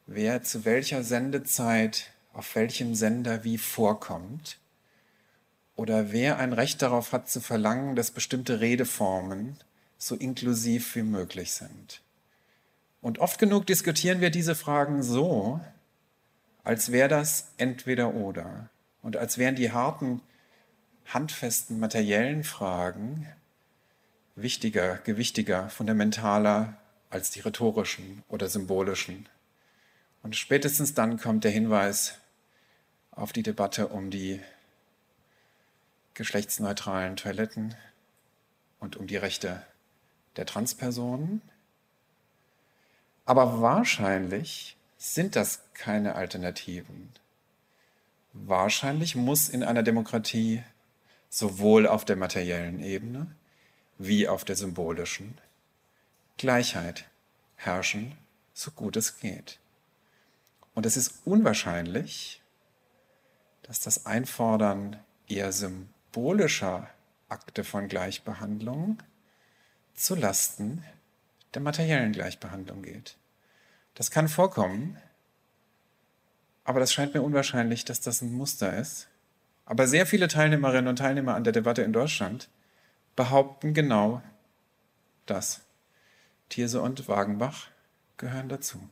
Wer 0.06 0.44
zu 0.44 0.66
welcher 0.66 1.04
Sendezeit 1.04 2.12
auf 2.36 2.56
welchem 2.56 2.96
Sender 2.96 3.44
wie 3.44 3.58
vorkommt 3.58 4.60
oder 5.76 6.12
wer 6.12 6.38
ein 6.38 6.54
Recht 6.54 6.82
darauf 6.82 7.14
hat 7.14 7.30
zu 7.30 7.40
verlangen, 7.40 7.96
dass 7.96 8.12
bestimmte 8.12 8.60
Redeformen 8.60 9.58
so 9.98 10.16
inklusiv 10.16 10.96
wie 10.96 11.04
möglich 11.04 11.54
sind. 11.54 12.02
Und 13.02 13.20
oft 13.20 13.40
genug 13.40 13.66
diskutieren 13.66 14.20
wir 14.20 14.30
diese 14.30 14.56
Fragen 14.56 15.02
so, 15.02 15.62
als 16.64 16.92
wäre 16.92 17.08
das 17.08 17.52
entweder 17.58 18.14
oder 18.14 18.70
und 19.02 19.16
als 19.16 19.38
wären 19.38 19.56
die 19.56 19.72
harten, 19.72 20.22
handfesten, 21.06 21.80
materiellen 21.80 22.44
Fragen 22.44 23.28
wichtiger, 24.36 24.98
gewichtiger, 24.98 25.70
fundamentaler 25.70 26.76
als 27.10 27.32
die 27.32 27.40
rhetorischen 27.40 28.24
oder 28.28 28.50
symbolischen. 28.50 29.30
Und 30.24 30.36
spätestens 30.36 30.94
dann 30.94 31.18
kommt 31.18 31.44
der 31.44 31.52
Hinweis 31.52 32.18
auf 33.16 33.34
die 33.34 33.44
Debatte 33.44 33.88
um 33.88 34.12
die 34.12 34.42
geschlechtsneutralen 36.14 37.16
Toiletten 37.16 37.76
und 38.80 38.96
um 38.96 39.08
die 39.08 39.18
Rechte 39.18 39.66
der 40.36 40.46
Transpersonen. 40.46 41.42
Aber 43.26 43.62
wahrscheinlich 43.62 44.78
sind 44.98 45.36
das 45.36 45.62
keine 45.74 46.16
Alternativen. 46.16 47.10
Wahrscheinlich 48.34 49.16
muss 49.16 49.50
in 49.50 49.64
einer 49.64 49.84
Demokratie 49.84 50.64
sowohl 51.30 51.88
auf 51.88 52.06
der 52.06 52.16
materiellen 52.16 52.82
Ebene 52.82 53.28
wie 53.98 54.28
auf 54.28 54.44
der 54.44 54.56
symbolischen 54.56 55.38
Gleichheit 56.38 57.06
herrschen, 57.56 58.18
so 58.54 58.72
gut 58.72 58.98
es 58.98 59.20
geht. 59.20 59.60
Und 60.74 60.86
es 60.86 60.98
ist 60.98 61.22
unwahrscheinlich, 61.24 62.42
dass 63.66 63.80
das 63.80 64.06
Einfordern 64.06 64.98
eher 65.28 65.52
symbolischer 65.52 66.88
Akte 67.30 67.64
von 67.64 67.88
Gleichbehandlung 67.88 69.02
zu 69.96 70.14
Lasten 70.14 70.84
der 71.56 71.62
materiellen 71.62 72.12
Gleichbehandlung 72.12 72.84
geht. 72.84 73.18
Das 73.96 74.12
kann 74.12 74.28
vorkommen, 74.28 74.98
aber 76.64 76.80
das 76.80 76.94
scheint 76.94 77.14
mir 77.14 77.22
unwahrscheinlich, 77.22 77.86
dass 77.86 78.02
das 78.02 78.22
ein 78.22 78.34
Muster 78.34 78.78
ist. 78.78 79.08
Aber 79.66 79.88
sehr 79.88 80.06
viele 80.06 80.28
Teilnehmerinnen 80.28 80.88
und 80.88 80.98
Teilnehmer 80.98 81.34
an 81.34 81.44
der 81.44 81.54
Debatte 81.54 81.82
in 81.82 81.94
Deutschland 81.94 82.50
behaupten 83.16 83.74
genau 83.74 84.22
das. 85.26 85.62
Thierse 86.50 86.82
und 86.82 87.08
Wagenbach 87.08 87.68
gehören 88.18 88.50
dazu. 88.50 88.90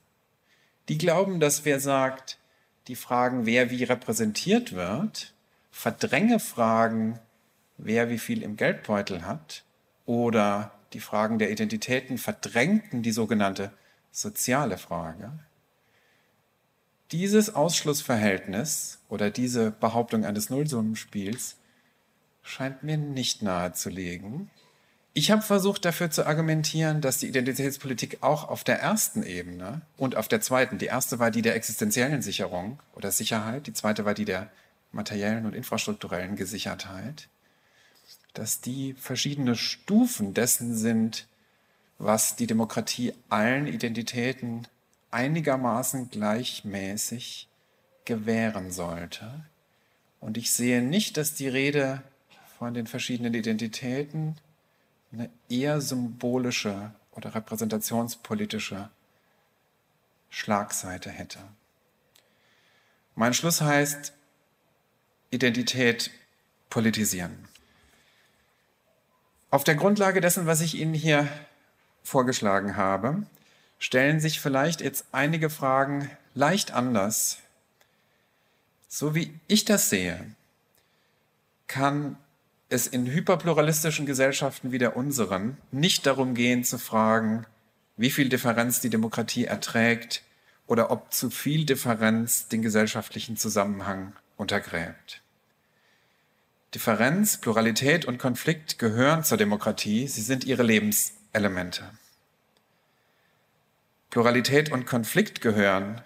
Die 0.89 0.97
glauben, 0.97 1.39
dass 1.39 1.63
wer 1.65 1.79
sagt, 1.79 2.39
die 2.87 2.95
Fragen, 2.95 3.45
wer 3.45 3.69
wie 3.69 3.83
repräsentiert 3.83 4.73
wird, 4.73 5.33
verdränge 5.71 6.39
Fragen, 6.39 7.19
wer 7.77 8.09
wie 8.09 8.19
viel 8.19 8.43
im 8.43 8.55
Geldbeutel 8.57 9.25
hat, 9.25 9.63
oder 10.05 10.71
die 10.93 10.99
Fragen 10.99 11.39
der 11.39 11.51
Identitäten 11.51 12.17
verdrängten 12.17 13.01
die 13.01 13.11
sogenannte 13.11 13.71
soziale 14.11 14.77
Frage. 14.77 15.31
Dieses 17.11 17.53
Ausschlussverhältnis 17.53 18.99
oder 19.09 19.29
diese 19.29 19.71
Behauptung 19.71 20.25
eines 20.25 20.49
Nullsummenspiels 20.49 21.57
scheint 22.41 22.83
mir 22.83 22.97
nicht 22.97 23.41
nahezulegen. 23.41 24.49
Ich 25.15 25.29
habe 25.29 25.43
versucht 25.43 25.85
dafür 25.85 26.09
zu 26.09 26.25
argumentieren, 26.25 26.99
dass 26.99 27.19
die 27.19 27.27
Identitätspolitik 27.27 28.17
auch 28.21 28.49
auf 28.49 28.63
der 28.63 28.79
ersten 28.79 29.21
Ebene 29.21 29.81
und 29.95 30.15
auf 30.15 30.27
der 30.27 30.41
zweiten, 30.41 30.79
die 30.79 30.87
erste 30.87 31.19
war 31.19 31.29
die 31.29 31.43
der 31.43 31.55
existenziellen 31.55 32.23
Sicherung 32.23 32.79
oder 32.95 33.11
Sicherheit, 33.11 33.67
die 33.67 33.73
zweite 33.73 34.05
war 34.05 34.15
die 34.15 34.25
der 34.25 34.49
materiellen 34.91 35.45
und 35.45 35.53
infrastrukturellen 35.53 36.35
Gesichertheit, 36.35 37.27
dass 38.33 38.59
die 38.59 38.93
verschiedene 38.93 39.55
Stufen 39.55 40.33
dessen 40.33 40.75
sind, 40.75 41.27
was 41.99 42.35
die 42.35 42.47
Demokratie 42.47 43.13
allen 43.29 43.67
Identitäten 43.67 44.67
einigermaßen 45.11 46.09
gleichmäßig 46.09 47.47
gewähren 48.05 48.71
sollte. 48.71 49.45
Und 50.19 50.37
ich 50.37 50.51
sehe 50.51 50.81
nicht, 50.81 51.17
dass 51.17 51.35
die 51.35 51.47
Rede 51.47 52.01
von 52.57 52.73
den 52.73 52.87
verschiedenen 52.87 53.35
Identitäten 53.35 54.37
eine 55.13 55.29
eher 55.47 55.79
symbolische 55.79 56.91
oder 57.11 57.35
repräsentationspolitische 57.35 58.89
Schlagseite 60.29 61.11
hätte. 61.11 61.39
Mein 63.15 63.33
Schluss 63.35 63.61
heißt, 63.61 64.13
Identität 65.29 66.09
politisieren. 66.69 67.47
Auf 69.51 69.63
der 69.63 69.75
Grundlage 69.75 70.19
dessen, 70.19 70.47
was 70.47 70.61
ich 70.61 70.75
Ihnen 70.75 70.95
hier 70.95 71.27
vorgeschlagen 72.03 72.75
habe, 72.75 73.23
stellen 73.77 74.19
sich 74.19 74.39
vielleicht 74.39 74.81
jetzt 74.81 75.05
einige 75.11 75.51
Fragen 75.51 76.09
leicht 76.33 76.71
anders. 76.71 77.37
So 78.87 79.13
wie 79.13 79.39
ich 79.47 79.65
das 79.65 79.91
sehe, 79.91 80.25
kann 81.67 82.17
es 82.73 82.87
in 82.87 83.05
hyperpluralistischen 83.05 84.07
Gesellschaften 84.07 84.71
wie 84.71 84.79
der 84.79 84.97
unseren 84.97 85.57
nicht 85.71 86.07
darum 86.07 86.33
gehen 86.33 86.63
zu 86.63 86.79
fragen, 86.79 87.45
wie 87.97 88.09
viel 88.09 88.29
Differenz 88.29 88.81
die 88.81 88.89
Demokratie 88.89 89.45
erträgt 89.45 90.23
oder 90.65 90.89
ob 90.89 91.13
zu 91.13 91.29
viel 91.29 91.65
Differenz 91.65 92.47
den 92.47 92.63
gesellschaftlichen 92.63 93.37
Zusammenhang 93.37 94.13
untergräbt. 94.37 95.21
Differenz, 96.73 97.37
Pluralität 97.37 98.05
und 98.05 98.17
Konflikt 98.17 98.79
gehören 98.79 99.23
zur 99.23 99.37
Demokratie, 99.37 100.07
sie 100.07 100.23
sind 100.23 100.43
ihre 100.43 100.63
Lebenselemente. 100.63 101.83
Pluralität 104.09 104.71
und 104.71 104.87
Konflikt 104.87 105.41
gehören 105.41 106.01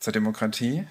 zur 0.00 0.12
Demokratie, 0.12 0.84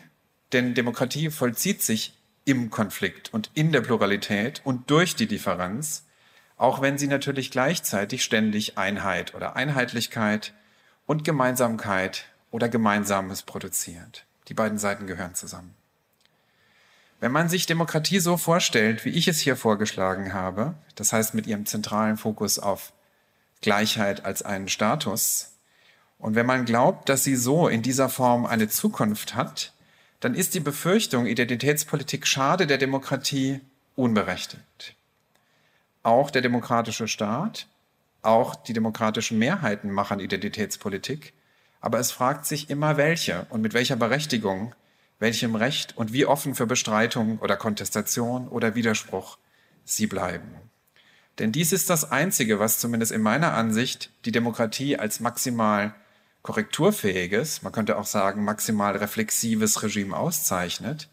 denn 0.53 0.73
Demokratie 0.73 1.29
vollzieht 1.29 1.81
sich 1.81 2.16
im 2.47 2.69
Konflikt 2.69 3.33
und 3.33 3.51
in 3.55 3.73
der 3.73 3.81
Pluralität 3.81 4.61
und 4.63 4.89
durch 4.89 5.15
die 5.15 5.27
Differenz, 5.27 6.05
auch 6.55 6.81
wenn 6.81 6.97
sie 6.97 7.07
natürlich 7.07 7.51
gleichzeitig 7.51 8.23
ständig 8.23 8.77
Einheit 8.77 9.35
oder 9.35 9.57
Einheitlichkeit 9.57 10.53
und 11.05 11.25
Gemeinsamkeit 11.25 12.25
oder 12.49 12.69
Gemeinsames 12.69 13.43
produziert. 13.43 14.25
Die 14.47 14.53
beiden 14.53 14.77
Seiten 14.77 15.07
gehören 15.07 15.35
zusammen. 15.35 15.75
Wenn 17.19 17.33
man 17.33 17.49
sich 17.49 17.65
Demokratie 17.65 18.19
so 18.19 18.37
vorstellt, 18.37 19.03
wie 19.03 19.09
ich 19.09 19.27
es 19.27 19.39
hier 19.39 19.57
vorgeschlagen 19.57 20.33
habe, 20.33 20.75
das 20.95 21.11
heißt 21.11 21.33
mit 21.33 21.47
ihrem 21.47 21.65
zentralen 21.65 22.15
Fokus 22.15 22.59
auf 22.59 22.93
Gleichheit 23.61 24.23
als 24.23 24.41
einen 24.41 24.69
Status, 24.69 25.51
und 26.17 26.35
wenn 26.35 26.45
man 26.45 26.65
glaubt, 26.65 27.09
dass 27.09 27.25
sie 27.25 27.35
so 27.35 27.67
in 27.67 27.81
dieser 27.81 28.09
Form 28.09 28.45
eine 28.45 28.69
Zukunft 28.69 29.35
hat, 29.35 29.73
dann 30.19 30.33
ist 30.33 30.55
die 30.55 30.59
Befürchtung, 30.59 31.25
Identitätspolitik 31.25 32.25
schade 32.25 32.67
der 32.67 32.77
Demokratie 32.77 33.61
unberechtigt. 33.95 34.95
Auch 36.03 36.31
der 36.31 36.41
demokratische 36.41 37.07
Staat, 37.07 37.67
auch 38.21 38.55
die 38.55 38.73
demokratischen 38.73 39.37
Mehrheiten 39.37 39.91
machen 39.91 40.19
Identitätspolitik, 40.19 41.33
aber 41.81 41.99
es 41.99 42.11
fragt 42.11 42.45
sich 42.45 42.69
immer 42.69 42.97
welche 42.97 43.45
und 43.49 43.61
mit 43.61 43.73
welcher 43.73 43.95
Berechtigung, 43.95 44.73
welchem 45.19 45.55
Recht 45.55 45.97
und 45.97 46.13
wie 46.13 46.25
offen 46.25 46.55
für 46.55 46.67
Bestreitung 46.67 47.39
oder 47.39 47.57
Kontestation 47.57 48.47
oder 48.47 48.75
Widerspruch 48.75 49.37
sie 49.85 50.07
bleiben. 50.07 50.55
Denn 51.39 51.51
dies 51.51 51.71
ist 51.71 51.89
das 51.89 52.11
Einzige, 52.11 52.59
was 52.59 52.79
zumindest 52.79 53.11
in 53.11 53.21
meiner 53.21 53.53
Ansicht 53.53 54.11
die 54.25 54.31
Demokratie 54.31 54.97
als 54.97 55.19
maximal 55.19 55.93
korrekturfähiges, 56.47 57.61
man 57.61 57.73
könnte 57.73 57.97
auch 57.97 58.05
sagen 58.05 58.45
maximal 58.45 58.95
reflexives 58.95 59.83
Regime 59.83 60.15
auszeichnet, 60.15 61.09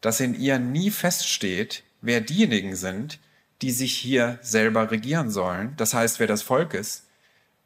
dass 0.00 0.20
in 0.20 0.32
ihr 0.32 0.60
nie 0.60 0.92
feststeht, 0.92 1.82
wer 2.02 2.20
diejenigen 2.20 2.76
sind, 2.76 3.18
die 3.62 3.72
sich 3.72 3.96
hier 3.96 4.38
selber 4.42 4.92
regieren 4.92 5.28
sollen, 5.28 5.74
das 5.76 5.92
heißt, 5.92 6.20
wer 6.20 6.28
das 6.28 6.42
Volk 6.42 6.72
ist, 6.72 7.02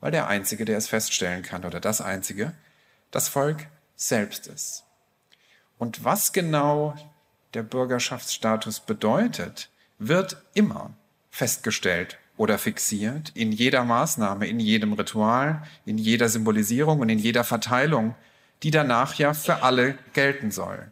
weil 0.01 0.13
der 0.13 0.29
Einzige, 0.29 0.65
der 0.65 0.79
es 0.79 0.89
feststellen 0.89 1.43
kann, 1.43 1.67
oder 1.67 1.79
das 1.79 2.01
Einzige, 2.01 2.55
das 3.11 3.29
Volk 3.29 3.67
selbst 3.97 4.47
ist. 4.47 4.85
Und 5.77 6.03
was 6.03 6.33
genau 6.33 6.97
der 7.53 7.65
Bürgerschaftsstatus 7.65 8.81
bedeutet, 8.81 9.69
wird 9.99 10.43
immer 10.55 10.95
festgestellt 11.31 12.17
oder 12.41 12.57
fixiert 12.57 13.33
in 13.35 13.53
jeder 13.53 13.85
Maßnahme, 13.85 14.47
in 14.47 14.61
jedem 14.61 14.95
Ritual, 14.95 15.63
in 15.85 15.99
jeder 15.99 16.31
Symbolisierung 16.31 17.01
und 17.01 17.11
in 17.11 17.19
jeder 17.19 17.45
Verteilung, 17.45 18.15
die 18.63 18.71
danach 18.71 19.13
ja 19.17 19.35
für 19.35 19.63
alle 19.63 19.99
gelten 20.15 20.51
soll. 20.51 20.91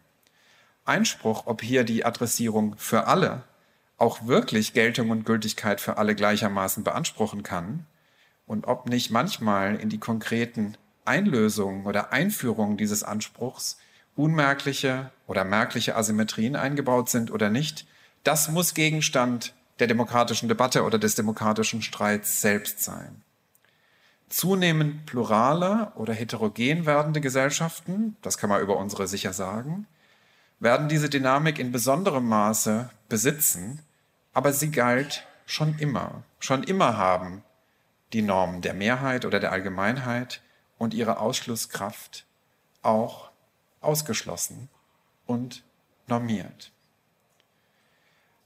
Einspruch, 0.84 1.46
ob 1.46 1.62
hier 1.62 1.84
die 1.84 2.04
Adressierung 2.04 2.76
für 2.76 3.06
alle 3.06 3.44
auch 3.96 4.26
wirklich 4.26 4.74
Geltung 4.74 5.08
und 5.08 5.24
Gültigkeit 5.24 5.80
für 5.80 5.96
alle 5.96 6.14
gleichermaßen 6.14 6.84
beanspruchen 6.84 7.42
kann 7.42 7.86
und 8.46 8.66
ob 8.66 8.86
nicht 8.86 9.10
manchmal 9.10 9.76
in 9.76 9.88
die 9.88 9.98
konkreten 9.98 10.76
Einlösungen 11.06 11.86
oder 11.86 12.12
Einführungen 12.12 12.76
dieses 12.76 13.02
Anspruchs 13.04 13.78
unmerkliche 14.16 15.12
oder 15.26 15.44
merkliche 15.44 15.96
Asymmetrien 15.96 16.56
eingebaut 16.56 17.08
sind 17.08 17.30
oder 17.30 17.48
nicht, 17.48 17.86
das 18.22 18.50
muss 18.50 18.74
Gegenstand 18.74 19.54
der 19.78 19.86
demokratischen 19.86 20.48
Debatte 20.48 20.84
oder 20.84 20.98
des 20.98 21.14
demokratischen 21.14 21.82
Streits 21.82 22.40
selbst 22.40 22.82
sein. 22.82 23.22
Zunehmend 24.28 25.06
plurale 25.06 25.92
oder 25.94 26.12
heterogen 26.12 26.84
werdende 26.84 27.20
Gesellschaften, 27.20 28.16
das 28.22 28.36
kann 28.36 28.50
man 28.50 28.60
über 28.60 28.76
unsere 28.76 29.06
sicher 29.08 29.32
sagen, 29.32 29.86
werden 30.60 30.88
diese 30.88 31.08
Dynamik 31.08 31.58
in 31.58 31.72
besonderem 31.72 32.28
Maße 32.28 32.90
besitzen, 33.08 33.80
aber 34.34 34.52
sie 34.52 34.70
galt 34.70 35.26
schon 35.46 35.78
immer. 35.78 36.22
Schon 36.40 36.62
immer 36.62 36.96
haben 36.96 37.42
die 38.12 38.22
Normen 38.22 38.60
der 38.60 38.74
Mehrheit 38.74 39.24
oder 39.24 39.40
der 39.40 39.52
Allgemeinheit 39.52 40.42
und 40.78 40.94
ihre 40.94 41.18
Ausschlusskraft 41.18 42.26
auch 42.82 43.30
ausgeschlossen 43.80 44.68
und 45.26 45.62
normiert. 46.06 46.72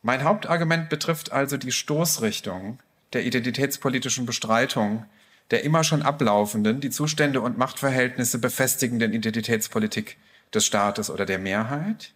Mein 0.03 0.25
Hauptargument 0.25 0.89
betrifft 0.89 1.33
also 1.33 1.57
die 1.57 1.73
Stoßrichtung 1.73 2.81
der 3.13 3.25
identitätspolitischen 3.25 4.27
Bestreitung 4.27 5.07
der 5.53 5.65
immer 5.65 5.85
schon 5.85 6.03
ablaufenden, 6.03 6.81
die 6.81 6.89
Zustände 6.89 7.43
und 7.43 7.59
Machtverhältnisse 7.59 8.39
befestigenden 8.39 9.13
Identitätspolitik 9.13 10.17
des 10.55 10.65
Staates 10.65 11.11
oder 11.11 11.27
der 11.27 11.39
Mehrheit. 11.39 12.13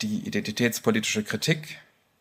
Die 0.00 0.26
identitätspolitische 0.26 1.22
Kritik 1.22 1.78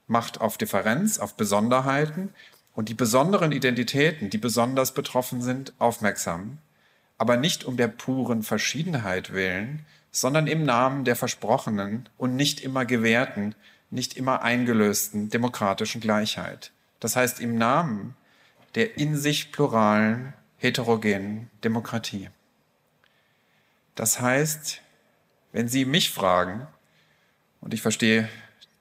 macht 0.08 0.42
auf 0.42 0.58
Differenz, 0.58 1.20
auf 1.20 1.36
Besonderheiten 1.36 2.30
und 2.74 2.90
die 2.90 2.94
besonderen 2.94 3.54
Identitäten, 3.54 4.30
die 4.30 4.38
besonders 4.38 4.94
betroffen 4.94 5.42
sind, 5.42 5.74
aufmerksam, 5.80 6.58
aber 7.18 7.38
nicht 7.38 7.64
um 7.64 7.78
der 7.78 7.88
puren 7.88 8.44
Verschiedenheit 8.44 9.32
willen, 9.32 9.86
sondern 10.12 10.48
im 10.48 10.64
Namen 10.66 11.06
der 11.06 11.16
versprochenen 11.16 12.10
und 12.18 12.36
nicht 12.36 12.60
immer 12.60 12.86
gewährten 12.86 13.56
nicht 13.96 14.16
immer 14.16 14.44
eingelösten 14.44 15.30
demokratischen 15.30 16.02
Gleichheit. 16.02 16.72
Das 17.00 17.16
heißt 17.16 17.40
im 17.40 17.58
Namen 17.58 18.16
der 18.76 18.98
in 18.98 19.16
sich 19.16 19.52
pluralen, 19.52 20.34
heterogenen 20.58 21.50
Demokratie. 21.64 22.30
Das 23.96 24.20
heißt, 24.20 24.82
wenn 25.54 25.70
Sie 25.70 25.86
mich 25.86 26.12
fragen, 26.12 26.68
und 27.62 27.74
ich 27.74 27.82
verstehe 27.82 28.30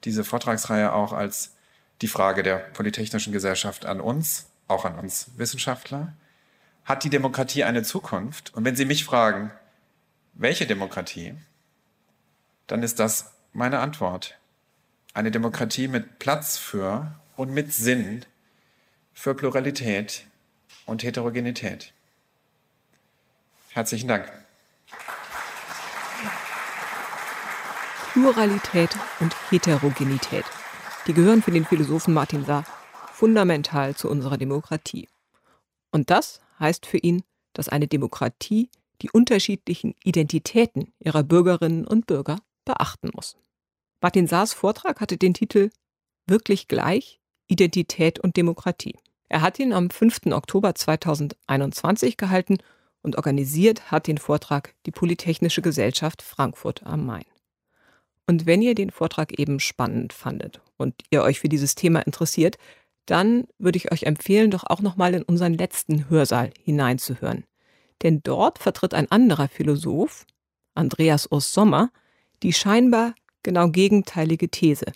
diese 0.03 0.23
Vortragsreihe 0.23 0.93
auch 0.93 1.13
als 1.13 1.55
die 2.01 2.07
Frage 2.07 2.43
der 2.43 2.57
Polytechnischen 2.57 3.31
Gesellschaft 3.31 3.85
an 3.85 4.01
uns, 4.01 4.47
auch 4.67 4.83
an 4.83 4.99
uns 4.99 5.31
Wissenschaftler, 5.37 6.13
hat 6.83 7.03
die 7.03 7.09
Demokratie 7.09 7.63
eine 7.63 7.83
Zukunft? 7.83 8.53
Und 8.53 8.65
wenn 8.65 8.75
Sie 8.75 8.85
mich 8.85 9.05
fragen, 9.05 9.51
welche 10.33 10.67
Demokratie, 10.67 11.35
dann 12.67 12.83
ist 12.83 12.99
das 12.99 13.33
meine 13.53 13.79
Antwort 13.79 14.37
eine 15.15 15.31
Demokratie 15.31 15.87
mit 15.87 16.19
Platz 16.19 16.57
für 16.57 17.15
und 17.37 17.51
mit 17.51 17.73
Sinn 17.73 18.25
für 19.13 19.33
Pluralität 19.33 20.27
und 20.85 21.03
Heterogenität. 21.03 21.93
Herzlichen 23.69 24.09
Dank. 24.09 24.31
Pluralität 28.11 28.89
und 29.21 29.33
Heterogenität. 29.49 30.43
Die 31.07 31.13
gehören 31.13 31.41
für 31.41 31.51
den 31.51 31.65
Philosophen 31.65 32.13
Martin 32.13 32.43
Saar 32.43 32.65
fundamental 33.13 33.95
zu 33.95 34.09
unserer 34.09 34.37
Demokratie. 34.37 35.07
Und 35.91 36.09
das 36.09 36.41
heißt 36.59 36.85
für 36.85 36.97
ihn, 36.97 37.23
dass 37.53 37.69
eine 37.69 37.87
Demokratie 37.87 38.69
die 39.01 39.11
unterschiedlichen 39.11 39.95
Identitäten 40.03 40.93
ihrer 40.99 41.23
Bürgerinnen 41.23 41.87
und 41.87 42.05
Bürger 42.05 42.39
beachten 42.65 43.11
muss. 43.13 43.37
Martin 44.05 44.27
Saars 44.27 44.53
Vortrag 44.53 45.01
hatte 45.01 45.17
den 45.17 45.33
Titel 45.33 45.71
Wirklich 46.27 46.67
gleich, 46.67 47.19
Identität 47.47 48.19
und 48.19 48.37
Demokratie. 48.37 48.95
Er 49.29 49.41
hat 49.41 49.57
ihn 49.57 49.73
am 49.73 49.89
5. 49.89 50.27
Oktober 50.27 50.75
2021 50.75 52.15
gehalten 52.15 52.59
Und 53.01 53.15
organisiert 53.15 53.89
hat 53.89 54.05
den 54.05 54.19
Vortrag 54.19 54.75
die 54.85 54.91
Polytechnische 54.91 55.63
Gesellschaft 55.63 56.21
Frankfurt 56.21 56.85
am 56.85 57.07
Main. 57.07 57.25
Und 58.27 58.45
wenn 58.45 58.61
ihr 58.61 58.75
den 58.75 58.91
Vortrag 58.91 59.39
eben 59.39 59.59
spannend 59.59 60.13
fandet 60.13 60.61
und 60.77 60.93
ihr 61.09 61.23
euch 61.23 61.39
für 61.39 61.49
dieses 61.49 61.73
Thema 61.73 62.01
interessiert, 62.01 62.59
dann 63.07 63.47
würde 63.57 63.77
ich 63.77 63.91
euch 63.91 64.03
empfehlen, 64.03 64.51
doch 64.51 64.65
auch 64.65 64.83
nochmal 64.83 65.15
in 65.15 65.23
unseren 65.23 65.55
letzten 65.55 66.11
Hörsaal 66.11 66.51
hineinzuhören. 66.61 67.43
Denn 68.03 68.21
dort 68.21 68.59
vertritt 68.59 68.93
ein 68.93 69.09
anderer 69.09 69.47
Philosoph, 69.47 70.27
Andreas 70.75 71.25
Urs 71.31 71.51
Sommer, 71.51 71.89
die 72.43 72.53
scheinbar 72.53 73.15
genau 73.45 73.69
gegenteilige 73.69 74.49
These. 74.49 74.91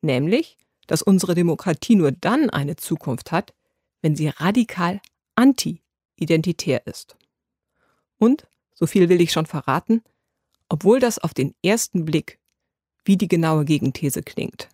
Nämlich, 0.00 0.56
dass 0.86 1.02
unsere 1.02 1.34
Demokratie 1.34 1.96
nur 1.96 2.12
dann 2.12 2.48
eine 2.48 2.76
Zukunft 2.76 3.30
hat, 3.30 3.52
wenn 4.00 4.16
sie 4.16 4.28
radikal 4.28 5.02
anti-identitär 5.34 6.86
ist. 6.86 7.16
Und, 8.18 8.46
so 8.74 8.86
viel 8.86 9.10
will 9.10 9.20
ich 9.20 9.32
schon 9.32 9.46
verraten, 9.46 10.02
obwohl 10.70 10.98
das 10.98 11.18
auf 11.18 11.34
den 11.34 11.54
ersten 11.62 12.06
Blick 12.06 12.38
wie 13.04 13.16
die 13.16 13.28
genaue 13.28 13.64
Gegenthese 13.64 14.22
klingt. 14.22 14.68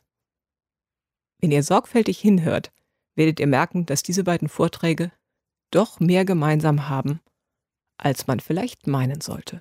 Wenn 1.41 1.51
ihr 1.51 1.63
sorgfältig 1.63 2.19
hinhört, 2.19 2.73
werdet 3.15 3.41
ihr 3.41 3.47
merken, 3.47 3.87
dass 3.87 4.03
diese 4.03 4.25
beiden 4.25 4.49
Vorträge 4.49 5.11
doch 5.71 5.99
mehr 5.99 6.25
gemeinsam 6.25 6.89
haben, 6.89 7.21
als 7.97 8.27
man 8.27 8.41
vielleicht 8.41 8.87
meinen 8.87 9.21
sollte. 9.21 9.61